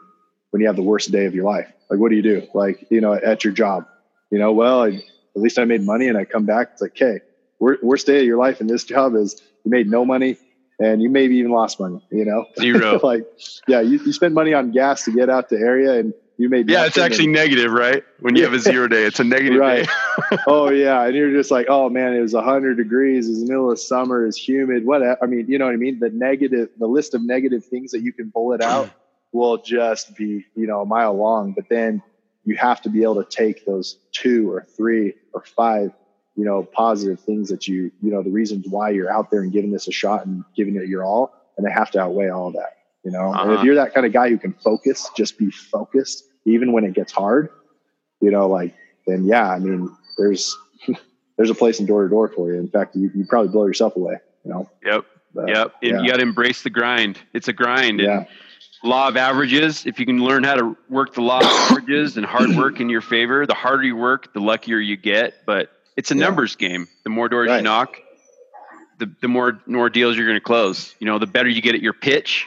when 0.50 0.60
you 0.60 0.66
have 0.66 0.76
the 0.76 0.82
worst 0.82 1.10
day 1.10 1.26
of 1.26 1.34
your 1.34 1.44
life 1.44 1.70
like 1.90 1.98
what 1.98 2.10
do 2.10 2.16
you 2.16 2.22
do 2.22 2.46
like 2.54 2.86
you 2.90 3.00
know 3.00 3.14
at 3.14 3.44
your 3.44 3.52
job 3.52 3.86
you 4.30 4.38
know 4.38 4.52
well 4.52 4.82
I, 4.82 5.02
at 5.36 5.42
least 5.42 5.58
I 5.58 5.64
made 5.64 5.82
money 5.82 6.08
and 6.08 6.16
I 6.16 6.24
come 6.24 6.44
back. 6.44 6.70
It's 6.72 6.82
like, 6.82 6.92
okay, 6.92 7.20
wor- 7.58 7.78
worst 7.82 8.06
day 8.06 8.20
of 8.20 8.24
your 8.24 8.38
life 8.38 8.60
in 8.60 8.66
this 8.66 8.84
job 8.92 9.14
is 9.14 9.40
you 9.64 9.70
made 9.70 9.88
no 9.88 10.04
money 10.04 10.36
and 10.78 11.02
you 11.02 11.08
maybe 11.08 11.36
even 11.36 11.50
lost 11.50 11.78
money, 11.78 12.04
you 12.10 12.24
know? 12.24 12.46
Zero. 12.58 12.98
like, 13.02 13.24
yeah, 13.66 13.80
you, 13.80 13.98
you 14.04 14.12
spend 14.12 14.34
money 14.34 14.54
on 14.54 14.70
gas 14.72 15.04
to 15.04 15.12
get 15.12 15.30
out 15.30 15.48
to 15.48 15.56
area 15.56 15.98
and 15.98 16.14
you 16.36 16.48
made 16.48 16.68
Yeah, 16.68 16.86
it's 16.86 16.98
actually 16.98 17.24
and- 17.26 17.34
negative, 17.34 17.72
right? 17.72 18.02
When 18.20 18.34
you 18.36 18.42
have 18.44 18.52
a 18.52 18.58
zero 18.58 18.88
day, 18.88 19.04
it's 19.04 19.20
a 19.20 19.24
negative 19.36 19.60
Right. 19.60 19.86
day. 20.30 20.36
oh 20.46 20.70
yeah, 20.70 21.04
and 21.04 21.14
you're 21.14 21.30
just 21.32 21.50
like, 21.50 21.66
oh 21.68 21.88
man, 21.88 22.14
it 22.14 22.20
was 22.20 22.34
hundred 22.34 22.76
degrees. 22.76 23.28
It's 23.28 23.40
the 23.40 23.46
middle 23.46 23.70
of 23.70 23.78
summer. 23.78 24.26
It's 24.26 24.36
humid. 24.36 24.84
What? 24.84 25.02
I 25.22 25.26
mean, 25.26 25.46
you 25.48 25.58
know 25.58 25.66
what 25.66 25.74
I 25.74 25.76
mean? 25.76 25.98
The 26.00 26.10
negative, 26.10 26.70
the 26.78 26.86
list 26.86 27.14
of 27.14 27.22
negative 27.22 27.64
things 27.64 27.92
that 27.92 28.00
you 28.02 28.12
can 28.12 28.28
bullet 28.30 28.60
out 28.62 28.90
will 29.32 29.58
just 29.58 30.16
be, 30.16 30.44
you 30.56 30.66
know, 30.66 30.80
a 30.82 30.86
mile 30.86 31.14
long. 31.16 31.52
But 31.52 31.68
then 31.68 32.02
you 32.44 32.56
have 32.56 32.80
to 32.82 32.90
be 32.90 33.02
able 33.02 33.22
to 33.22 33.28
take 33.28 33.64
those 33.64 33.98
two 34.12 34.50
or 34.50 34.62
three 34.76 35.14
or 35.32 35.42
five, 35.56 35.92
you 36.36 36.44
know, 36.44 36.62
positive 36.62 37.20
things 37.20 37.48
that 37.50 37.66
you, 37.68 37.90
you 38.02 38.10
know, 38.10 38.22
the 38.22 38.30
reasons 38.30 38.66
why 38.68 38.90
you're 38.90 39.10
out 39.10 39.30
there 39.30 39.40
and 39.40 39.52
giving 39.52 39.70
this 39.72 39.88
a 39.88 39.92
shot 39.92 40.26
and 40.26 40.44
giving 40.56 40.76
it 40.76 40.88
your 40.88 41.04
all, 41.04 41.32
and 41.56 41.66
they 41.66 41.70
have 41.72 41.90
to 41.92 42.00
outweigh 42.00 42.28
all 42.28 42.50
that. 42.52 42.76
You 43.04 43.10
know, 43.10 43.32
and 43.32 43.50
if 43.50 43.56
Uh-huh. 43.56 43.64
you're 43.64 43.74
that 43.76 43.92
kind 43.94 44.06
of 44.06 44.12
guy 44.12 44.30
who 44.30 44.38
can 44.38 44.52
focus, 44.54 45.10
just 45.16 45.38
be 45.38 45.50
focused, 45.50 46.24
even 46.46 46.72
when 46.72 46.84
it 46.84 46.94
gets 46.94 47.12
hard. 47.12 47.50
You 48.20 48.30
know, 48.30 48.48
like 48.48 48.74
then 49.06 49.24
yeah, 49.26 49.48
I 49.50 49.58
mean, 49.58 49.90
there's 50.16 50.56
there's 51.36 51.50
a 51.50 51.54
place 51.54 51.80
in 51.80 51.86
door 51.86 52.02
to 52.04 52.08
door 52.08 52.28
for 52.28 52.52
you. 52.52 52.58
In 52.58 52.68
fact, 52.68 52.96
you 52.96 53.10
you 53.14 53.26
probably 53.28 53.50
blow 53.52 53.66
yourself 53.66 53.96
away. 53.96 54.16
You 54.44 54.50
know. 54.52 54.70
Yep. 54.84 55.04
But, 55.34 55.48
Yep. 55.48 55.72
Yeah. 55.82 56.00
you 56.00 56.08
got 56.10 56.16
to 56.18 56.22
embrace 56.22 56.62
the 56.62 56.70
grind. 56.70 57.18
It's 57.34 57.48
a 57.48 57.52
grind. 57.52 58.00
And 58.00 58.08
Yeah. 58.08 58.24
law 58.84 59.08
of 59.08 59.16
averages 59.16 59.84
if 59.86 59.98
you 59.98 60.06
can 60.06 60.22
learn 60.24 60.44
how 60.44 60.54
to 60.54 60.76
work 60.88 61.12
the 61.14 61.20
law 61.22 61.40
of 61.40 61.46
averages 61.70 62.16
and 62.16 62.24
hard 62.24 62.50
work 62.56 62.80
in 62.80 62.88
your 62.90 63.00
favor 63.00 63.46
the 63.46 63.54
harder 63.54 63.82
you 63.82 63.96
work 63.96 64.32
the 64.34 64.40
luckier 64.40 64.78
you 64.78 64.94
get 64.96 65.32
but 65.46 65.70
it's 65.96 66.10
a 66.10 66.14
Yeah. 66.14 66.20
numbers 66.26 66.54
game 66.54 66.86
the 67.02 67.08
more 67.10 67.28
doors 67.30 67.50
you 67.50 67.62
knock 67.62 67.96
the, 68.98 69.10
the 69.22 69.28
more 69.28 69.58
more 69.66 69.88
deals 69.88 70.16
you're 70.18 70.26
going 70.26 70.36
to 70.36 70.44
close 70.44 70.94
you 71.00 71.06
know 71.06 71.18
the 71.18 71.26
better 71.26 71.48
you 71.48 71.62
get 71.62 71.74
at 71.74 71.80
your 71.80 71.94
pitch 71.94 72.46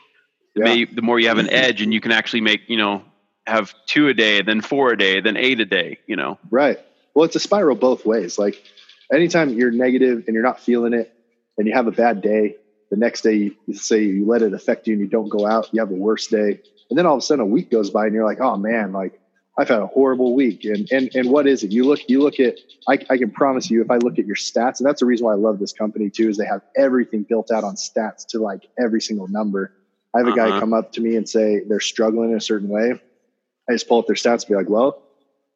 the, 0.58 0.64
may, 0.64 0.86
the 0.86 1.02
more 1.02 1.20
you 1.20 1.28
have 1.28 1.38
an 1.38 1.48
mm-hmm. 1.48 1.56
edge, 1.56 1.82
and 1.82 1.94
you 1.94 2.02
can 2.02 2.12
actually 2.12 2.42
make 2.42 2.62
you 2.68 2.78
know 2.78 3.04
have 3.46 3.74
two 3.86 4.08
a 4.08 4.14
day, 4.14 4.42
then 4.42 4.62
four 4.62 4.92
a 4.92 4.98
day, 4.98 5.22
then 5.22 5.38
eight 5.38 5.60
a 5.60 5.66
day. 5.66 6.00
You 6.08 6.16
know, 6.16 6.38
right? 6.50 6.80
Well, 7.14 7.26
it's 7.26 7.36
a 7.36 7.40
spiral 7.40 7.76
both 7.76 8.06
ways. 8.06 8.38
Like 8.38 8.64
anytime 9.12 9.50
you're 9.50 9.72
negative 9.72 10.24
and 10.28 10.34
you're 10.34 10.44
not 10.44 10.60
feeling 10.60 10.94
it, 10.94 11.14
and 11.58 11.68
you 11.68 11.74
have 11.74 11.88
a 11.88 11.92
bad 11.92 12.22
day, 12.22 12.56
the 12.92 12.98
next 12.98 13.22
day 13.22 13.52
you 13.66 13.74
say 13.74 14.04
you 14.04 14.26
let 14.26 14.42
it 14.42 14.54
affect 14.54 14.88
you 14.88 14.94
and 14.94 15.02
you 15.02 15.08
don't 15.08 15.30
go 15.30 15.46
out, 15.46 15.70
you 15.74 15.80
have 15.80 15.92
a 15.92 15.96
worse 15.96 16.28
day, 16.28 16.60
and 16.90 16.98
then 16.98 17.06
all 17.06 17.16
of 17.16 17.20
a 17.20 17.22
sudden 17.22 17.42
a 17.42 17.46
week 17.46 17.72
goes 17.72 17.90
by 17.90 18.06
and 18.06 18.14
you're 18.14 18.26
like, 18.26 18.40
oh 18.40 18.58
man, 18.58 18.92
like 18.94 19.20
I've 19.58 19.70
had 19.70 19.80
a 19.80 19.88
horrible 19.88 20.36
week. 20.36 20.66
And 20.66 20.88
and 20.92 21.10
and 21.16 21.30
what 21.32 21.48
is 21.48 21.64
it? 21.64 21.72
You 21.72 21.86
look 21.86 22.02
you 22.08 22.22
look 22.22 22.40
at 22.40 22.58
I, 22.88 23.00
I 23.10 23.18
can 23.18 23.32
promise 23.32 23.70
you 23.70 23.82
if 23.82 23.90
I 23.90 23.98
look 23.98 24.20
at 24.20 24.26
your 24.26 24.36
stats, 24.36 24.80
and 24.80 24.88
that's 24.88 25.00
the 25.00 25.06
reason 25.06 25.26
why 25.26 25.34
I 25.34 25.38
love 25.38 25.60
this 25.60 25.74
company 25.74 26.10
too, 26.10 26.30
is 26.30 26.38
they 26.38 26.46
have 26.46 26.62
everything 26.76 27.24
built 27.24 27.52
out 27.52 27.64
on 27.64 27.76
stats 27.76 28.28
to 28.28 28.40
like 28.40 28.68
every 28.80 29.02
single 29.02 29.28
number. 29.28 29.74
I 30.16 30.20
have 30.20 30.28
a 30.28 30.32
uh-huh. 30.32 30.50
guy 30.50 30.60
come 30.60 30.74
up 30.74 30.92
to 30.94 31.02
me 31.02 31.16
and 31.16 31.28
say 31.28 31.62
they're 31.68 31.80
struggling 31.80 32.32
in 32.32 32.38
a 32.38 32.42
certain 32.42 32.70
way. 32.70 32.94
I 33.70 33.74
just 33.74 33.88
pull 33.88 34.00
up 34.00 34.08
their 34.08 34.16
stats 34.16 34.44
and 34.44 34.50
be 34.50 34.56
like, 34.56 34.70
well, 34.70 35.04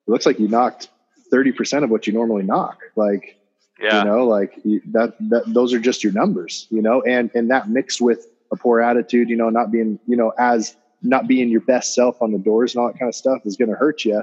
it 0.08 0.12
looks 0.12 0.26
like 0.26 0.40
you 0.40 0.48
knocked 0.48 0.90
30% 1.32 1.84
of 1.84 1.90
what 1.90 2.08
you 2.08 2.14
normally 2.14 2.44
knock. 2.44 2.82
Like, 2.96 3.38
yeah. 3.80 4.00
you 4.00 4.06
know, 4.06 4.28
like 4.28 4.54
you, 4.64 4.82
that, 4.92 5.16
that, 5.30 5.44
those 5.48 5.74
are 5.74 5.80
just 5.80 6.04
your 6.04 6.14
numbers, 6.14 6.68
you 6.70 6.82
know, 6.82 7.02
and, 7.04 7.32
and 7.34 7.50
that 7.52 7.70
mixed 7.70 8.02
with 8.02 8.28
a 8.52 8.58
poor 8.58 8.82
attitude, 8.82 9.30
you 9.30 9.38
know, 9.38 9.50
not 9.50 9.72
being, 9.72 10.00
you 10.08 10.18
know, 10.18 10.34
as 10.38 10.76
not 11.02 11.28
being 11.28 11.50
your 11.50 11.62
best 11.62 11.96
self 11.96 12.22
on 12.22 12.32
the 12.32 12.38
doors 12.38 12.76
and 12.76 12.82
all 12.82 12.92
that 12.92 13.00
kind 13.00 13.10
of 13.10 13.16
stuff 13.16 13.42
is 13.46 13.56
going 13.56 13.70
to 13.70 13.78
hurt 13.78 14.06
you. 14.06 14.22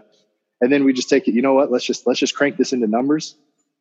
And 0.61 0.71
then 0.71 0.85
we 0.85 0.93
just 0.93 1.09
take 1.09 1.29
it, 1.29 1.35
you 1.35 1.43
know 1.43 1.55
what, 1.55 1.71
let's 1.71 1.85
just, 1.85 2.07
let's 2.07 2.21
just 2.21 2.35
crank 2.35 2.57
this 2.57 2.73
into 2.73 2.87
numbers. 2.87 3.37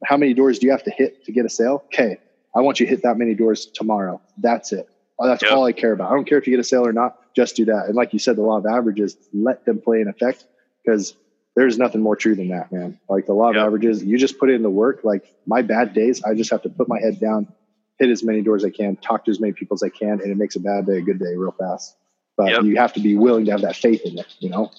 How 0.05 0.15
many 0.15 0.33
doors 0.33 0.59
do 0.59 0.67
you 0.67 0.71
have 0.71 0.83
to 0.83 0.91
hit 0.91 1.25
to 1.25 1.31
get 1.31 1.45
a 1.45 1.49
sale? 1.49 1.83
Okay. 1.87 2.17
I 2.55 2.61
want 2.61 2.79
you 2.79 2.85
to 2.85 2.89
hit 2.89 3.03
that 3.03 3.17
many 3.17 3.33
doors 3.33 3.65
tomorrow. 3.65 4.21
That's 4.37 4.71
it. 4.71 4.87
Oh, 5.19 5.27
that's 5.27 5.41
yep. 5.41 5.51
all 5.51 5.65
I 5.65 5.71
care 5.71 5.93
about. 5.93 6.11
I 6.11 6.15
don't 6.15 6.25
care 6.25 6.37
if 6.37 6.45
you 6.45 6.53
get 6.53 6.59
a 6.59 6.63
sale 6.63 6.85
or 6.85 6.93
not. 6.93 7.33
Just 7.35 7.55
do 7.55 7.65
that. 7.65 7.85
And 7.87 7.95
like 7.95 8.13
you 8.13 8.19
said, 8.19 8.35
the 8.35 8.43
law 8.43 8.57
of 8.57 8.65
averages, 8.65 9.17
let 9.33 9.65
them 9.65 9.81
play 9.81 10.01
in 10.01 10.07
effect 10.07 10.45
because 10.83 11.15
there's 11.55 11.77
nothing 11.77 12.01
more 12.01 12.15
true 12.15 12.35
than 12.35 12.49
that, 12.49 12.71
man. 12.71 12.99
Like 13.09 13.25
the 13.25 13.33
law 13.33 13.49
yep. 13.49 13.57
of 13.57 13.67
averages, 13.67 14.03
you 14.03 14.17
just 14.17 14.37
put 14.37 14.51
in 14.51 14.61
the 14.61 14.69
work. 14.69 14.99
Like 15.03 15.33
my 15.47 15.63
bad 15.63 15.93
days, 15.93 16.23
I 16.23 16.35
just 16.35 16.51
have 16.51 16.61
to 16.63 16.69
put 16.69 16.87
my 16.87 16.99
head 16.99 17.19
down, 17.19 17.51
hit 17.97 18.09
as 18.09 18.23
many 18.23 18.43
doors 18.43 18.63
as 18.63 18.71
I 18.71 18.77
can, 18.77 18.95
talk 18.97 19.25
to 19.25 19.31
as 19.31 19.39
many 19.39 19.53
people 19.53 19.73
as 19.73 19.81
I 19.81 19.89
can, 19.89 20.21
and 20.21 20.31
it 20.31 20.37
makes 20.37 20.55
a 20.55 20.59
bad 20.59 20.85
day 20.85 20.97
a 20.97 21.01
good 21.01 21.19
day 21.19 21.35
real 21.35 21.51
fast. 21.51 21.95
But 22.37 22.51
yep. 22.51 22.63
you 22.63 22.77
have 22.77 22.93
to 22.93 22.99
be 22.99 23.17
willing 23.17 23.45
to 23.45 23.51
have 23.51 23.61
that 23.61 23.75
faith 23.75 24.01
in 24.05 24.19
it, 24.19 24.27
you 24.39 24.49
know. 24.49 24.71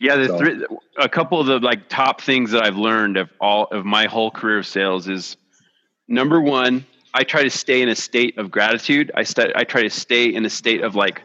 Yeah, 0.00 0.16
the 0.16 0.28
so. 0.28 0.38
three, 0.38 0.64
a 0.96 1.08
couple 1.08 1.40
of 1.40 1.46
the 1.46 1.58
like 1.58 1.88
top 1.90 2.22
things 2.22 2.52
that 2.52 2.64
I've 2.64 2.76
learned 2.76 3.18
of 3.18 3.28
all 3.40 3.64
of 3.66 3.84
my 3.84 4.06
whole 4.06 4.30
career 4.30 4.58
of 4.58 4.66
sales 4.66 5.08
is 5.08 5.36
number 6.06 6.40
one, 6.40 6.86
I 7.14 7.24
try 7.24 7.42
to 7.42 7.50
stay 7.50 7.82
in 7.82 7.88
a 7.88 7.94
state 7.94 8.38
of 8.38 8.50
gratitude. 8.50 9.10
I 9.14 9.22
st- 9.22 9.52
I 9.54 9.64
try 9.64 9.82
to 9.82 9.90
stay 9.90 10.26
in 10.32 10.44
a 10.44 10.50
state 10.50 10.82
of 10.82 10.94
like 10.94 11.22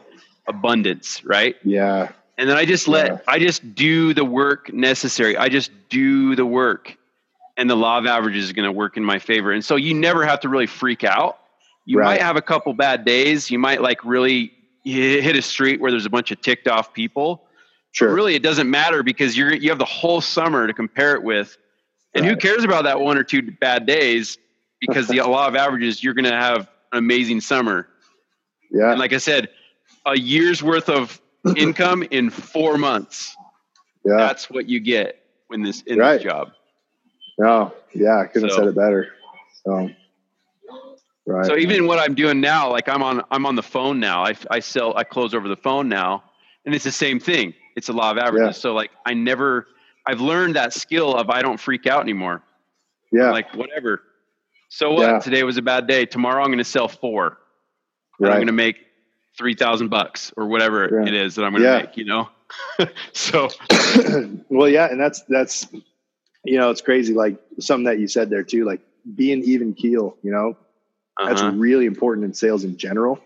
abundance, 0.48 1.24
right? 1.24 1.56
Yeah. 1.64 2.12
And 2.36 2.48
then 2.48 2.56
I 2.56 2.64
just 2.64 2.88
let 2.88 3.06
yeah. 3.06 3.18
I 3.28 3.38
just 3.38 3.74
do 3.74 4.12
the 4.14 4.24
work 4.24 4.72
necessary. 4.72 5.36
I 5.36 5.48
just 5.48 5.70
do 5.88 6.34
the 6.34 6.46
work, 6.46 6.96
and 7.56 7.70
the 7.70 7.76
law 7.76 7.98
of 7.98 8.06
averages 8.06 8.44
is 8.44 8.52
going 8.52 8.66
to 8.66 8.72
work 8.72 8.96
in 8.96 9.04
my 9.04 9.18
favor. 9.18 9.52
And 9.52 9.64
so 9.64 9.76
you 9.76 9.94
never 9.94 10.24
have 10.26 10.40
to 10.40 10.48
really 10.48 10.66
freak 10.66 11.04
out. 11.04 11.38
You 11.86 11.98
right. 11.98 12.06
might 12.06 12.22
have 12.22 12.36
a 12.36 12.42
couple 12.42 12.72
bad 12.72 13.04
days. 13.04 13.50
You 13.50 13.58
might 13.58 13.82
like 13.82 14.04
really 14.04 14.52
hit 14.84 15.36
a 15.36 15.42
street 15.42 15.80
where 15.80 15.90
there's 15.90 16.06
a 16.06 16.10
bunch 16.10 16.30
of 16.30 16.40
ticked 16.40 16.68
off 16.68 16.92
people. 16.92 17.44
Sure. 17.92 18.08
But 18.08 18.14
really, 18.14 18.34
it 18.34 18.42
doesn't 18.42 18.68
matter 18.68 19.02
because 19.02 19.36
you're 19.36 19.54
you 19.54 19.68
have 19.68 19.78
the 19.78 19.84
whole 19.84 20.20
summer 20.20 20.66
to 20.66 20.72
compare 20.72 21.14
it 21.14 21.22
with. 21.22 21.56
And 22.14 22.24
right. 22.24 22.30
who 22.30 22.36
cares 22.36 22.64
about 22.64 22.84
that 22.84 23.00
one 23.00 23.16
or 23.16 23.24
two 23.24 23.42
bad 23.42 23.86
days? 23.86 24.38
Because 24.86 25.08
the 25.08 25.20
law 25.22 25.46
of 25.46 25.56
averages, 25.56 26.02
you're 26.02 26.14
going 26.14 26.24
to 26.24 26.32
have 26.32 26.68
an 26.92 26.98
amazing 26.98 27.40
summer. 27.40 27.88
Yeah. 28.70 28.90
And 28.90 28.98
like 28.98 29.12
I 29.12 29.18
said, 29.18 29.48
a 30.06 30.18
year's 30.18 30.62
worth 30.62 30.88
of 30.88 31.20
income 31.56 32.02
in 32.10 32.30
four 32.30 32.78
months. 32.78 33.36
Yeah. 34.04 34.16
That's 34.16 34.50
what 34.50 34.68
you 34.68 34.80
get 34.80 35.24
when 35.48 35.62
this 35.62 35.82
in 35.82 35.98
right. 35.98 36.14
this 36.14 36.22
job. 36.24 36.52
No, 37.38 37.72
yeah, 37.94 38.20
I 38.20 38.26
couldn't 38.26 38.50
so, 38.50 38.56
have 38.56 38.64
said 38.64 38.68
it 38.68 38.76
better. 38.76 39.08
So, 39.64 39.90
right. 41.26 41.46
So 41.46 41.56
even 41.56 41.86
what 41.86 41.98
I'm 41.98 42.14
doing 42.14 42.40
now, 42.40 42.70
like 42.70 42.88
I'm 42.88 43.02
on, 43.02 43.22
I'm 43.30 43.46
on 43.46 43.56
the 43.56 43.62
phone 43.62 43.98
now. 43.98 44.24
I, 44.24 44.34
I 44.50 44.60
sell, 44.60 44.96
I 44.96 45.04
close 45.04 45.34
over 45.34 45.48
the 45.48 45.56
phone 45.56 45.88
now, 45.88 46.22
and 46.64 46.74
it's 46.74 46.84
the 46.84 46.92
same 46.92 47.18
thing. 47.18 47.54
It's 47.76 47.88
a 47.88 47.92
law 47.92 48.10
of 48.10 48.18
averages. 48.18 48.56
Yeah. 48.56 48.60
So 48.60 48.74
like 48.74 48.90
I 49.04 49.14
never, 49.14 49.66
I've 50.06 50.20
learned 50.20 50.54
that 50.56 50.72
skill 50.72 51.14
of 51.16 51.28
I 51.30 51.42
don't 51.42 51.58
freak 51.58 51.86
out 51.86 52.02
anymore. 52.02 52.42
Yeah. 53.10 53.26
I'm 53.26 53.32
like 53.32 53.54
whatever. 53.54 54.02
So 54.74 54.90
what? 54.90 55.02
Yeah. 55.02 55.18
Today 55.20 55.44
was 55.44 55.56
a 55.56 55.62
bad 55.62 55.86
day. 55.86 56.04
Tomorrow 56.04 56.42
I'm 56.42 56.48
going 56.48 56.58
to 56.58 56.64
sell 56.64 56.88
four. 56.88 57.38
Right. 58.18 58.30
I'm 58.30 58.36
going 58.38 58.48
to 58.48 58.52
make 58.52 58.84
three 59.38 59.54
thousand 59.54 59.88
bucks 59.88 60.32
or 60.36 60.48
whatever 60.48 60.88
right. 60.88 61.06
it 61.06 61.14
is 61.14 61.36
that 61.36 61.44
I'm 61.44 61.52
going 61.52 61.62
to 61.62 61.68
yeah. 61.68 61.78
make. 61.82 61.96
You 61.96 62.06
know. 62.06 62.28
so. 63.12 63.50
well, 64.48 64.68
yeah, 64.68 64.90
and 64.90 65.00
that's 65.00 65.22
that's 65.28 65.68
you 66.44 66.58
know 66.58 66.70
it's 66.70 66.80
crazy. 66.80 67.14
Like 67.14 67.38
something 67.60 67.84
that 67.84 68.00
you 68.00 68.08
said 68.08 68.30
there 68.30 68.42
too. 68.42 68.64
Like 68.64 68.80
being 69.14 69.44
even 69.44 69.74
keel. 69.74 70.16
You 70.22 70.32
know, 70.32 70.56
uh-huh. 71.18 71.28
that's 71.28 71.42
really 71.56 71.86
important 71.86 72.24
in 72.24 72.34
sales 72.34 72.64
in 72.64 72.76
general. 72.76 73.20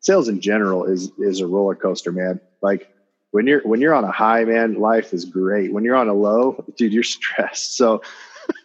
Sales 0.00 0.28
in 0.28 0.42
general 0.42 0.84
is 0.84 1.10
is 1.18 1.40
a 1.40 1.46
roller 1.46 1.76
coaster, 1.76 2.12
man. 2.12 2.40
Like 2.60 2.92
when 3.30 3.46
you're 3.46 3.62
when 3.62 3.80
you're 3.80 3.94
on 3.94 4.04
a 4.04 4.12
high, 4.12 4.44
man, 4.44 4.74
life 4.74 5.14
is 5.14 5.24
great. 5.24 5.72
When 5.72 5.82
you're 5.82 5.96
on 5.96 6.08
a 6.08 6.14
low, 6.14 6.62
dude, 6.76 6.92
you're 6.92 7.02
stressed. 7.04 7.78
So 7.78 8.02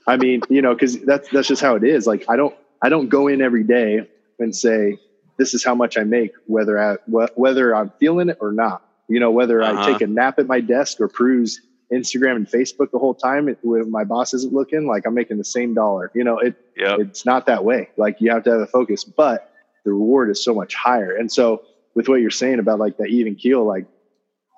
I 0.07 0.17
mean, 0.17 0.41
you 0.49 0.61
know, 0.61 0.73
because 0.73 0.99
that's 1.01 1.29
that's 1.29 1.47
just 1.47 1.61
how 1.61 1.75
it 1.75 1.83
is. 1.83 2.05
Like 2.05 2.25
I 2.29 2.35
don't 2.35 2.55
I 2.81 2.89
don't 2.89 3.09
go 3.09 3.27
in 3.27 3.41
every 3.41 3.63
day 3.63 4.07
and 4.39 4.55
say 4.55 4.99
this 5.37 5.53
is 5.53 5.63
how 5.63 5.75
much 5.75 5.97
I 5.97 6.03
make, 6.03 6.31
whether 6.45 6.79
I, 6.79 6.97
whether 7.07 7.75
I'm 7.75 7.91
feeling 7.99 8.29
it 8.29 8.37
or 8.39 8.51
not. 8.51 8.83
You 9.07 9.19
know, 9.19 9.31
whether 9.31 9.61
uh-huh. 9.61 9.81
I 9.81 9.91
take 9.91 10.01
a 10.01 10.07
nap 10.07 10.39
at 10.39 10.47
my 10.47 10.61
desk 10.61 10.99
or 10.99 11.07
peruse 11.07 11.61
Instagram 11.93 12.37
and 12.37 12.47
Facebook 12.47 12.91
the 12.91 12.97
whole 12.97 13.13
time 13.13 13.55
when 13.61 13.91
my 13.91 14.03
boss 14.03 14.33
isn't 14.33 14.53
looking, 14.53 14.87
like 14.87 15.05
I'm 15.05 15.13
making 15.13 15.37
the 15.37 15.43
same 15.43 15.73
dollar. 15.73 16.11
You 16.15 16.23
know, 16.23 16.39
it 16.39 16.55
yep. 16.75 16.99
it's 16.99 17.25
not 17.25 17.45
that 17.45 17.63
way. 17.63 17.89
Like 17.97 18.17
you 18.19 18.31
have 18.31 18.43
to 18.45 18.51
have 18.51 18.61
a 18.61 18.67
focus, 18.67 19.03
but 19.03 19.51
the 19.83 19.91
reward 19.91 20.29
is 20.31 20.43
so 20.43 20.53
much 20.55 20.73
higher. 20.73 21.15
And 21.15 21.31
so 21.31 21.63
with 21.93 22.09
what 22.09 22.15
you're 22.15 22.31
saying 22.31 22.59
about 22.59 22.79
like 22.79 22.97
that 22.97 23.09
even 23.09 23.35
keel, 23.35 23.63
like 23.63 23.85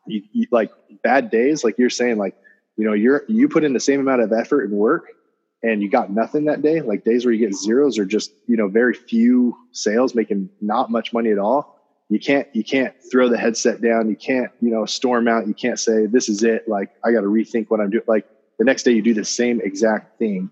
you, 0.06 0.24
you, 0.32 0.48
like 0.52 0.72
bad 1.04 1.30
days, 1.30 1.64
like 1.64 1.78
you're 1.78 1.90
saying, 1.90 2.18
like 2.18 2.36
you 2.78 2.86
know, 2.86 2.94
you're 2.94 3.24
you 3.28 3.50
put 3.50 3.66
in 3.66 3.74
the 3.74 3.80
same 3.80 4.00
amount 4.00 4.22
of 4.22 4.32
effort 4.32 4.64
and 4.64 4.72
work, 4.72 5.08
and 5.64 5.82
you 5.82 5.90
got 5.90 6.12
nothing 6.12 6.46
that 6.46 6.62
day, 6.62 6.82
like 6.82 7.04
days 7.04 7.26
where 7.26 7.34
you 7.34 7.46
get 7.46 7.56
zeros 7.56 7.98
or 7.98 8.06
just, 8.06 8.32
you 8.48 8.58
know, 8.58 8.68
very 8.68 8.94
few 8.94 9.58
sales, 9.72 10.14
making 10.14 10.50
not 10.62 10.92
much 10.92 11.14
money 11.14 11.32
at 11.32 11.40
all, 11.40 11.78
you 12.10 12.20
can't 12.20 12.48
you 12.54 12.64
can't 12.64 12.94
throw 13.12 13.28
the 13.28 13.38
headset 13.38 13.82
down. 13.82 14.10
You 14.10 14.16
can't, 14.16 14.52
you 14.62 14.72
know, 14.72 14.86
storm 14.86 15.28
out. 15.28 15.48
You 15.48 15.54
can't 15.54 15.80
say, 15.80 16.06
this 16.06 16.30
is 16.30 16.44
it. 16.44 16.68
Like 16.68 16.92
I 17.04 17.12
gotta 17.12 17.28
rethink 17.28 17.70
what 17.70 17.82
I'm 17.82 17.90
doing. 17.90 18.04
Like 18.08 18.26
the 18.60 18.66
next 18.66 18.84
day 18.84 18.92
you 18.92 19.02
do 19.02 19.14
the 19.14 19.26
same 19.26 19.60
exact 19.62 20.18
thing, 20.20 20.50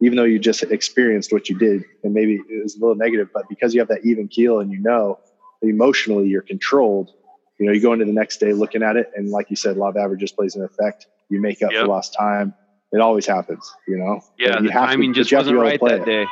even 0.00 0.16
though 0.16 0.24
you 0.24 0.38
just 0.38 0.62
experienced 0.64 1.32
what 1.32 1.48
you 1.48 1.58
did 1.58 1.84
and 2.02 2.14
maybe 2.14 2.40
it 2.48 2.62
was 2.62 2.76
a 2.76 2.80
little 2.80 2.96
negative, 2.96 3.28
but 3.32 3.48
because 3.48 3.74
you 3.74 3.80
have 3.80 3.88
that 3.88 4.04
even 4.04 4.28
keel 4.28 4.60
and 4.60 4.72
you 4.72 4.78
know 4.78 5.20
emotionally 5.62 6.26
you're 6.26 6.42
controlled, 6.42 7.10
you 7.58 7.66
know, 7.66 7.72
you 7.72 7.80
go 7.80 7.92
into 7.92 8.04
the 8.04 8.12
next 8.12 8.38
day 8.38 8.52
looking 8.52 8.82
at 8.82 8.96
it 8.96 9.10
and 9.14 9.30
like 9.30 9.50
you 9.50 9.56
said, 9.56 9.76
law 9.76 9.90
of 9.90 9.96
averages 9.96 10.32
plays 10.32 10.56
an 10.56 10.64
effect. 10.64 11.06
You 11.28 11.40
make 11.40 11.62
up 11.62 11.70
yep. 11.70 11.82
for 11.82 11.88
lost 11.88 12.14
time 12.14 12.54
it 12.92 13.00
always 13.00 13.26
happens, 13.26 13.72
you 13.86 13.96
know. 13.96 14.20
Yeah, 14.38 14.60
you 14.60 14.68
the 14.68 14.72
timing 14.72 15.12
to, 15.12 15.20
just 15.20 15.32
wasn't 15.32 15.58
right 15.58 15.80
that 15.80 16.02
it. 16.02 16.04
day. 16.04 16.26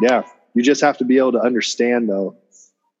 Yeah, 0.00 0.22
you 0.54 0.62
just 0.62 0.80
have 0.80 0.98
to 0.98 1.04
be 1.04 1.18
able 1.18 1.32
to 1.32 1.40
understand 1.40 2.08
though 2.08 2.36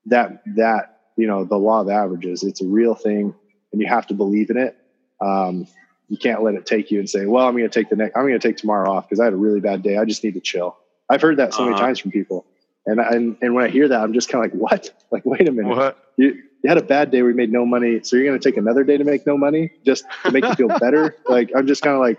that 0.06 0.42
that 0.56 1.00
you 1.16 1.26
know 1.26 1.44
the 1.44 1.56
law 1.56 1.80
of 1.80 1.88
averages. 1.88 2.42
It's 2.42 2.62
a 2.62 2.66
real 2.66 2.94
thing, 2.94 3.34
and 3.72 3.80
you 3.80 3.88
have 3.88 4.06
to 4.08 4.14
believe 4.14 4.50
in 4.50 4.56
it. 4.56 4.76
Um, 5.20 5.66
you 6.08 6.16
can't 6.16 6.42
let 6.42 6.54
it 6.54 6.66
take 6.66 6.90
you 6.90 6.98
and 6.98 7.08
say, 7.08 7.26
"Well, 7.26 7.46
I'm 7.46 7.56
going 7.56 7.68
to 7.68 7.70
take 7.70 7.88
the 7.88 7.96
next. 7.96 8.16
I'm 8.16 8.22
going 8.22 8.38
to 8.38 8.48
take 8.48 8.56
tomorrow 8.56 8.90
off 8.90 9.08
because 9.08 9.20
I 9.20 9.24
had 9.24 9.32
a 9.32 9.36
really 9.36 9.60
bad 9.60 9.82
day. 9.82 9.96
I 9.96 10.04
just 10.04 10.22
need 10.22 10.34
to 10.34 10.40
chill." 10.40 10.76
I've 11.08 11.20
heard 11.20 11.38
that 11.38 11.52
so 11.52 11.62
uh-huh. 11.62 11.70
many 11.70 11.80
times 11.80 11.98
from 11.98 12.10
people, 12.10 12.46
and 12.86 13.00
and 13.00 13.36
and 13.40 13.54
when 13.54 13.64
I 13.64 13.68
hear 13.68 13.88
that, 13.88 14.00
I'm 14.00 14.12
just 14.12 14.28
kind 14.28 14.44
of 14.44 14.52
like, 14.52 14.60
"What? 14.60 14.90
Like, 15.12 15.26
wait 15.26 15.46
a 15.46 15.52
minute. 15.52 15.76
What? 15.76 15.98
You 16.16 16.34
you 16.62 16.68
had 16.68 16.78
a 16.78 16.82
bad 16.82 17.10
day 17.10 17.22
We 17.22 17.34
made 17.34 17.52
no 17.52 17.66
money, 17.66 18.00
so 18.02 18.16
you're 18.16 18.24
going 18.24 18.38
to 18.38 18.48
take 18.48 18.56
another 18.56 18.82
day 18.84 18.96
to 18.96 19.04
make 19.04 19.26
no 19.26 19.36
money 19.36 19.72
just 19.84 20.04
to 20.24 20.30
make 20.30 20.44
you 20.44 20.54
feel 20.54 20.68
better?" 20.80 21.16
Like, 21.28 21.50
I'm 21.54 21.66
just 21.66 21.82
kind 21.82 21.94
of 21.94 22.00
like 22.00 22.18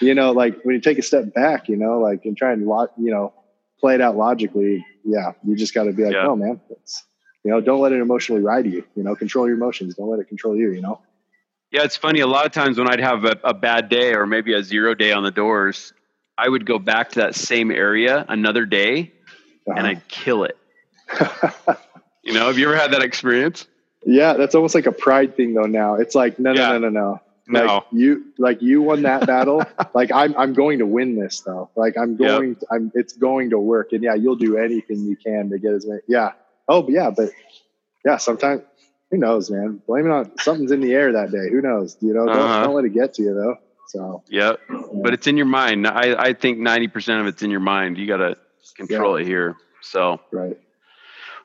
you 0.00 0.14
know, 0.14 0.32
like 0.32 0.62
when 0.64 0.74
you 0.74 0.80
take 0.80 0.98
a 0.98 1.02
step 1.02 1.32
back, 1.34 1.68
you 1.68 1.76
know, 1.76 2.00
like 2.00 2.24
and 2.24 2.36
try 2.36 2.52
and 2.52 2.62
you 2.62 3.10
know, 3.10 3.32
play 3.80 3.94
it 3.94 4.00
out 4.00 4.16
logically. 4.16 4.84
Yeah, 5.04 5.32
you 5.44 5.56
just 5.56 5.74
got 5.74 5.84
to 5.84 5.92
be 5.92 6.04
like, 6.04 6.14
yeah. 6.14 6.26
oh 6.26 6.36
man, 6.36 6.60
you 7.44 7.50
know, 7.50 7.60
don't 7.60 7.80
let 7.80 7.92
it 7.92 8.00
emotionally 8.00 8.42
ride 8.42 8.66
you. 8.66 8.84
You 8.94 9.02
know, 9.02 9.14
control 9.16 9.46
your 9.46 9.56
emotions. 9.56 9.94
Don't 9.94 10.08
let 10.08 10.20
it 10.20 10.28
control 10.28 10.56
you. 10.56 10.70
You 10.72 10.80
know. 10.80 11.00
Yeah, 11.70 11.84
it's 11.84 11.96
funny. 11.96 12.20
A 12.20 12.26
lot 12.26 12.46
of 12.46 12.52
times 12.52 12.78
when 12.78 12.88
I'd 12.88 13.00
have 13.00 13.24
a, 13.24 13.36
a 13.44 13.54
bad 13.54 13.88
day 13.88 14.14
or 14.14 14.26
maybe 14.26 14.52
a 14.54 14.62
zero 14.62 14.94
day 14.94 15.12
on 15.12 15.22
the 15.22 15.30
doors, 15.30 15.92
I 16.36 16.48
would 16.48 16.66
go 16.66 16.78
back 16.78 17.10
to 17.10 17.20
that 17.20 17.34
same 17.34 17.70
area 17.70 18.24
another 18.28 18.66
day, 18.66 19.12
uh-huh. 19.66 19.74
and 19.76 19.86
I'd 19.86 20.06
kill 20.08 20.44
it. 20.44 20.56
you 22.22 22.34
know, 22.34 22.46
have 22.46 22.58
you 22.58 22.68
ever 22.68 22.76
had 22.76 22.92
that 22.92 23.02
experience? 23.02 23.66
Yeah, 24.04 24.34
that's 24.34 24.54
almost 24.54 24.74
like 24.74 24.86
a 24.86 24.92
pride 24.92 25.36
thing 25.36 25.54
though. 25.54 25.66
Now 25.66 25.94
it's 25.94 26.14
like 26.14 26.38
no, 26.38 26.52
no, 26.52 26.60
yeah. 26.60 26.68
no, 26.72 26.78
no, 26.78 26.88
no. 26.88 27.20
Like 27.48 27.66
no. 27.66 27.84
you 27.90 28.26
like 28.38 28.62
you 28.62 28.82
won 28.82 29.02
that 29.02 29.26
battle. 29.26 29.62
like 29.94 30.12
I'm 30.12 30.34
I'm 30.36 30.52
going 30.52 30.78
to 30.78 30.86
win 30.86 31.18
this 31.18 31.40
though. 31.40 31.70
Like 31.74 31.98
I'm 31.98 32.16
going 32.16 32.50
yep. 32.50 32.60
to, 32.60 32.66
I'm 32.70 32.92
it's 32.94 33.14
going 33.14 33.50
to 33.50 33.58
work. 33.58 33.92
And 33.92 34.02
yeah, 34.02 34.14
you'll 34.14 34.36
do 34.36 34.56
anything 34.56 35.04
you 35.04 35.16
can 35.16 35.50
to 35.50 35.58
get 35.58 35.72
as 35.72 35.86
many 35.86 36.00
yeah. 36.06 36.32
Oh 36.68 36.88
yeah, 36.88 37.10
but 37.10 37.30
yeah, 38.04 38.16
sometimes 38.18 38.62
who 39.10 39.18
knows, 39.18 39.50
man? 39.50 39.82
Blame 39.86 40.06
it 40.06 40.10
on 40.10 40.38
something's 40.38 40.70
in 40.70 40.80
the 40.80 40.92
air 40.92 41.12
that 41.12 41.30
day. 41.32 41.50
Who 41.50 41.60
knows? 41.60 41.96
You 42.00 42.14
know, 42.14 42.26
don't, 42.26 42.38
Uh-huh. 42.38 42.62
don't 42.64 42.74
let 42.74 42.84
it 42.84 42.94
get 42.94 43.14
to 43.14 43.22
you 43.22 43.34
though. 43.34 43.56
So 43.88 44.22
Yep. 44.28 44.60
But 45.02 45.12
it's 45.12 45.26
in 45.26 45.36
your 45.36 45.46
mind. 45.46 45.86
I, 45.86 46.14
I 46.14 46.32
think 46.32 46.58
90% 46.58 47.20
of 47.20 47.26
it's 47.26 47.42
in 47.42 47.50
your 47.50 47.60
mind. 47.60 47.98
You 47.98 48.06
got 48.06 48.18
to 48.18 48.36
control 48.76 49.16
it 49.16 49.26
here. 49.26 49.56
So, 49.82 50.20
right. 50.30 50.58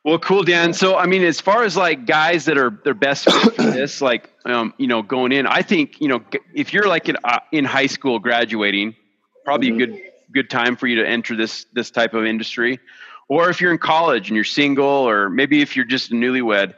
Well, 0.03 0.19
cool, 0.19 0.43
Dan. 0.43 0.73
So, 0.73 0.95
I 0.95 1.05
mean, 1.05 1.23
as 1.23 1.41
far 1.41 1.63
as 1.63 1.75
like 1.75 2.05
guys 2.05 2.45
that 2.45 2.57
are 2.57 2.79
their 2.83 2.93
best 2.93 3.29
for 3.29 3.49
this, 3.61 4.01
like, 4.01 4.29
um, 4.45 4.73
you 4.77 4.87
know, 4.87 5.01
going 5.01 5.31
in, 5.31 5.45
I 5.47 5.61
think, 5.61 5.99
you 5.99 6.07
know, 6.07 6.21
if 6.53 6.73
you're 6.73 6.87
like 6.87 7.09
in, 7.09 7.17
uh, 7.23 7.39
in 7.51 7.65
high 7.65 7.87
school 7.87 8.19
graduating, 8.19 8.95
probably 9.43 9.69
Mhm. 9.71 9.75
a 9.75 9.77
good, 9.85 10.01
good 10.31 10.49
time 10.49 10.75
for 10.75 10.87
you 10.87 10.95
to 11.01 11.07
enter 11.07 11.35
this, 11.35 11.65
this 11.73 11.91
type 11.91 12.13
of 12.13 12.25
industry. 12.25 12.79
Or 13.29 13.49
if 13.49 13.59
you're 13.59 13.71
in 13.71 13.77
college 13.77 14.29
and 14.29 14.35
you're 14.35 14.45
single, 14.45 14.85
or 14.85 15.29
maybe 15.29 15.61
if 15.61 15.75
you're 15.75 15.85
just 15.85 16.11
a 16.11 16.15
newlywed, 16.15 16.73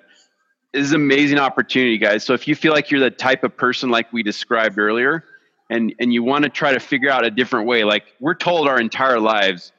this 0.73 0.83
is 0.83 0.91
an 0.91 1.01
amazing 1.01 1.37
opportunity, 1.39 1.97
guys. 1.97 2.23
So 2.23 2.33
if 2.33 2.47
you 2.47 2.55
feel 2.55 2.73
like 2.73 2.89
you're 2.89 2.99
the 2.99 3.11
type 3.11 3.43
of 3.43 3.55
person 3.55 3.89
like 3.89 4.11
we 4.13 4.23
described 4.23 4.77
earlier, 4.79 5.23
and 5.71 5.93
and 5.99 6.11
you 6.11 6.23
want 6.23 6.43
to 6.45 6.49
try 6.49 6.73
to 6.73 6.79
figure 6.79 7.11
out 7.11 7.23
a 7.25 7.29
different 7.29 7.67
way, 7.67 7.83
like 7.83 8.03
we're 8.19 8.33
told 8.35 8.67
our 8.67 8.79
entire 8.79 9.19
lives, 9.19 9.71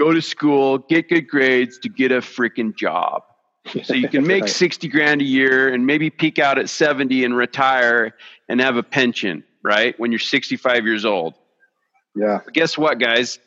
go 0.00 0.12
to 0.14 0.22
school, 0.22 0.78
get 0.78 1.08
good 1.10 1.28
grades 1.28 1.78
to 1.80 1.90
get 1.90 2.10
a 2.10 2.20
freaking 2.20 2.74
job. 2.74 3.22
So 3.84 3.92
you 3.92 4.08
can 4.08 4.26
make 4.34 4.44
Right. 4.44 4.50
60 4.50 4.88
grand 4.88 5.20
a 5.20 5.24
year 5.24 5.72
and 5.72 5.86
maybe 5.86 6.08
peak 6.08 6.38
out 6.38 6.58
at 6.58 6.70
70 6.70 7.22
and 7.24 7.36
retire 7.36 8.14
and 8.48 8.60
have 8.60 8.76
a 8.78 8.82
pension, 8.82 9.44
right? 9.62 9.98
When 10.00 10.10
you're 10.10 10.18
65 10.18 10.86
years 10.86 11.04
old. 11.04 11.34
Yeah. 12.16 12.40
But 12.42 12.54
guess 12.54 12.78
what, 12.78 12.98
guys? 12.98 13.38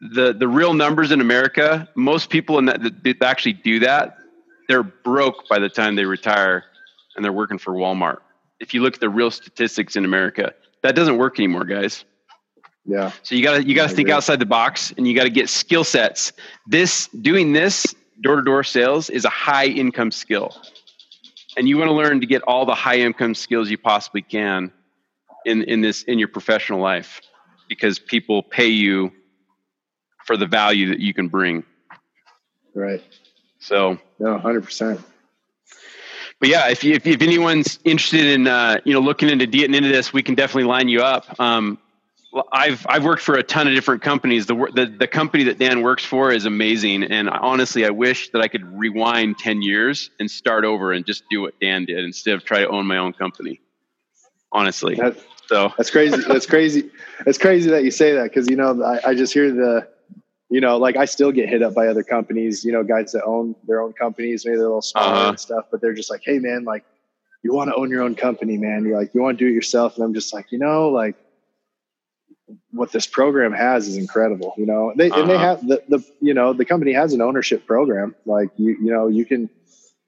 The 0.00 0.34
the 0.34 0.48
real 0.48 0.74
numbers 0.74 1.12
in 1.12 1.20
America, 1.22 1.88
most 1.94 2.28
people 2.28 2.58
in 2.58 2.66
that, 2.66 2.82
that, 2.82 3.04
that 3.04 3.22
actually 3.22 3.54
do 3.54 3.78
that, 3.80 4.18
they're 4.68 4.82
broke 4.82 5.48
by 5.48 5.58
the 5.60 5.70
time 5.70 5.94
they 5.94 6.04
retire 6.04 6.64
and 7.16 7.24
they're 7.24 7.32
working 7.32 7.56
for 7.56 7.72
Walmart. 7.72 8.18
If 8.60 8.74
you 8.74 8.82
look 8.82 8.94
at 8.94 9.00
the 9.00 9.08
real 9.08 9.30
statistics 9.30 9.96
in 9.96 10.04
America, 10.04 10.52
that 10.82 10.94
doesn't 10.94 11.16
work 11.16 11.38
anymore, 11.38 11.64
guys. 11.64 12.04
Yeah. 12.88 13.12
So 13.22 13.34
you 13.34 13.42
gotta 13.42 13.62
you 13.68 13.74
gotta 13.74 13.92
I 13.92 13.94
think 13.94 14.08
agree. 14.08 14.14
outside 14.14 14.40
the 14.40 14.46
box 14.46 14.94
and 14.96 15.06
you 15.06 15.14
gotta 15.14 15.28
get 15.30 15.50
skill 15.50 15.84
sets. 15.84 16.32
This 16.66 17.06
doing 17.08 17.52
this 17.52 17.94
door 18.22 18.36
to 18.36 18.42
door 18.42 18.64
sales 18.64 19.10
is 19.10 19.26
a 19.26 19.30
high 19.30 19.66
income 19.66 20.10
skill. 20.10 20.56
And 21.56 21.68
you 21.68 21.76
want 21.76 21.88
to 21.88 21.94
learn 21.94 22.20
to 22.20 22.26
get 22.26 22.40
all 22.42 22.64
the 22.64 22.74
high 22.74 22.98
income 23.00 23.34
skills 23.34 23.68
you 23.68 23.76
possibly 23.76 24.22
can 24.22 24.72
in, 25.44 25.64
in 25.64 25.82
this 25.82 26.02
in 26.04 26.18
your 26.18 26.28
professional 26.28 26.80
life 26.80 27.20
because 27.68 27.98
people 27.98 28.42
pay 28.42 28.68
you 28.68 29.12
for 30.24 30.36
the 30.38 30.46
value 30.46 30.88
that 30.88 31.00
you 31.00 31.12
can 31.12 31.28
bring. 31.28 31.64
Right. 32.74 33.02
So 33.58 33.98
No, 34.18 34.38
hundred 34.38 34.64
percent. 34.64 35.00
but 36.40 36.48
yeah, 36.48 36.68
if, 36.70 36.84
you, 36.84 36.94
if, 36.94 37.06
if 37.06 37.20
anyone's 37.20 37.78
interested 37.84 38.24
in 38.24 38.46
uh, 38.46 38.78
you 38.84 38.94
know 38.94 39.00
looking 39.00 39.28
into 39.28 39.46
getting 39.46 39.74
into 39.74 39.90
this, 39.90 40.12
we 40.12 40.22
can 40.22 40.34
definitely 40.36 40.64
line 40.64 40.88
you 40.88 41.02
up. 41.02 41.38
Um, 41.38 41.78
I've 42.52 42.84
I've 42.88 43.04
worked 43.04 43.22
for 43.22 43.34
a 43.36 43.42
ton 43.42 43.66
of 43.66 43.74
different 43.74 44.02
companies. 44.02 44.46
The, 44.46 44.54
the 44.54 44.86
the 44.98 45.06
company 45.06 45.44
that 45.44 45.58
Dan 45.58 45.82
works 45.82 46.04
for 46.04 46.30
is 46.30 46.44
amazing, 46.44 47.04
and 47.04 47.30
honestly, 47.30 47.86
I 47.86 47.90
wish 47.90 48.30
that 48.30 48.42
I 48.42 48.48
could 48.48 48.64
rewind 48.78 49.38
ten 49.38 49.62
years 49.62 50.10
and 50.20 50.30
start 50.30 50.64
over 50.64 50.92
and 50.92 51.06
just 51.06 51.24
do 51.30 51.40
what 51.40 51.58
Dan 51.58 51.86
did 51.86 52.04
instead 52.04 52.34
of 52.34 52.44
try 52.44 52.60
to 52.60 52.68
own 52.68 52.86
my 52.86 52.98
own 52.98 53.14
company. 53.14 53.60
Honestly, 54.52 54.94
That, 54.96 55.16
so 55.46 55.72
that's 55.76 55.90
crazy. 55.90 56.22
That's 56.26 56.46
crazy. 56.46 56.90
It's 57.26 57.38
crazy 57.38 57.70
that 57.70 57.84
you 57.84 57.90
say 57.90 58.14
that 58.14 58.24
because 58.24 58.48
you 58.48 58.56
know 58.56 58.82
I, 58.82 59.10
I 59.10 59.14
just 59.14 59.32
hear 59.32 59.50
the, 59.50 59.88
you 60.50 60.60
know, 60.60 60.76
like 60.76 60.96
I 60.96 61.06
still 61.06 61.32
get 61.32 61.48
hit 61.48 61.62
up 61.62 61.74
by 61.74 61.86
other 61.88 62.02
companies. 62.02 62.62
You 62.64 62.72
know, 62.72 62.82
guys 62.84 63.12
that 63.12 63.24
own 63.24 63.54
their 63.66 63.80
own 63.80 63.94
companies, 63.94 64.44
maybe 64.44 64.56
they're 64.56 64.66
a 64.66 64.68
little 64.68 64.82
smaller 64.82 65.14
Uh-huh. 65.14 65.28
and 65.30 65.40
stuff, 65.40 65.64
but 65.70 65.80
they're 65.80 65.94
just 65.94 66.10
like, 66.10 66.22
hey 66.24 66.38
man, 66.38 66.64
like 66.64 66.84
you 67.42 67.54
want 67.54 67.70
to 67.70 67.74
own 67.74 67.88
your 67.90 68.02
own 68.02 68.14
company, 68.14 68.58
man. 68.58 68.84
You're 68.84 68.98
like 68.98 69.14
you 69.14 69.22
want 69.22 69.38
to 69.38 69.44
do 69.44 69.50
it 69.50 69.54
yourself, 69.54 69.96
and 69.96 70.04
I'm 70.04 70.12
just 70.12 70.34
like, 70.34 70.52
you 70.52 70.58
know, 70.58 70.90
like 70.90 71.16
what 72.70 72.92
this 72.92 73.06
program 73.06 73.52
has 73.52 73.88
is 73.88 73.96
incredible. 73.96 74.54
You 74.56 74.66
know, 74.66 74.92
they 74.96 75.10
and 75.10 75.28
they 75.28 75.34
Uh-huh. 75.34 75.56
have 75.56 75.66
the 75.66 75.82
the 75.88 76.04
you 76.20 76.34
know 76.34 76.52
the 76.52 76.64
company 76.64 76.92
has 76.92 77.12
an 77.12 77.20
ownership 77.20 77.66
program. 77.66 78.14
Like 78.26 78.50
you 78.56 78.76
you 78.80 78.90
know 78.90 79.08
you 79.08 79.24
can 79.24 79.48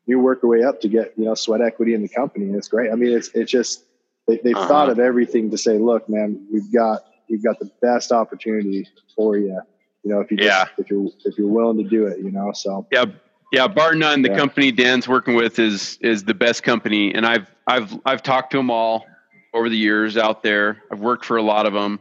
you 0.07 0.19
work 0.19 0.43
your 0.43 0.51
way 0.51 0.63
up 0.65 0.81
to 0.83 0.89
get 0.89 1.13
you 1.17 1.25
know 1.27 1.35
sweat 1.35 1.61
equity 1.61 1.95
in 1.95 2.03
the 2.03 2.09
company, 2.09 2.47
and 2.47 2.57
it's 2.57 2.69
great. 2.69 2.91
I 2.91 2.95
mean, 2.95 3.13
it's 3.13 3.31
it's 3.35 3.51
just 3.51 3.85
they, 4.27 4.39
they've 4.43 4.57
Uh-huh. 4.57 4.69
thought 4.69 4.89
of 4.91 4.99
everything 4.99 5.51
to 5.51 5.59
say, 5.59 5.79
look, 5.79 6.09
man, 6.09 6.47
we've 6.53 6.73
got 6.73 7.03
we've 7.29 7.43
got 7.45 7.59
the 7.59 7.71
best 7.83 8.11
opportunity 8.13 8.87
for 9.17 9.37
you. 9.37 9.61
You 10.03 10.11
know, 10.13 10.21
if 10.21 10.31
you 10.31 10.39
just, 10.39 10.49
Yeah. 10.49 10.65
if 10.79 10.91
you're 10.91 11.09
if 11.25 11.37
you're 11.39 11.49
willing 11.49 11.77
to 11.83 11.89
do 11.89 12.07
it, 12.07 12.19
you 12.19 12.31
know. 12.31 12.53
So 12.55 12.87
yeah, 12.91 13.05
yeah. 13.53 13.69
Bar 13.69 13.95
none, 13.95 14.23
the 14.23 14.31
Yeah. 14.31 14.37
company 14.39 14.73
Dan's 14.73 15.07
working 15.07 15.35
with 15.35 15.59
is 15.59 15.99
is 16.01 16.25
the 16.25 16.35
best 16.35 16.63
company, 16.63 17.15
and 17.15 17.27
I've 17.27 17.47
I've 17.67 17.99
I've 18.07 18.23
talked 18.23 18.53
to 18.53 18.57
them 18.57 18.71
all 18.71 19.05
over 19.53 19.69
the 19.69 19.77
years 19.77 20.17
out 20.17 20.43
there. 20.43 20.83
I've 20.91 21.01
worked 21.01 21.25
for 21.25 21.37
a 21.37 21.43
lot 21.43 21.67
of 21.67 21.73
them, 21.73 22.01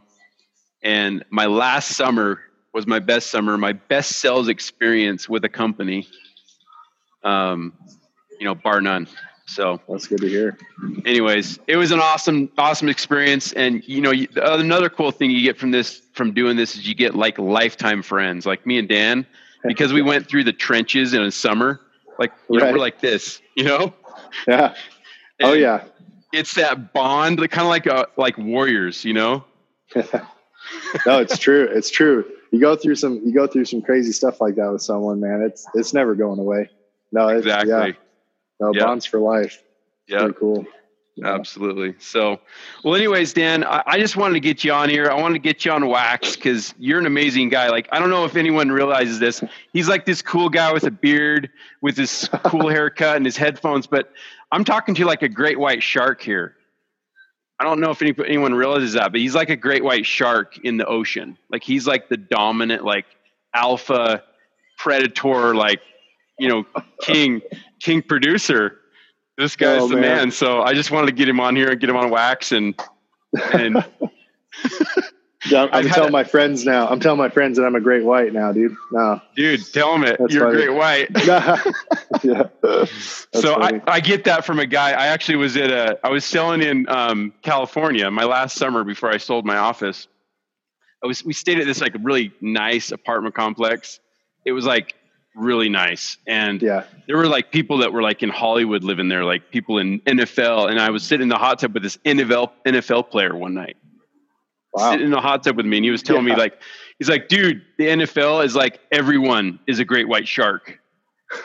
and 0.82 1.24
my 1.30 1.46
last 1.46 1.96
summer 1.96 2.40
was 2.74 2.88
my 2.88 3.00
best 3.00 3.30
summer, 3.30 3.58
my 3.58 3.74
best 3.74 4.14
sales 4.14 4.48
experience 4.48 5.28
with 5.28 5.44
a 5.44 5.50
company. 5.50 6.08
Um, 7.24 7.74
you 8.40 8.46
know, 8.46 8.56
bar 8.56 8.80
none. 8.80 9.08
So, 9.46 9.82
that's 9.90 10.06
good 10.06 10.22
to 10.22 10.30
hear. 10.30 10.58
anyways, 11.06 11.60
it 11.66 11.76
was 11.76 11.92
an 11.92 12.00
awesome, 12.00 12.52
awesome 12.58 12.88
experience. 12.88 13.52
And 13.54 13.86
you 13.88 14.00
know, 14.00 14.14
another 14.36 14.90
cool 14.90 15.12
thing 15.12 15.32
you 15.32 15.42
get 15.42 15.58
from 15.58 15.72
this, 15.72 16.04
from 16.14 16.34
doing 16.34 16.56
this, 16.56 16.76
is 16.76 16.88
you 16.88 16.94
get 16.94 17.16
like 17.16 17.40
lifetime 17.40 18.04
friends, 18.04 18.46
like 18.46 18.66
me 18.68 18.78
and 18.78 18.88
Dan, 18.88 19.26
because 19.64 19.92
we 19.92 20.04
went 20.04 20.28
through 20.28 20.44
the 20.44 20.54
trenches 20.54 21.14
in 21.14 21.24
a 21.24 21.32
summer. 21.32 21.82
Like 22.20 22.32
you 22.50 22.60
know, 22.60 22.72
we're 22.72 22.78
like 22.78 23.02
this, 23.02 23.42
you 23.56 23.64
know. 23.64 23.94
Yeah. 24.48 24.76
Oh 25.42 25.54
yeah. 25.54 25.86
It's 26.32 26.54
that 26.56 26.94
bond, 26.94 27.40
kind 27.50 27.64
of 27.64 27.70
like 27.70 27.88
a, 27.88 28.08
like 28.18 28.38
warriors, 28.38 29.04
you 29.04 29.14
know. 29.14 29.46
no, 31.06 31.20
it's 31.20 31.38
true. 31.38 31.64
It's 31.72 31.90
true. 31.90 32.26
You 32.52 32.60
go 32.60 32.76
through 32.76 32.96
some 32.96 33.22
you 33.26 33.34
go 33.34 33.48
through 33.48 33.66
some 33.66 33.82
crazy 33.82 34.12
stuff 34.12 34.42
like 34.42 34.56
that 34.56 34.72
with 34.72 34.82
someone, 34.82 35.20
man. 35.20 35.42
It's 35.42 35.68
it's 35.76 35.94
never 35.94 36.16
going 36.16 36.40
away. 36.40 36.70
No, 37.12 37.28
it's, 37.30 37.46
Exactly. 37.46 37.72
Yeah. 37.72 37.92
No 38.60 38.72
Yeah. 38.74 38.86
bonds 38.86 39.06
for 39.06 39.20
life. 39.20 39.62
Yeah. 40.08 40.30
Cool. 40.38 40.66
Yeah. 41.16 41.34
Absolutely. 41.34 41.96
So, 42.00 42.40
well, 42.84 42.96
anyways, 42.96 43.34
Dan, 43.34 43.66
I, 43.66 43.84
I 43.86 44.00
just 44.00 44.16
wanted 44.16 44.36
to 44.36 44.40
get 44.40 44.64
you 44.64 44.72
on 44.72 44.90
here. 44.90 45.10
I 45.12 45.16
wanted 45.20 45.34
to 45.34 45.40
get 45.40 45.66
you 45.66 45.72
on 45.72 45.86
wax 45.88 46.36
because 46.38 46.74
you're 46.80 46.98
an 47.00 47.06
amazing 47.06 47.50
guy. 47.50 47.68
Like, 47.70 47.90
I 47.92 48.00
don't 48.00 48.10
know 48.10 48.24
if 48.24 48.38
anyone 48.38 48.72
realizes 48.72 49.20
this. 49.20 49.44
He's 49.74 49.90
like 49.90 50.06
this 50.06 50.22
cool 50.22 50.48
guy 50.50 50.72
with 50.72 50.86
a 50.86 50.92
beard, 50.92 51.50
with 51.82 51.98
his 51.98 52.30
cool 52.46 52.70
haircut 52.70 53.18
and 53.18 53.26
his 53.26 53.36
headphones. 53.36 53.86
But 53.86 54.12
I'm 54.54 54.64
talking 54.64 54.96
to 54.96 55.00
you 55.00 55.06
like 55.06 55.22
a 55.22 55.28
great 55.30 55.60
white 55.60 55.84
shark 55.84 56.22
here. 56.22 56.56
I 57.60 57.66
don't 57.66 57.80
know 57.82 57.92
if 57.92 58.02
any, 58.02 58.16
anyone 58.26 58.54
realizes 58.54 58.94
that, 58.94 59.12
but 59.12 59.20
he's 59.20 59.36
like 59.36 59.50
a 59.50 59.56
great 59.56 59.84
white 59.84 60.06
shark 60.06 60.58
in 60.64 60.78
the 60.78 60.86
ocean. 60.86 61.38
Like, 61.52 61.64
he's 61.64 61.86
like 61.86 62.08
the 62.08 62.18
dominant, 62.18 62.86
like 62.86 63.06
alpha 63.54 64.24
predator, 64.78 65.54
like 65.56 65.82
you 66.38 66.48
know, 66.48 66.66
king 67.02 67.42
king 67.82 68.02
producer. 68.02 68.80
This 69.38 69.56
guy's 69.56 69.82
Oh, 69.82 69.88
the 69.88 69.96
man. 69.96 70.02
man. 70.02 70.32
So 70.32 70.62
I 70.62 70.74
just 70.74 70.92
wanted 70.92 71.08
to 71.08 71.14
get 71.14 71.28
him 71.28 71.40
on 71.40 71.56
here 71.56 71.70
and 71.70 71.80
get 71.80 71.90
him 71.90 71.96
on 71.98 72.10
wax 72.10 72.52
and 72.52 72.80
and 73.54 73.84
Yeah, 75.48 75.68
I'm 75.72 75.88
telling 75.88 76.10
a- 76.10 76.12
my 76.12 76.24
friends 76.26 76.66
now. 76.66 76.88
I'm 76.88 77.00
telling 77.00 77.18
my 77.18 77.30
friends 77.30 77.58
that 77.58 77.66
I'm 77.66 77.76
a 77.76 77.80
great 77.80 78.04
white 78.04 78.34
now, 78.34 78.52
dude. 78.52 78.76
No. 78.92 79.22
dude, 79.36 79.62
tell 79.72 79.96
him 79.96 80.04
it. 80.04 80.18
That's 80.20 80.34
You're 80.34 80.52
funny. 80.52 80.64
a 80.64 80.66
great 80.66 80.78
white. 80.78 81.10
yeah. 82.24 82.86
So 83.34 83.56
I. 83.56 83.82
I 83.88 84.00
get 84.02 84.26
that 84.26 84.44
from 84.46 84.60
a 84.60 84.66
guy. 84.66 84.92
I 84.92 85.08
actually 85.08 85.38
was 85.38 85.56
at 85.56 85.72
a 85.72 86.00
I 86.04 86.10
was 86.10 86.26
selling 86.26 86.62
in 86.62 86.90
um, 86.90 87.34
California 87.42 88.12
my 88.12 88.26
last 88.26 88.58
summer 88.58 88.84
before 88.84 89.10
I 89.10 89.18
sold 89.18 89.46
my 89.46 89.58
office. 89.58 90.08
I 91.04 91.08
was 91.08 91.24
we 91.24 91.34
stayed 91.34 91.60
at 91.60 91.66
this 91.66 91.80
like 91.80 91.96
really 92.02 92.34
nice 92.42 92.92
apartment 92.92 93.34
complex. 93.36 94.00
It 94.46 94.52
was 94.52 94.66
like 94.66 94.96
really 95.36 95.70
nice 95.70 96.18
and 96.28 96.62
yeah. 96.62 96.84
there 97.08 97.16
were 97.16 97.28
like 97.28 97.52
people 97.52 97.78
that 97.78 97.94
were 97.94 98.02
like 98.02 98.24
in 98.24 98.30
Hollywood 98.30 98.84
living 98.84 99.08
there, 99.08 99.24
like 99.24 99.52
people 99.52 99.78
in 99.78 100.02
NFL. 100.02 100.70
And 100.70 100.80
I 100.80 100.90
was 100.90 101.04
sitting 101.04 101.24
in 101.24 101.30
the 101.30 101.38
hot 101.38 101.60
tub 101.60 101.74
with 101.74 101.84
this 101.84 101.98
NFL 101.98 102.52
NFL 102.66 103.10
player 103.10 103.34
one 103.36 103.54
night. 103.54 103.78
Wow. 104.74 104.92
Sitting 104.92 105.06
in 105.08 105.12
the 105.12 105.22
hot 105.22 105.44
tub 105.44 105.58
with 105.58 105.66
me, 105.66 105.78
and 105.78 105.84
he 105.86 105.90
was 105.92 106.04
telling 106.04 106.28
Yeah. 106.28 106.36
me 106.36 106.40
like, 106.40 106.62
he's 107.00 107.10
like, 107.10 107.28
dude, 107.28 107.64
the 107.78 107.86
NFL 107.88 108.46
is 108.46 108.56
like 108.56 108.80
everyone 108.92 109.60
is 109.68 109.80
a 109.80 109.86
great 109.86 110.08
white 110.08 110.28
shark. 110.28 110.80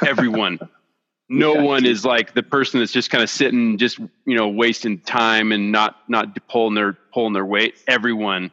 Everyone. 0.07 0.59
no 1.31 1.55
Yeah. 1.55 1.63
one 1.63 1.87
is 1.87 2.05
like 2.05 2.35
the 2.35 2.43
person 2.43 2.81
that's 2.81 2.93
just 2.93 3.11
kind 3.11 3.23
of 3.25 3.31
sitting, 3.31 3.79
just 3.79 3.99
you 3.99 4.37
know, 4.37 4.49
wasting 4.49 4.99
time 5.01 5.53
and 5.53 5.73
not 5.73 5.97
not 6.09 6.37
pulling 6.49 6.75
their 6.75 6.99
pulling 7.15 7.33
their 7.33 7.47
weight. 7.47 7.75
Everyone 7.89 8.51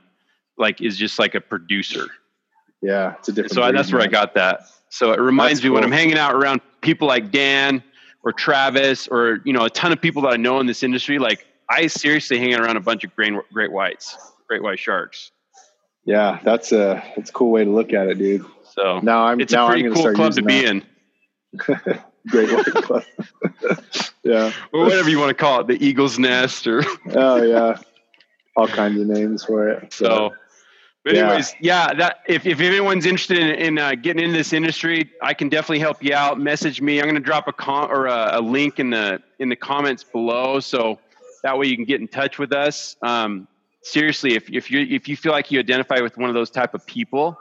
like 0.58 0.80
is 0.82 0.98
just 0.98 1.20
like 1.20 1.36
a 1.36 1.42
producer. 1.42 2.08
Yeah. 2.82 3.16
It's 3.20 3.28
a 3.30 3.34
different. 3.34 3.54
So 3.54 3.64
I, 3.64 3.72
that's 3.72 3.92
where 3.92 4.02
I 4.02 4.08
got 4.08 4.34
that. 4.36 4.62
So 4.90 5.12
it 5.12 5.20
reminds 5.20 5.60
That's 5.60 5.66
me 5.66 5.70
when. 5.72 5.84
I'm 5.84 5.92
hanging 5.92 6.18
out 6.18 6.34
around 6.34 6.62
people 6.82 7.08
like 7.08 7.32
Dan 7.32 7.84
or 8.24 8.32
Travis 8.32 9.08
or 9.08 9.40
you 9.46 9.54
know 9.54 9.66
a 9.66 9.70
ton 9.70 9.92
of 9.92 10.02
people 10.02 10.22
that 10.24 10.30
I 10.34 10.38
know 10.38 10.60
in 10.60 10.66
this 10.66 10.82
industry. 10.84 11.18
Like 11.20 11.46
I 11.70 11.88
seriously 11.88 12.38
hang 12.40 12.54
around 12.56 12.78
a 12.78 12.82
bunch 12.82 13.04
of 13.04 13.16
great 13.16 13.34
great 13.54 13.72
whites, 13.72 14.18
great 14.52 14.62
white 14.62 14.80
sharks. 14.80 15.32
Yeah, 16.04 16.40
that's 16.44 16.74
a 16.74 17.02
that's 17.16 17.30
a 17.30 17.34
cool 17.34 17.52
way 17.52 17.64
to 17.64 17.72
look 17.72 17.94
at 17.94 18.08
it, 18.08 18.18
dude. 18.18 18.46
So 18.76 19.00
Now 19.00 19.24
I'm 19.24 19.40
it's 19.40 19.54
now 19.54 19.64
a 19.64 19.68
I'm 19.68 19.72
pretty 19.72 19.84
gonna 19.84 19.96
cool 19.96 20.02
start 20.02 20.16
club 20.18 20.34
to 20.34 20.42
be 20.42 20.62
that. 20.62 20.70
in. 20.70 20.84
Great 22.28 22.52
White 22.52 22.66
Club. 22.66 23.04
yeah. 24.24 24.52
Or 24.74 24.82
whatever 24.82 25.10
you 25.10 25.20
want 25.20 25.30
to 25.30 25.34
call 25.34 25.62
it, 25.62 25.68
the 25.68 25.84
Eagle's 25.84 26.20
Nest 26.20 26.68
or. 26.68 26.84
oh 27.16 27.42
yeah, 27.42 27.78
all 28.58 28.68
kinds 28.68 29.00
of 29.00 29.08
names 29.08 29.46
for 29.46 29.70
it. 29.70 29.94
So. 29.94 30.06
so 30.06 30.34
but 31.06 31.16
anyways, 31.16 31.56
yeah. 31.62 31.88
yeah, 31.88 31.94
that 31.96 32.20
if, 32.28 32.46
if 32.46 32.60
anyone's 32.60 33.06
interested 33.08 33.40
in, 33.40 33.50
in 33.50 33.78
uh, 33.80 33.96
getting 33.96 34.24
into 34.24 34.38
this 34.38 34.54
industry, 34.54 35.10
I 35.22 35.34
can 35.34 35.50
definitely 35.50 35.80
help 35.80 36.04
you 36.04 36.14
out. 36.14 36.40
Message 36.40 36.80
me. 36.80 37.00
I'm 37.00 37.06
going 37.06 37.16
to 37.16 37.22
drop 37.22 37.48
a 37.48 37.54
com 37.54 37.90
or 37.90 38.06
a, 38.06 38.32
a, 38.34 38.42
link 38.42 38.80
in 38.80 38.92
the 38.92 39.20
in 39.40 39.50
the 39.50 39.56
comments 39.56 40.04
below, 40.04 40.60
so 40.60 41.00
that 41.42 41.58
way 41.58 41.66
you 41.68 41.76
can 41.76 41.86
get 41.86 42.02
in 42.02 42.08
touch 42.08 42.38
with 42.38 42.54
us. 42.54 42.98
Um, 43.02 43.48
seriously, 43.84 44.36
if 44.36 44.50
if 44.50 44.72
you 44.72 44.82
if 44.82 45.08
you 45.08 45.16
feel 45.16 45.32
like 45.32 45.52
you 45.52 45.60
identify 45.60 46.00
with 46.00 46.18
one 46.18 46.30
of 46.30 46.36
those 46.36 46.50
type 46.50 46.74
of 46.74 46.86
people 46.86 47.40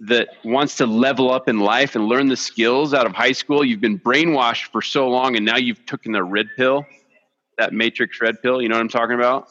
that 0.00 0.28
wants 0.44 0.76
to 0.76 0.86
level 0.86 1.30
up 1.30 1.48
in 1.48 1.58
life 1.58 1.96
and 1.96 2.06
learn 2.06 2.28
the 2.28 2.36
skills 2.36 2.94
out 2.94 3.06
of 3.06 3.12
high 3.12 3.32
school, 3.32 3.64
you've 3.64 3.80
been 3.80 3.98
brainwashed 3.98 4.70
for 4.70 4.80
so 4.80 5.08
long, 5.08 5.36
and 5.36 5.44
now 5.44 5.56
you've 5.56 5.84
taken 5.86 6.12
the 6.12 6.22
red 6.22 6.48
pill, 6.56 6.86
that 7.56 7.72
matrix 7.72 8.20
red 8.20 8.40
pill. 8.40 8.62
You 8.62 8.68
know 8.68 8.76
what 8.76 8.82
I'm 8.82 8.88
talking 8.88 9.16
about? 9.16 9.48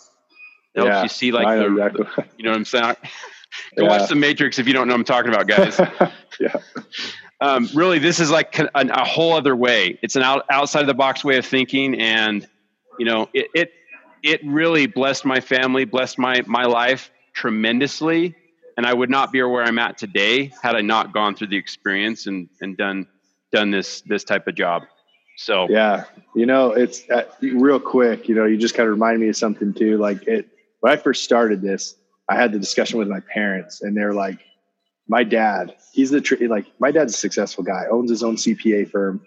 It 0.76 0.82
helps 0.82 0.90
yeah, 0.90 1.04
you 1.04 1.10
see 1.10 1.32
like 1.32 1.48
the, 1.48 1.66
exactly. 1.66 2.06
the, 2.16 2.26
you 2.38 2.44
know 2.44 2.52
what 2.52 2.58
I'm 2.58 2.66
saying. 2.66 2.96
Go 3.78 3.84
yeah. 3.84 3.90
watch 3.90 4.10
the 4.10 4.16
Matrix 4.16 4.60
if 4.60 4.68
you 4.68 4.74
don't 4.74 4.88
know 4.88 4.94
what 4.94 5.00
I'm 5.00 5.06
talking 5.06 5.34
about, 5.34 5.48
guys. 5.48 5.80
yeah. 6.40 6.56
Um, 7.40 7.70
really, 7.74 8.00
this 8.00 8.20
is 8.20 8.30
like 8.30 8.58
a, 8.60 8.70
a, 8.76 9.06
whole 9.06 9.34
other 9.34 9.56
way. 9.56 9.98
It's 10.02 10.16
an 10.16 10.24
out, 10.24 10.46
outside 10.50 10.82
of 10.82 10.88
the 10.88 10.94
box 10.94 11.24
way 11.24 11.38
of 11.38 11.46
thinking, 11.46 12.00
and 12.00 12.48
you 13.00 13.06
know, 13.06 13.30
it, 13.34 13.48
it 13.54 13.72
it 14.28 14.42
really 14.46 14.88
blessed 14.88 15.24
my 15.24 15.40
family, 15.40 15.86
blessed 15.86 16.20
my 16.20 16.42
my 16.46 16.66
life 16.66 17.12
tremendously, 17.34 18.36
and 18.76 18.86
I 18.86 18.94
would 18.94 19.10
not 19.10 19.32
be 19.32 19.42
where 19.42 19.64
I'm 19.64 19.80
at 19.80 19.98
today 19.98 20.52
had 20.62 20.76
I 20.76 20.82
not 20.82 21.14
gone 21.14 21.34
through 21.34 21.48
the 21.48 21.58
experience 21.58 22.28
and 22.28 22.50
and 22.60 22.76
done 22.76 23.08
done 23.54 23.72
this 23.72 24.02
this 24.02 24.26
type 24.26 24.48
of 24.48 24.56
job. 24.56 24.84
So 25.38 25.68
yeah, 25.70 26.04
you 26.36 26.46
know, 26.46 26.72
it's 26.72 27.10
uh, 27.10 27.24
real 27.42 27.80
quick. 27.80 28.28
You 28.28 28.36
know, 28.36 28.46
you 28.46 28.58
just 28.58 28.76
kind 28.76 28.88
of 28.88 28.94
remind 28.94 29.22
me 29.22 29.30
of 29.30 29.38
something 29.38 29.74
too. 29.74 29.98
Like 29.98 30.28
it 30.28 30.50
when 30.82 30.92
I 30.92 30.98
first 30.98 31.24
started 31.24 31.62
this, 31.62 31.96
I 32.28 32.36
had 32.36 32.52
the 32.52 32.60
discussion 32.60 33.00
with 33.00 33.08
my 33.08 33.22
parents, 33.22 33.82
and 33.82 33.96
they're 33.96 34.14
like, 34.14 34.40
"My 35.08 35.24
dad, 35.24 35.76
he's 35.94 36.10
the 36.10 36.20
tr- 36.20 36.48
like 36.50 36.66
my 36.80 36.92
dad's 36.92 37.14
a 37.14 37.18
successful 37.18 37.64
guy, 37.64 37.86
owns 37.90 38.10
his 38.10 38.24
own 38.24 38.36
CPA 38.36 38.90
firm, 38.90 39.22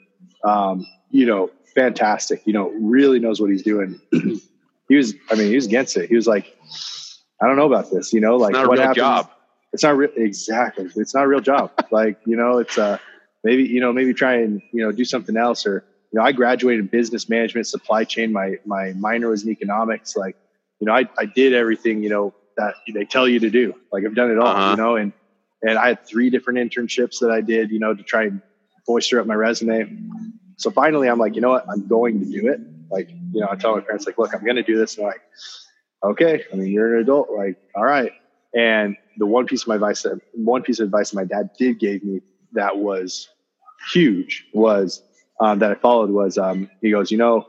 um, 0.44 0.86
you 1.10 1.24
know, 1.24 1.50
fantastic, 1.74 2.42
you 2.44 2.52
know, 2.52 2.68
really 2.78 3.18
knows 3.18 3.40
what 3.40 3.50
he's 3.50 3.62
doing." 3.62 3.98
he 4.90 4.96
was, 4.96 5.14
I 5.30 5.36
mean, 5.36 5.46
he 5.46 5.54
was 5.54 5.66
against 5.66 5.96
it. 5.96 6.08
He 6.08 6.16
was 6.16 6.26
like, 6.26 6.52
"I 7.40 7.46
don't 7.46 7.54
know 7.54 7.66
about 7.66 7.92
this, 7.92 8.12
you 8.12 8.20
know, 8.20 8.36
like 8.36 8.54
what 8.54 8.78
happens." 8.78 8.96
Job. 8.96 9.30
It's 9.72 9.84
not 9.84 9.96
real. 9.96 10.10
Exactly, 10.16 10.90
it's 10.96 11.14
not 11.14 11.24
a 11.24 11.28
real 11.28 11.40
job. 11.40 11.70
like 11.92 12.18
you 12.26 12.36
know, 12.36 12.58
it's 12.58 12.76
uh 12.76 12.98
maybe 13.44 13.62
you 13.62 13.80
know 13.80 13.92
maybe 13.92 14.12
try 14.12 14.34
and 14.38 14.60
you 14.72 14.82
know 14.82 14.90
do 14.90 15.04
something 15.04 15.36
else 15.36 15.64
or 15.64 15.84
you 16.12 16.18
know 16.18 16.24
I 16.24 16.32
graduated 16.32 16.80
in 16.80 16.86
business 16.88 17.28
management, 17.28 17.68
supply 17.68 18.02
chain. 18.02 18.32
My 18.32 18.56
my 18.66 18.92
minor 18.94 19.28
was 19.30 19.44
in 19.44 19.50
economics. 19.50 20.16
Like 20.16 20.36
you 20.80 20.88
know, 20.88 20.92
I 20.92 21.08
I 21.16 21.26
did 21.26 21.54
everything 21.54 22.02
you 22.02 22.10
know 22.10 22.34
that 22.56 22.74
they 22.92 23.04
tell 23.04 23.28
you 23.28 23.38
to 23.38 23.48
do. 23.48 23.76
Like 23.92 24.04
I've 24.04 24.16
done 24.16 24.32
it 24.32 24.38
all, 24.40 24.48
uh-huh. 24.48 24.70
you 24.72 24.76
know, 24.76 24.96
and 24.96 25.12
and 25.62 25.78
I 25.78 25.86
had 25.86 26.04
three 26.04 26.30
different 26.30 26.58
internships 26.58 27.20
that 27.20 27.30
I 27.30 27.42
did, 27.42 27.70
you 27.70 27.78
know, 27.78 27.94
to 27.94 28.02
try 28.02 28.24
and 28.24 28.42
bolster 28.86 29.20
up 29.20 29.26
my 29.28 29.34
resume. 29.34 30.02
So 30.56 30.72
finally, 30.72 31.08
I'm 31.08 31.18
like, 31.18 31.36
you 31.36 31.40
know 31.42 31.50
what, 31.50 31.64
I'm 31.70 31.86
going 31.86 32.18
to 32.18 32.26
do 32.26 32.48
it. 32.48 32.60
Like, 32.90 33.10
you 33.10 33.40
know, 33.40 33.48
I 33.50 33.56
tell 33.56 33.74
my 33.74 33.80
parents, 33.80 34.06
like, 34.06 34.18
look, 34.18 34.34
I'm 34.34 34.44
going 34.44 34.56
to 34.56 34.62
do 34.62 34.76
this. 34.76 34.96
And 34.96 35.06
like, 35.06 35.20
okay, 36.02 36.44
I 36.52 36.56
mean, 36.56 36.68
you're 36.72 36.96
an 36.96 37.02
adult, 37.02 37.30
like, 37.30 37.56
all 37.74 37.84
right. 37.84 38.12
And 38.54 38.96
the 39.18 39.26
one 39.26 39.46
piece 39.46 39.62
of 39.62 39.68
my 39.68 39.76
advice, 39.76 40.02
that, 40.02 40.20
one 40.34 40.62
piece 40.62 40.80
of 40.80 40.86
advice 40.86 41.14
my 41.14 41.24
dad 41.24 41.50
did 41.58 41.78
gave 41.78 42.02
me 42.02 42.20
that 42.52 42.78
was 42.78 43.28
huge 43.92 44.46
was 44.52 45.02
um, 45.40 45.58
that 45.60 45.70
I 45.70 45.74
followed 45.74 46.10
was 46.10 46.36
um, 46.36 46.68
he 46.80 46.90
goes, 46.90 47.10
you 47.10 47.18
know, 47.18 47.46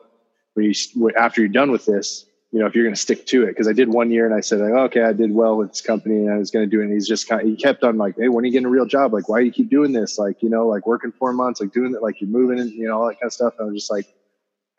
when 0.53 0.71
you, 0.71 1.11
after 1.17 1.41
you're 1.41 1.49
done 1.49 1.71
with 1.71 1.85
this, 1.85 2.25
you 2.51 2.59
know, 2.59 2.65
if 2.65 2.75
you're 2.75 2.83
going 2.83 2.93
to 2.93 2.99
stick 2.99 3.25
to 3.27 3.43
it, 3.43 3.47
because 3.47 3.67
I 3.67 3.73
did 3.73 3.87
one 3.87 4.11
year 4.11 4.25
and 4.25 4.35
I 4.35 4.41
said, 4.41 4.59
like, 4.59 4.73
okay, 4.73 5.03
I 5.03 5.13
did 5.13 5.33
well 5.33 5.55
with 5.55 5.69
this 5.69 5.79
company 5.79 6.17
and 6.17 6.31
I 6.31 6.37
was 6.37 6.51
going 6.51 6.69
to 6.69 6.69
do 6.69 6.81
it. 6.81 6.85
And 6.85 6.93
he's 6.93 7.07
just 7.07 7.29
kind 7.29 7.41
of, 7.41 7.47
he 7.47 7.55
kept 7.55 7.83
on 7.83 7.97
like, 7.97 8.15
hey, 8.17 8.27
when 8.27 8.43
are 8.43 8.45
you 8.45 8.51
getting 8.51 8.65
a 8.65 8.69
real 8.69 8.85
job? 8.85 9.13
Like, 9.13 9.29
why 9.29 9.39
do 9.39 9.45
you 9.45 9.53
keep 9.53 9.69
doing 9.69 9.93
this? 9.93 10.19
Like, 10.19 10.43
you 10.43 10.49
know, 10.49 10.67
like 10.67 10.85
working 10.85 11.13
four 11.13 11.31
months, 11.31 11.61
like 11.61 11.71
doing 11.71 11.95
it, 11.95 12.01
like 12.01 12.19
you're 12.19 12.29
moving 12.29 12.59
and, 12.59 12.69
you 12.69 12.87
know, 12.87 13.01
all 13.01 13.07
that 13.07 13.15
kind 13.21 13.29
of 13.29 13.33
stuff. 13.33 13.53
And 13.57 13.67
I 13.67 13.71
was 13.71 13.81
just 13.81 13.91
like, 13.91 14.05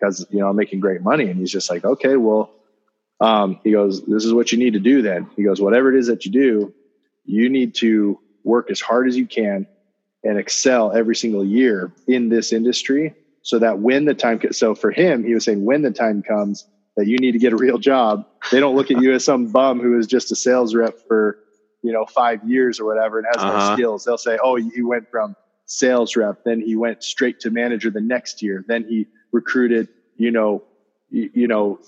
because, 0.02 0.26
you 0.30 0.40
know, 0.40 0.48
I'm 0.48 0.56
making 0.56 0.80
great 0.80 1.00
money. 1.00 1.28
And 1.28 1.38
he's 1.38 1.52
just 1.52 1.70
like, 1.70 1.84
okay, 1.84 2.16
well, 2.16 2.50
um, 3.20 3.60
he 3.62 3.70
goes, 3.70 4.04
this 4.04 4.24
is 4.24 4.34
what 4.34 4.50
you 4.50 4.58
need 4.58 4.72
to 4.72 4.80
do 4.80 5.00
then. 5.00 5.30
He 5.36 5.44
goes, 5.44 5.60
whatever 5.60 5.94
it 5.94 5.98
is 5.98 6.08
that 6.08 6.24
you 6.26 6.32
do, 6.32 6.74
you 7.24 7.48
need 7.48 7.76
to 7.76 8.18
work 8.42 8.68
as 8.68 8.80
hard 8.80 9.06
as 9.06 9.16
you 9.16 9.26
can 9.26 9.66
and 10.24 10.38
excel 10.38 10.90
every 10.90 11.14
single 11.14 11.44
year 11.44 11.92
in 12.08 12.28
this 12.28 12.52
industry 12.52 13.14
so 13.42 13.60
that 13.60 13.78
when 13.78 14.04
the 14.04 14.14
time, 14.14 14.40
so 14.50 14.74
for 14.74 14.90
him, 14.90 15.24
he 15.24 15.34
was 15.34 15.44
saying, 15.44 15.64
when 15.64 15.82
the 15.82 15.92
time 15.92 16.22
comes, 16.22 16.66
that 16.96 17.06
you 17.06 17.16
need 17.18 17.32
to 17.32 17.38
get 17.38 17.52
a 17.52 17.56
real 17.56 17.78
job. 17.78 18.26
They 18.50 18.60
don't 18.60 18.76
look 18.76 18.90
at 18.90 19.00
you 19.00 19.14
as 19.14 19.24
some 19.24 19.50
bum 19.50 19.80
who 19.80 19.98
is 19.98 20.06
just 20.06 20.30
a 20.30 20.36
sales 20.36 20.74
rep 20.74 20.98
for, 21.08 21.38
you 21.82 21.92
know, 21.92 22.04
five 22.04 22.46
years 22.46 22.80
or 22.80 22.84
whatever 22.84 23.18
and 23.18 23.26
has 23.28 23.42
uh-huh. 23.42 23.68
no 23.70 23.74
skills. 23.76 24.04
They'll 24.04 24.18
say, 24.18 24.36
oh, 24.42 24.56
he 24.56 24.82
went 24.82 25.10
from 25.10 25.34
sales 25.64 26.16
rep, 26.16 26.44
then 26.44 26.60
he 26.60 26.76
went 26.76 27.02
straight 27.02 27.40
to 27.40 27.50
manager 27.50 27.88
the 27.88 28.00
next 28.00 28.42
year. 28.42 28.62
Then 28.66 28.84
he 28.86 29.06
recruited, 29.32 29.88
you 30.16 30.30
know, 30.30 30.62
you, 31.10 31.30
you 31.34 31.48
know, 31.48 31.80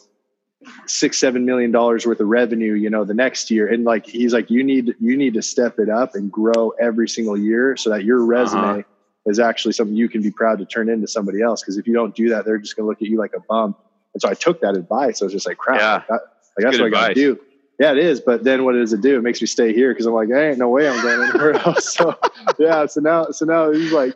six, 0.87 1.19
seven 1.19 1.45
million 1.45 1.71
dollars 1.71 2.07
worth 2.07 2.21
of 2.21 2.27
revenue, 2.27 2.73
you 2.73 2.91
know, 2.91 3.05
the 3.05 3.15
next 3.15 3.51
year. 3.51 3.69
And 3.69 3.85
like, 3.85 4.07
he's 4.07 4.33
like, 4.33 4.51
you 4.51 4.65
need, 4.65 4.95
you 4.99 5.17
need 5.17 5.35
to 5.35 5.43
step 5.43 5.79
it 5.79 5.89
up 5.89 6.15
and 6.15 6.33
grow 6.33 6.71
every 6.81 7.09
single 7.09 7.37
year 7.37 7.77
so 7.77 7.91
that 7.91 8.05
your 8.05 8.25
resume 8.25 8.63
uh-huh. 8.63 8.83
is 9.27 9.39
actually 9.39 9.73
something 9.73 9.95
you 9.95 10.09
can 10.09 10.23
be 10.23 10.31
proud 10.31 10.59
to 10.59 10.65
turn 10.65 10.89
into 10.89 11.07
somebody 11.07 11.43
else. 11.43 11.63
Cause 11.63 11.77
if 11.77 11.87
you 11.87 11.93
don't 11.93 12.15
do 12.15 12.31
that, 12.31 12.45
they're 12.45 12.59
just 12.59 12.77
going 12.77 12.85
to 12.85 12.89
look 12.89 13.03
at 13.03 13.09
you 13.09 13.19
like 13.19 13.35
a 13.37 13.41
bum 13.41 13.77
and 14.15 14.23
so 14.23 14.29
I 14.29 14.35
took 14.35 14.61
that 14.61 14.77
advice. 14.77 15.21
I 15.21 15.27
was 15.27 15.33
just 15.33 15.47
like, 15.47 15.59
crap, 15.59 15.81
yeah. 15.81 15.95
like, 15.95 16.07
that, 16.07 16.13
like 16.13 16.23
that's 16.59 16.79
what 16.79 16.87
advice. 16.87 17.03
I 17.03 17.09
got 17.09 17.09
to 17.09 17.15
do. 17.15 17.41
Yeah, 17.79 17.93
it 17.93 17.99
is. 17.99 18.21
But 18.21 18.45
then 18.45 18.65
what 18.65 18.73
does 18.73 18.93
it 18.93 19.01
do? 19.01 19.19
It 19.19 19.23
makes 19.23 19.41
me 19.41 19.47
stay 19.47 19.73
here 19.73 19.93
because 19.93 20.07
I'm 20.07 20.15
like, 20.15 20.29
hey, 20.29 20.51
ain't 20.51 20.59
no 20.59 20.69
way 20.69 20.89
I'm 20.89 21.03
going 21.03 21.29
anywhere 21.29 21.55
else. 21.67 21.95
So 21.95 22.17
yeah, 22.59 22.87
so 22.87 23.01
now, 23.01 23.27
so 23.31 23.45
now 23.45 23.73
he's 23.73 23.93
like, 23.93 24.15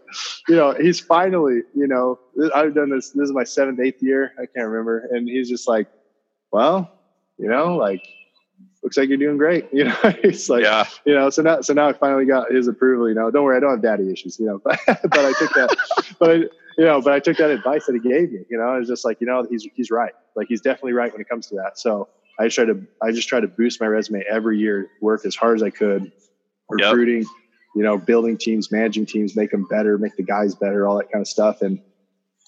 you 0.49 0.57
know, 0.57 0.73
he's 0.73 1.01
finally, 1.01 1.63
you 1.75 1.89
know, 1.89 2.19
I've 2.55 2.75
done 2.75 2.91
this. 2.91 3.11
This 3.11 3.29
is 3.29 3.33
my 3.33 3.45
seventh, 3.45 3.81
eighth 3.81 4.03
year. 4.03 4.33
I 4.39 4.47
can't 4.47 4.69
remember. 4.69 5.09
And 5.11 5.29
he's 5.29 5.49
just 5.49 5.67
like, 5.67 5.89
well, 6.53 6.91
you 7.37 7.49
know, 7.49 7.77
like, 7.77 8.07
looks 8.83 8.97
like 8.97 9.09
you're 9.09 9.19
doing 9.19 9.39
great. 9.39 9.67
You 9.73 9.85
know, 9.85 9.97
it's 10.03 10.49
like, 10.49 10.63
yeah. 10.63 10.85
you 11.05 11.15
know, 11.15 11.31
so 11.31 11.43
now, 11.43 11.61
so 11.61 11.73
now 11.73 11.89
I 11.89 11.93
finally 11.93 12.27
got 12.27 12.53
his 12.53 12.69
approval. 12.69 13.09
You 13.09 13.15
know, 13.15 13.31
don't 13.31 13.45
worry, 13.45 13.57
I 13.57 13.61
don't 13.61 13.71
have 13.71 13.83
daddy 13.83 14.11
issues. 14.11 14.39
You 14.39 14.47
know, 14.47 14.59
but, 14.65 14.79
but 14.87 15.19
I 15.19 15.33
took 15.39 15.53
that, 15.55 15.77
but 16.19 16.31
I, 16.31 16.35
you 16.79 16.85
know, 16.85 17.03
but 17.03 17.13
I 17.13 17.19
took 17.19 17.37
that 17.39 17.51
advice 17.51 17.87
that 17.87 17.95
he 17.95 18.09
gave 18.09 18.31
me, 18.31 18.45
you 18.49 18.57
know, 18.57 18.65
I 18.65 18.79
was 18.79 18.87
just 18.87 19.05
like, 19.05 19.21
you 19.21 19.27
know, 19.27 19.45
he's, 19.51 19.67
he's 19.75 19.91
right. 19.91 20.13
Like 20.37 20.47
he's 20.49 20.61
definitely 20.61 20.93
right 20.93 21.11
when 21.13 21.21
it 21.21 21.29
comes 21.29 21.49
to 21.49 21.57
that. 21.57 21.77
So 21.77 22.09
I 22.39 22.45
just 22.45 22.57
try 22.57 22.65
to, 22.67 22.87
I 23.03 23.13
just 23.13 23.29
try 23.29 23.41
to 23.41 23.49
boost 23.49 23.81
my 23.81 23.87
resume 23.87 24.23
every 24.29 24.59
year, 24.59 24.89
work 25.01 25.25
as 25.25 25.35
hard 25.35 25.57
as 25.57 25.63
I 25.63 25.71
could, 25.71 26.13
recruiting, 26.69 27.23
yep. 27.23 27.27
you 27.75 27.83
know, 27.83 27.99
building 27.99 28.37
teams, 28.37 28.71
managing 28.71 29.07
teams, 29.07 29.35
make 29.35 29.51
them 29.51 29.67
better, 29.69 29.99
make 29.99 30.17
the 30.17 30.23
guys 30.23 30.55
better, 30.55 30.87
all 30.87 30.97
that 30.99 31.11
kind 31.11 31.23
of 31.23 31.29
stuff. 31.29 31.63
And, 31.63 31.81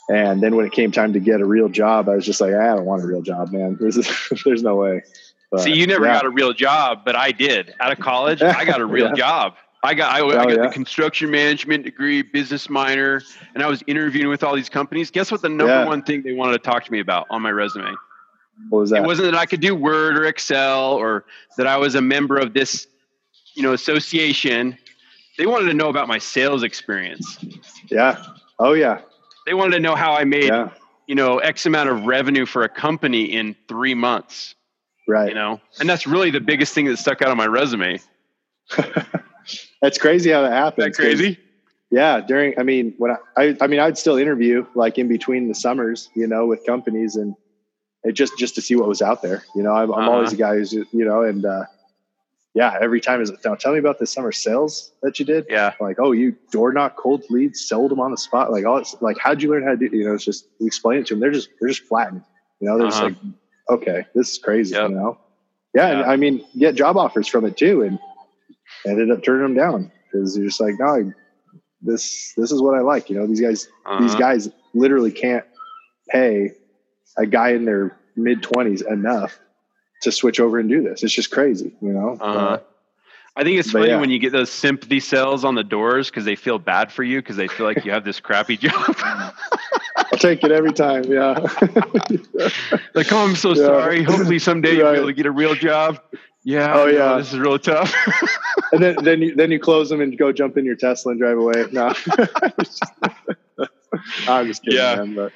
and 0.08 0.42
then 0.42 0.56
when 0.56 0.66
it 0.66 0.72
came 0.72 0.92
time 0.92 1.12
to 1.12 1.20
get 1.20 1.40
a 1.40 1.44
real 1.44 1.68
job, 1.68 2.08
I 2.08 2.14
was 2.14 2.24
just 2.24 2.40
like, 2.40 2.54
I 2.54 2.74
don't 2.74 2.84
want 2.84 3.02
a 3.02 3.06
real 3.06 3.22
job, 3.22 3.52
man. 3.52 3.76
There's, 3.80 3.96
there's 4.44 4.62
no 4.62 4.76
way. 4.76 5.02
But, 5.50 5.62
See, 5.62 5.72
you 5.72 5.86
never 5.86 6.06
yeah. 6.06 6.14
got 6.14 6.26
a 6.26 6.30
real 6.30 6.52
job, 6.52 7.00
but 7.04 7.16
I 7.16 7.32
did. 7.32 7.74
Out 7.80 7.90
of 7.90 7.98
college, 7.98 8.40
I 8.40 8.64
got 8.64 8.80
a 8.80 8.86
real 8.86 9.08
yeah. 9.08 9.14
job. 9.14 9.54
I 9.82 9.94
got 9.94 10.14
I, 10.14 10.20
oh, 10.20 10.28
I 10.28 10.44
got 10.44 10.50
yeah. 10.50 10.66
the 10.66 10.68
construction 10.68 11.30
management 11.30 11.84
degree, 11.84 12.22
business 12.22 12.68
minor, 12.68 13.22
and 13.54 13.62
I 13.62 13.66
was 13.66 13.82
interviewing 13.86 14.28
with 14.28 14.44
all 14.44 14.54
these 14.54 14.68
companies. 14.68 15.10
Guess 15.10 15.32
what? 15.32 15.40
The 15.40 15.48
number 15.48 15.86
one 15.86 16.02
thing 16.02 16.22
they 16.22 16.34
wanted 16.34 16.52
to 16.52 16.58
talk 16.58 16.84
to 16.84 16.92
me 16.92 17.00
about 17.00 17.26
on 17.30 17.40
my 17.40 17.50
resume. 17.50 17.94
What 18.68 18.80
was 18.80 18.90
that? 18.90 19.02
It 19.02 19.06
wasn't 19.06 19.32
that 19.32 19.38
I 19.38 19.46
could 19.46 19.60
do 19.60 19.74
Word 19.74 20.16
or 20.16 20.24
Excel 20.24 20.94
or 20.94 21.24
that 21.56 21.66
I 21.66 21.76
was 21.76 21.94
a 21.94 22.00
member 22.00 22.38
of 22.38 22.52
this, 22.52 22.86
you 23.54 23.62
know, 23.62 23.72
association. 23.72 24.78
They 25.38 25.46
wanted 25.46 25.66
to 25.66 25.74
know 25.74 25.88
about 25.88 26.08
my 26.08 26.18
sales 26.18 26.62
experience. 26.62 27.38
Yeah. 27.90 28.22
Oh 28.58 28.74
yeah. 28.74 29.00
They 29.46 29.54
wanted 29.54 29.76
to 29.76 29.80
know 29.80 29.96
how 29.96 30.12
I 30.12 30.24
made, 30.24 30.44
yeah. 30.44 30.70
you 31.06 31.14
know, 31.14 31.38
X 31.38 31.66
amount 31.66 31.88
of 31.88 32.04
revenue 32.04 32.46
for 32.46 32.62
a 32.62 32.68
company 32.68 33.24
in 33.24 33.56
three 33.68 33.94
months. 33.94 34.54
Right. 35.08 35.30
You 35.30 35.34
know, 35.34 35.60
and 35.80 35.88
that's 35.88 36.06
really 36.06 36.30
the 36.30 36.40
biggest 36.40 36.74
thing 36.74 36.84
that 36.84 36.98
stuck 36.98 37.22
out 37.22 37.30
on 37.30 37.36
my 37.36 37.46
resume. 37.46 38.00
That's 39.82 39.98
crazy 39.98 40.30
how 40.30 40.42
that 40.42 40.52
happens. 40.52 40.96
That 40.96 41.02
crazy. 41.02 41.38
Yeah, 41.90 42.20
during 42.20 42.54
I 42.58 42.62
mean 42.62 42.94
when 42.98 43.10
I, 43.10 43.16
I, 43.36 43.56
I 43.60 43.66
mean 43.66 43.80
I'd 43.80 43.98
still 43.98 44.16
interview 44.16 44.64
like 44.74 44.98
in 44.98 45.08
between 45.08 45.48
the 45.48 45.54
summers, 45.54 46.08
you 46.14 46.26
know, 46.26 46.46
with 46.46 46.64
companies 46.64 47.16
and 47.16 47.34
it 48.04 48.12
just 48.12 48.38
just 48.38 48.54
to 48.54 48.62
see 48.62 48.76
what 48.76 48.88
was 48.88 49.02
out 49.02 49.22
there. 49.22 49.44
You 49.54 49.62
know, 49.62 49.72
I'm, 49.72 49.92
I'm 49.92 50.00
uh-huh. 50.00 50.10
always 50.10 50.32
a 50.32 50.36
guy 50.36 50.54
who's 50.54 50.72
you 50.72 50.88
know, 50.92 51.22
and 51.22 51.44
uh, 51.44 51.64
yeah, 52.54 52.78
every 52.80 53.00
time 53.00 53.20
is 53.20 53.32
now 53.44 53.54
tell 53.54 53.72
me 53.72 53.78
about 53.78 53.98
the 53.98 54.06
summer 54.06 54.32
sales 54.32 54.92
that 55.02 55.18
you 55.18 55.24
did. 55.24 55.46
Yeah, 55.48 55.74
like 55.80 55.98
oh, 55.98 56.12
you 56.12 56.36
door 56.50 56.72
knock 56.72 56.96
cold 56.96 57.24
leads, 57.30 57.60
sold 57.60 57.90
them 57.90 58.00
on 58.00 58.10
the 58.10 58.16
spot. 58.16 58.50
Like 58.50 58.64
all 58.64 58.78
it's 58.78 58.96
like 59.00 59.18
how'd 59.18 59.42
you 59.42 59.50
learn 59.50 59.62
how 59.62 59.70
to 59.70 59.76
do? 59.76 59.96
You 59.96 60.06
know, 60.06 60.14
it's 60.14 60.24
just 60.24 60.48
you 60.58 60.66
explain 60.66 61.00
it 61.00 61.06
to 61.06 61.14
them. 61.14 61.20
They're 61.20 61.30
just 61.30 61.50
they're 61.60 61.68
just 61.68 61.84
flattened. 61.84 62.22
You 62.60 62.68
know, 62.68 62.78
they're 62.78 62.86
uh-huh. 62.88 63.10
just 63.10 63.22
like 63.22 63.34
okay, 63.68 64.06
this 64.14 64.32
is 64.32 64.38
crazy. 64.38 64.74
Yep. 64.74 64.90
You 64.90 64.96
know, 64.96 65.18
yeah, 65.74 65.88
yeah. 65.88 66.00
And, 66.00 66.10
I 66.10 66.16
mean 66.16 66.44
get 66.58 66.74
job 66.74 66.96
offers 66.96 67.28
from 67.28 67.44
it 67.44 67.56
too, 67.56 67.82
and 67.82 67.98
ended 68.86 69.10
up 69.10 69.22
turning 69.22 69.42
them 69.42 69.54
down 69.54 69.92
because 70.04 70.36
you're 70.36 70.46
just 70.46 70.60
like, 70.60 70.74
no, 70.78 71.12
this 71.82 72.34
this 72.36 72.50
is 72.50 72.62
what 72.62 72.74
I 72.74 72.80
like. 72.80 73.10
You 73.10 73.18
know, 73.18 73.26
these 73.26 73.40
guys 73.40 73.68
Uh-huh. 73.86 74.00
these 74.00 74.14
guys 74.14 74.48
literally 74.74 75.12
can't 75.12 75.44
pay 76.08 76.52
a 77.16 77.26
guy 77.26 77.50
in 77.50 77.64
their 77.64 77.96
mid 78.16 78.42
twenties 78.42 78.82
enough 78.82 79.38
to 80.02 80.12
switch 80.12 80.40
over 80.40 80.58
and 80.58 80.68
do 80.68 80.82
this. 80.82 81.02
It's 81.02 81.12
just 81.12 81.30
crazy, 81.30 81.72
you 81.82 81.92
know. 81.92 82.16
Uh-huh. 82.20 82.58
I 83.36 83.44
think 83.44 83.58
it's 83.60 83.72
But 83.72 83.80
funny 83.80 83.90
yeah. 83.92 84.00
when 84.00 84.10
you 84.10 84.18
get 84.18 84.32
those 84.32 84.50
sympathy 84.50 84.98
cells 84.98 85.44
on 85.44 85.54
the 85.54 85.62
doors 85.62 86.10
because 86.10 86.24
they 86.24 86.34
feel 86.36 86.58
bad 86.58 86.90
for 86.90 87.04
you 87.04 87.20
because 87.20 87.36
they 87.36 87.46
feel 87.48 87.64
like 87.64 87.84
you 87.84 87.92
have 87.92 88.04
this 88.04 88.18
crappy 88.18 88.56
job. 88.60 88.96
I'll 89.96 90.18
take 90.18 90.42
it 90.42 90.50
every 90.50 90.72
time. 90.72 91.04
Yeah. 91.04 91.38
like, 92.94 93.12
oh, 93.12 93.24
I'm 93.24 93.36
so 93.36 93.50
Yeah. 93.50 93.54
sorry. 93.54 94.02
Hopefully 94.02 94.38
someday 94.40 94.76
you'll 94.76 94.90
be 94.92 94.98
able 94.98 95.06
to 95.08 95.12
get 95.14 95.26
a 95.26 95.30
real 95.30 95.54
job. 95.54 96.00
Yeah. 96.44 96.72
Oh, 96.74 96.86
yeah. 96.86 97.18
This 97.18 97.32
is 97.32 97.38
real 97.38 97.58
tough. 97.58 97.94
and 98.72 98.82
then 98.82 98.96
then 99.04 99.22
you 99.22 99.34
then 99.36 99.50
you 99.52 99.60
close 99.60 99.88
them 99.90 100.00
and 100.00 100.16
go 100.18 100.32
jump 100.32 100.56
in 100.58 100.64
your 100.64 100.74
Tesla 100.76 101.12
and 101.12 101.20
drive 101.20 101.38
away. 101.38 101.66
No. 101.70 101.92
I'm 104.26 104.46
just 104.46 104.62
kidding, 104.64 104.78
Yeah. 104.78 104.96
man. 104.96 105.14
But 105.14 105.32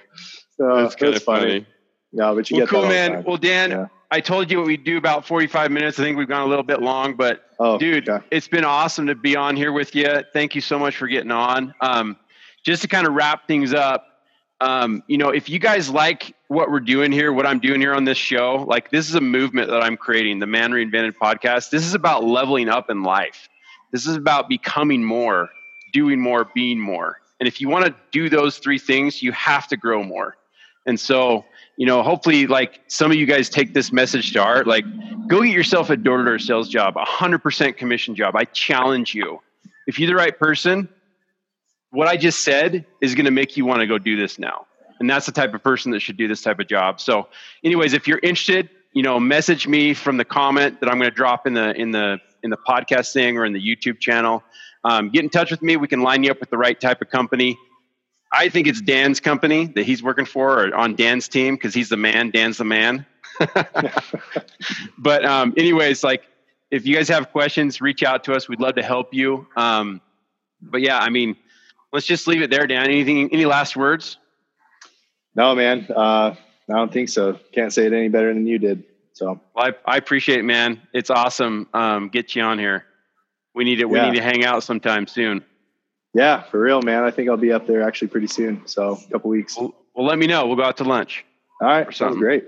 That's 0.59 0.95
kind 0.95 1.09
of 1.11 1.17
it's 1.17 1.25
funny. 1.25 1.41
funny. 1.41 1.67
No, 2.13 2.35
but 2.35 2.51
you 2.51 2.57
Well, 2.59 2.67
get 2.67 2.71
cool, 2.71 2.83
that 2.83 2.87
all 2.87 2.91
the 2.91 2.95
man. 2.95 3.13
time. 3.13 3.25
Well, 3.25 3.37
Dan, 3.37 3.71
Yeah. 3.71 3.87
I 4.11 4.21
told 4.21 4.51
you 4.51 4.59
what 4.59 4.67
we'd 4.67 4.85
do 4.85 4.97
about 4.97 5.27
45 5.27 5.73
minutes. 5.73 5.99
I 5.99 6.05
think 6.05 6.17
we've 6.17 6.29
gone 6.29 6.43
a 6.43 6.47
little 6.47 6.63
bit 6.63 6.81
long, 6.81 7.15
but 7.15 7.43
oh, 7.59 7.79
dude, 7.79 8.09
okay. 8.09 8.25
it's 8.31 8.47
been 8.47 8.65
awesome 8.65 9.09
to 9.09 9.17
be 9.17 9.35
on 9.35 9.57
here 9.57 9.73
with 9.73 9.95
you. 9.97 10.23
Thank 10.33 10.55
you 10.55 10.61
so 10.61 10.79
much 10.79 10.97
for 10.97 11.09
getting 11.09 11.33
on. 11.33 11.75
Um, 11.81 12.17
just 12.65 12.83
to 12.83 12.89
kind 12.89 13.07
of 13.09 13.15
wrap 13.15 13.49
things 13.49 13.75
up, 13.75 14.07
um, 14.61 15.03
you 15.09 15.19
know, 15.19 15.31
if 15.31 15.49
you 15.49 15.59
guys 15.59 15.91
like 15.91 16.33
what 16.47 16.71
we're 16.71 16.79
doing 16.81 17.11
here, 17.11 17.33
what 17.33 17.45
I'm 17.47 17.59
doing 17.59 17.81
here 17.81 17.93
on 17.93 18.05
this 18.05 18.17
show, 18.17 18.65
like 18.69 18.91
this 18.91 19.09
is 19.09 19.17
a 19.17 19.21
movement 19.21 19.69
that 19.71 19.83
I'm 19.83 19.97
creating, 19.97 20.39
the 20.39 20.47
Man 20.47 20.71
Reinvented 20.71 21.15
podcast. 21.21 21.71
This 21.71 21.85
is 21.85 21.95
about 21.95 22.23
leveling 22.23 22.69
up 22.69 22.89
in 22.91 23.03
life. 23.03 23.49
This 23.91 24.07
is 24.07 24.15
about 24.17 24.49
becoming 24.49 25.03
more, 25.03 25.51
doing 25.93 26.21
more, 26.21 26.49
being 26.55 26.79
more. 26.79 27.19
And 27.41 27.49
if 27.49 27.61
you 27.61 27.69
want 27.69 27.87
to 27.87 27.95
do 28.13 28.29
those 28.29 28.59
three 28.59 28.79
things, 28.79 29.23
you 29.23 29.33
have 29.33 29.67
to 29.69 29.77
grow 29.77 30.05
more. 30.05 30.37
And 30.87 30.99
so, 30.99 31.45
you 31.77 31.87
know, 31.87 32.03
hopefully, 32.03 32.47
like 32.47 32.81
some 32.89 33.11
of 33.11 33.17
you 33.17 33.27
guys 33.27 33.49
take 33.49 33.75
this 33.75 33.93
message 33.93 34.33
to 34.33 34.43
heart. 34.43 34.67
Like, 34.67 34.85
go 35.29 35.43
get 35.43 35.53
yourself 35.53 35.91
a 35.91 35.97
door 35.97 36.19
to 36.19 36.25
door 36.25 36.39
sales 36.39 36.69
job, 36.69 36.97
a 36.97 37.05
100% 37.05 37.77
commission 37.77 38.15
job. 38.15 38.37
I 38.37 38.45
challenge 38.45 39.15
you. 39.15 39.41
If 39.87 39.99
you're 39.99 40.09
the 40.09 40.15
right 40.15 40.39
person, 40.39 40.89
what 41.91 42.09
I 42.09 42.17
just 42.17 42.41
said 42.41 42.85
is 43.01 43.15
going 43.15 43.27
to 43.27 43.31
make 43.31 43.57
you 43.57 43.65
want 43.65 43.81
to 43.81 43.87
go 43.87 43.99
do 43.99 44.17
this 44.17 44.39
now. 44.39 44.67
And 45.01 45.09
that's 45.11 45.27
the 45.27 45.33
type 45.33 45.55
of 45.55 45.63
person 45.63 45.93
that 45.93 46.01
should 46.01 46.17
do 46.17 46.29
this 46.29 46.43
type 46.43 46.61
of 46.61 46.69
job. 46.69 47.01
So, 47.01 47.29
anyways, 47.63 47.93
if 47.93 48.07
you're 48.07 48.21
interested, 48.23 48.71
you 48.93 49.03
know, 49.03 49.19
message 49.19 49.67
me 49.67 49.93
from 49.93 50.17
the 50.17 50.25
comment 50.25 50.81
that 50.81 50.89
I'm 50.89 50.99
going 50.99 51.11
to 51.11 51.15
drop 51.15 51.47
in 51.47 51.55
the 51.55 51.75
in 51.75 51.91
the 51.91 52.19
in 52.43 52.51
the 52.51 52.57
podcast 52.57 53.13
thing 53.13 53.37
or 53.37 53.45
in 53.45 53.53
the 53.53 53.61
YouTube 53.61 53.99
channel. 53.99 54.43
Um, 54.85 55.09
get 55.11 55.25
in 55.25 55.31
touch 55.31 55.51
with 55.51 55.63
me. 55.63 55.77
We 55.77 55.89
can 55.89 56.03
line 56.03 56.23
you 56.23 56.31
up 56.31 56.41
with 56.41 56.51
the 56.51 56.59
right 56.59 56.79
type 56.79 57.01
of 57.01 57.09
company. 57.11 57.59
I 58.37 58.49
think 58.49 58.67
it's 58.67 58.81
Dan's 58.81 59.21
company 59.21 59.67
that 59.75 59.85
he's 59.85 60.03
working 60.03 60.25
for 60.27 60.65
or 60.65 60.75
on 60.75 60.95
Dan's 60.97 61.29
team 61.29 61.55
because 61.55 61.73
he's 61.75 61.89
the 61.89 61.97
man. 61.97 62.31
Dan's 62.31 62.59
the 62.59 62.65
man. 62.65 63.07
but 64.99 65.25
um, 65.25 65.55
anyways, 65.57 66.03
like 66.05 66.25
if 66.71 66.87
you 66.87 66.95
guys 66.97 67.09
have 67.09 67.31
questions, 67.31 67.81
reach 67.81 68.03
out 68.03 68.25
to 68.25 68.33
us. 68.33 68.49
We'd 68.49 68.61
love 68.61 68.75
to 68.77 68.83
help 68.83 69.13
you. 69.15 69.47
Um, 69.57 70.01
but 70.61 70.81
yeah, 70.81 70.99
I 70.99 71.11
mean, 71.11 71.37
let's 71.93 72.07
just 72.07 72.27
leave 72.27 72.43
it 72.43 72.51
there, 72.51 72.67
Dan. 72.67 72.85
Anything? 72.85 73.33
Any 73.33 73.45
last 73.45 73.77
words? 73.77 74.19
No, 75.35 75.55
man. 75.55 75.87
Uh, 75.95 76.35
I 76.69 76.73
don't 76.73 76.93
think 76.93 77.09
so. 77.09 77.39
Can't 77.53 77.73
say 77.73 77.87
it 77.87 77.93
any 77.93 78.09
better 78.09 78.33
than 78.33 78.47
you 78.47 78.59
did. 78.59 78.85
So 79.13 79.41
Well, 79.55 79.67
I, 79.87 79.95
I 79.95 79.97
appreciate 79.97 80.41
it, 80.41 80.45
man. 80.45 80.81
It's 80.93 81.11
awesome. 81.11 81.69
Um, 81.75 82.09
get 82.09 82.35
you 82.35 82.43
on 82.43 82.59
here. 82.59 82.85
We 83.55 83.65
need 83.65 83.77
to. 83.77 83.85
We 83.85 83.99
Yeah. 83.99 84.11
need 84.11 84.17
to 84.17 84.23
hang 84.23 84.45
out 84.45 84.65
sometime 84.65 85.07
soon. 85.07 85.45
Yeah, 86.15 86.43
for 86.45 86.61
real, 86.61 86.81
man. 86.81 87.03
I 87.03 87.11
think 87.11 87.29
I'll 87.29 87.37
be 87.37 87.53
up 87.53 87.67
there 87.67 87.83
actually 87.83 88.09
pretty 88.09 88.29
soon. 88.29 88.63
So 88.67 89.01
a 89.07 89.13
couple 89.13 89.31
weeks. 89.31 89.57
Well, 89.59 89.75
well, 89.95 90.07
let 90.07 90.19
me 90.19 90.27
know. 90.27 90.47
We'll 90.47 90.57
go 90.57 90.63
out 90.63 90.77
to 90.79 90.85
lunch. 90.85 91.25
All 91.61 91.69
right. 91.69 91.93
sounds 91.93 92.17
great. 92.17 92.45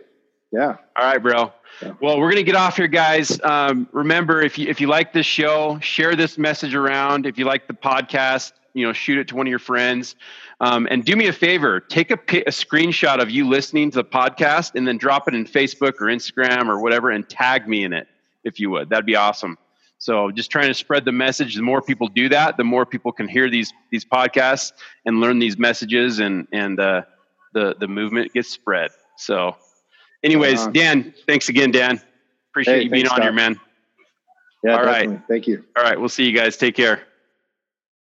Yeah. 0.52 0.76
All 0.96 1.04
right, 1.04 1.22
bro. 1.22 1.52
Yeah. 1.82 1.92
Well, 2.00 2.18
we're 2.18 2.30
gonna 2.30 2.44
get 2.44 2.54
off 2.54 2.76
here, 2.76 2.86
guys. 2.86 3.40
Um, 3.42 3.88
remember, 3.92 4.40
if 4.40 4.56
you 4.56 4.68
if 4.68 4.80
you 4.80 4.86
like 4.86 5.12
this 5.12 5.26
show, 5.26 5.78
share 5.80 6.14
this 6.14 6.38
message 6.38 6.74
around. 6.74 7.26
If 7.26 7.38
you 7.38 7.44
like 7.44 7.66
the 7.66 7.74
podcast, 7.74 8.52
you 8.72 8.86
know, 8.86 8.92
shoot 8.92 9.18
it 9.18 9.28
to 9.28 9.36
one 9.36 9.46
of 9.46 9.50
your 9.50 9.58
friends. 9.58 10.14
Um, 10.60 10.86
and 10.90 11.04
do 11.04 11.16
me 11.16 11.26
a 11.26 11.32
favor: 11.32 11.80
take 11.80 12.10
a, 12.10 12.14
a 12.14 12.50
screenshot 12.50 13.20
of 13.20 13.30
you 13.30 13.46
listening 13.46 13.90
to 13.90 13.96
the 13.98 14.04
podcast, 14.04 14.74
and 14.76 14.86
then 14.86 14.96
drop 14.96 15.28
it 15.28 15.34
in 15.34 15.44
Facebook 15.44 15.94
or 16.00 16.06
Instagram 16.06 16.68
or 16.68 16.80
whatever, 16.80 17.10
and 17.10 17.28
tag 17.28 17.68
me 17.68 17.84
in 17.84 17.92
it 17.92 18.06
if 18.44 18.60
you 18.60 18.70
would. 18.70 18.88
That'd 18.88 19.04
be 19.04 19.16
awesome. 19.16 19.58
So, 20.06 20.30
just 20.30 20.52
trying 20.52 20.68
to 20.68 20.74
spread 20.74 21.04
the 21.04 21.10
message. 21.10 21.56
The 21.56 21.62
more 21.62 21.82
people 21.82 22.06
do 22.06 22.28
that, 22.28 22.56
the 22.56 22.62
more 22.62 22.86
people 22.86 23.10
can 23.10 23.26
hear 23.26 23.50
these 23.50 23.72
these 23.90 24.04
podcasts 24.04 24.70
and 25.04 25.20
learn 25.20 25.40
these 25.40 25.58
messages, 25.58 26.20
and 26.20 26.46
and 26.52 26.78
uh, 26.78 27.02
the 27.54 27.74
the 27.80 27.88
movement 27.88 28.32
gets 28.32 28.48
spread. 28.48 28.92
So, 29.18 29.56
anyways, 30.22 30.60
Right. 30.62 30.72
Dan, 30.72 31.14
thanks 31.26 31.48
again, 31.48 31.72
Dan. 31.72 32.00
Appreciate 32.52 32.76
Hey, 32.76 32.82
you 32.84 32.90
being 32.90 33.08
on 33.08 33.20
here, 33.20 33.32
Scott. 33.32 33.34
man. 33.34 33.60
Yeah, 34.62 34.76
All 34.76 34.84
right. 34.84 35.08
definitely. 35.08 35.22
Thank 35.28 35.48
you. 35.48 35.64
All 35.76 35.82
right, 35.82 35.98
we'll 35.98 36.08
see 36.08 36.24
you 36.24 36.32
guys. 36.38 36.56
Take 36.56 36.76
care. 36.76 37.02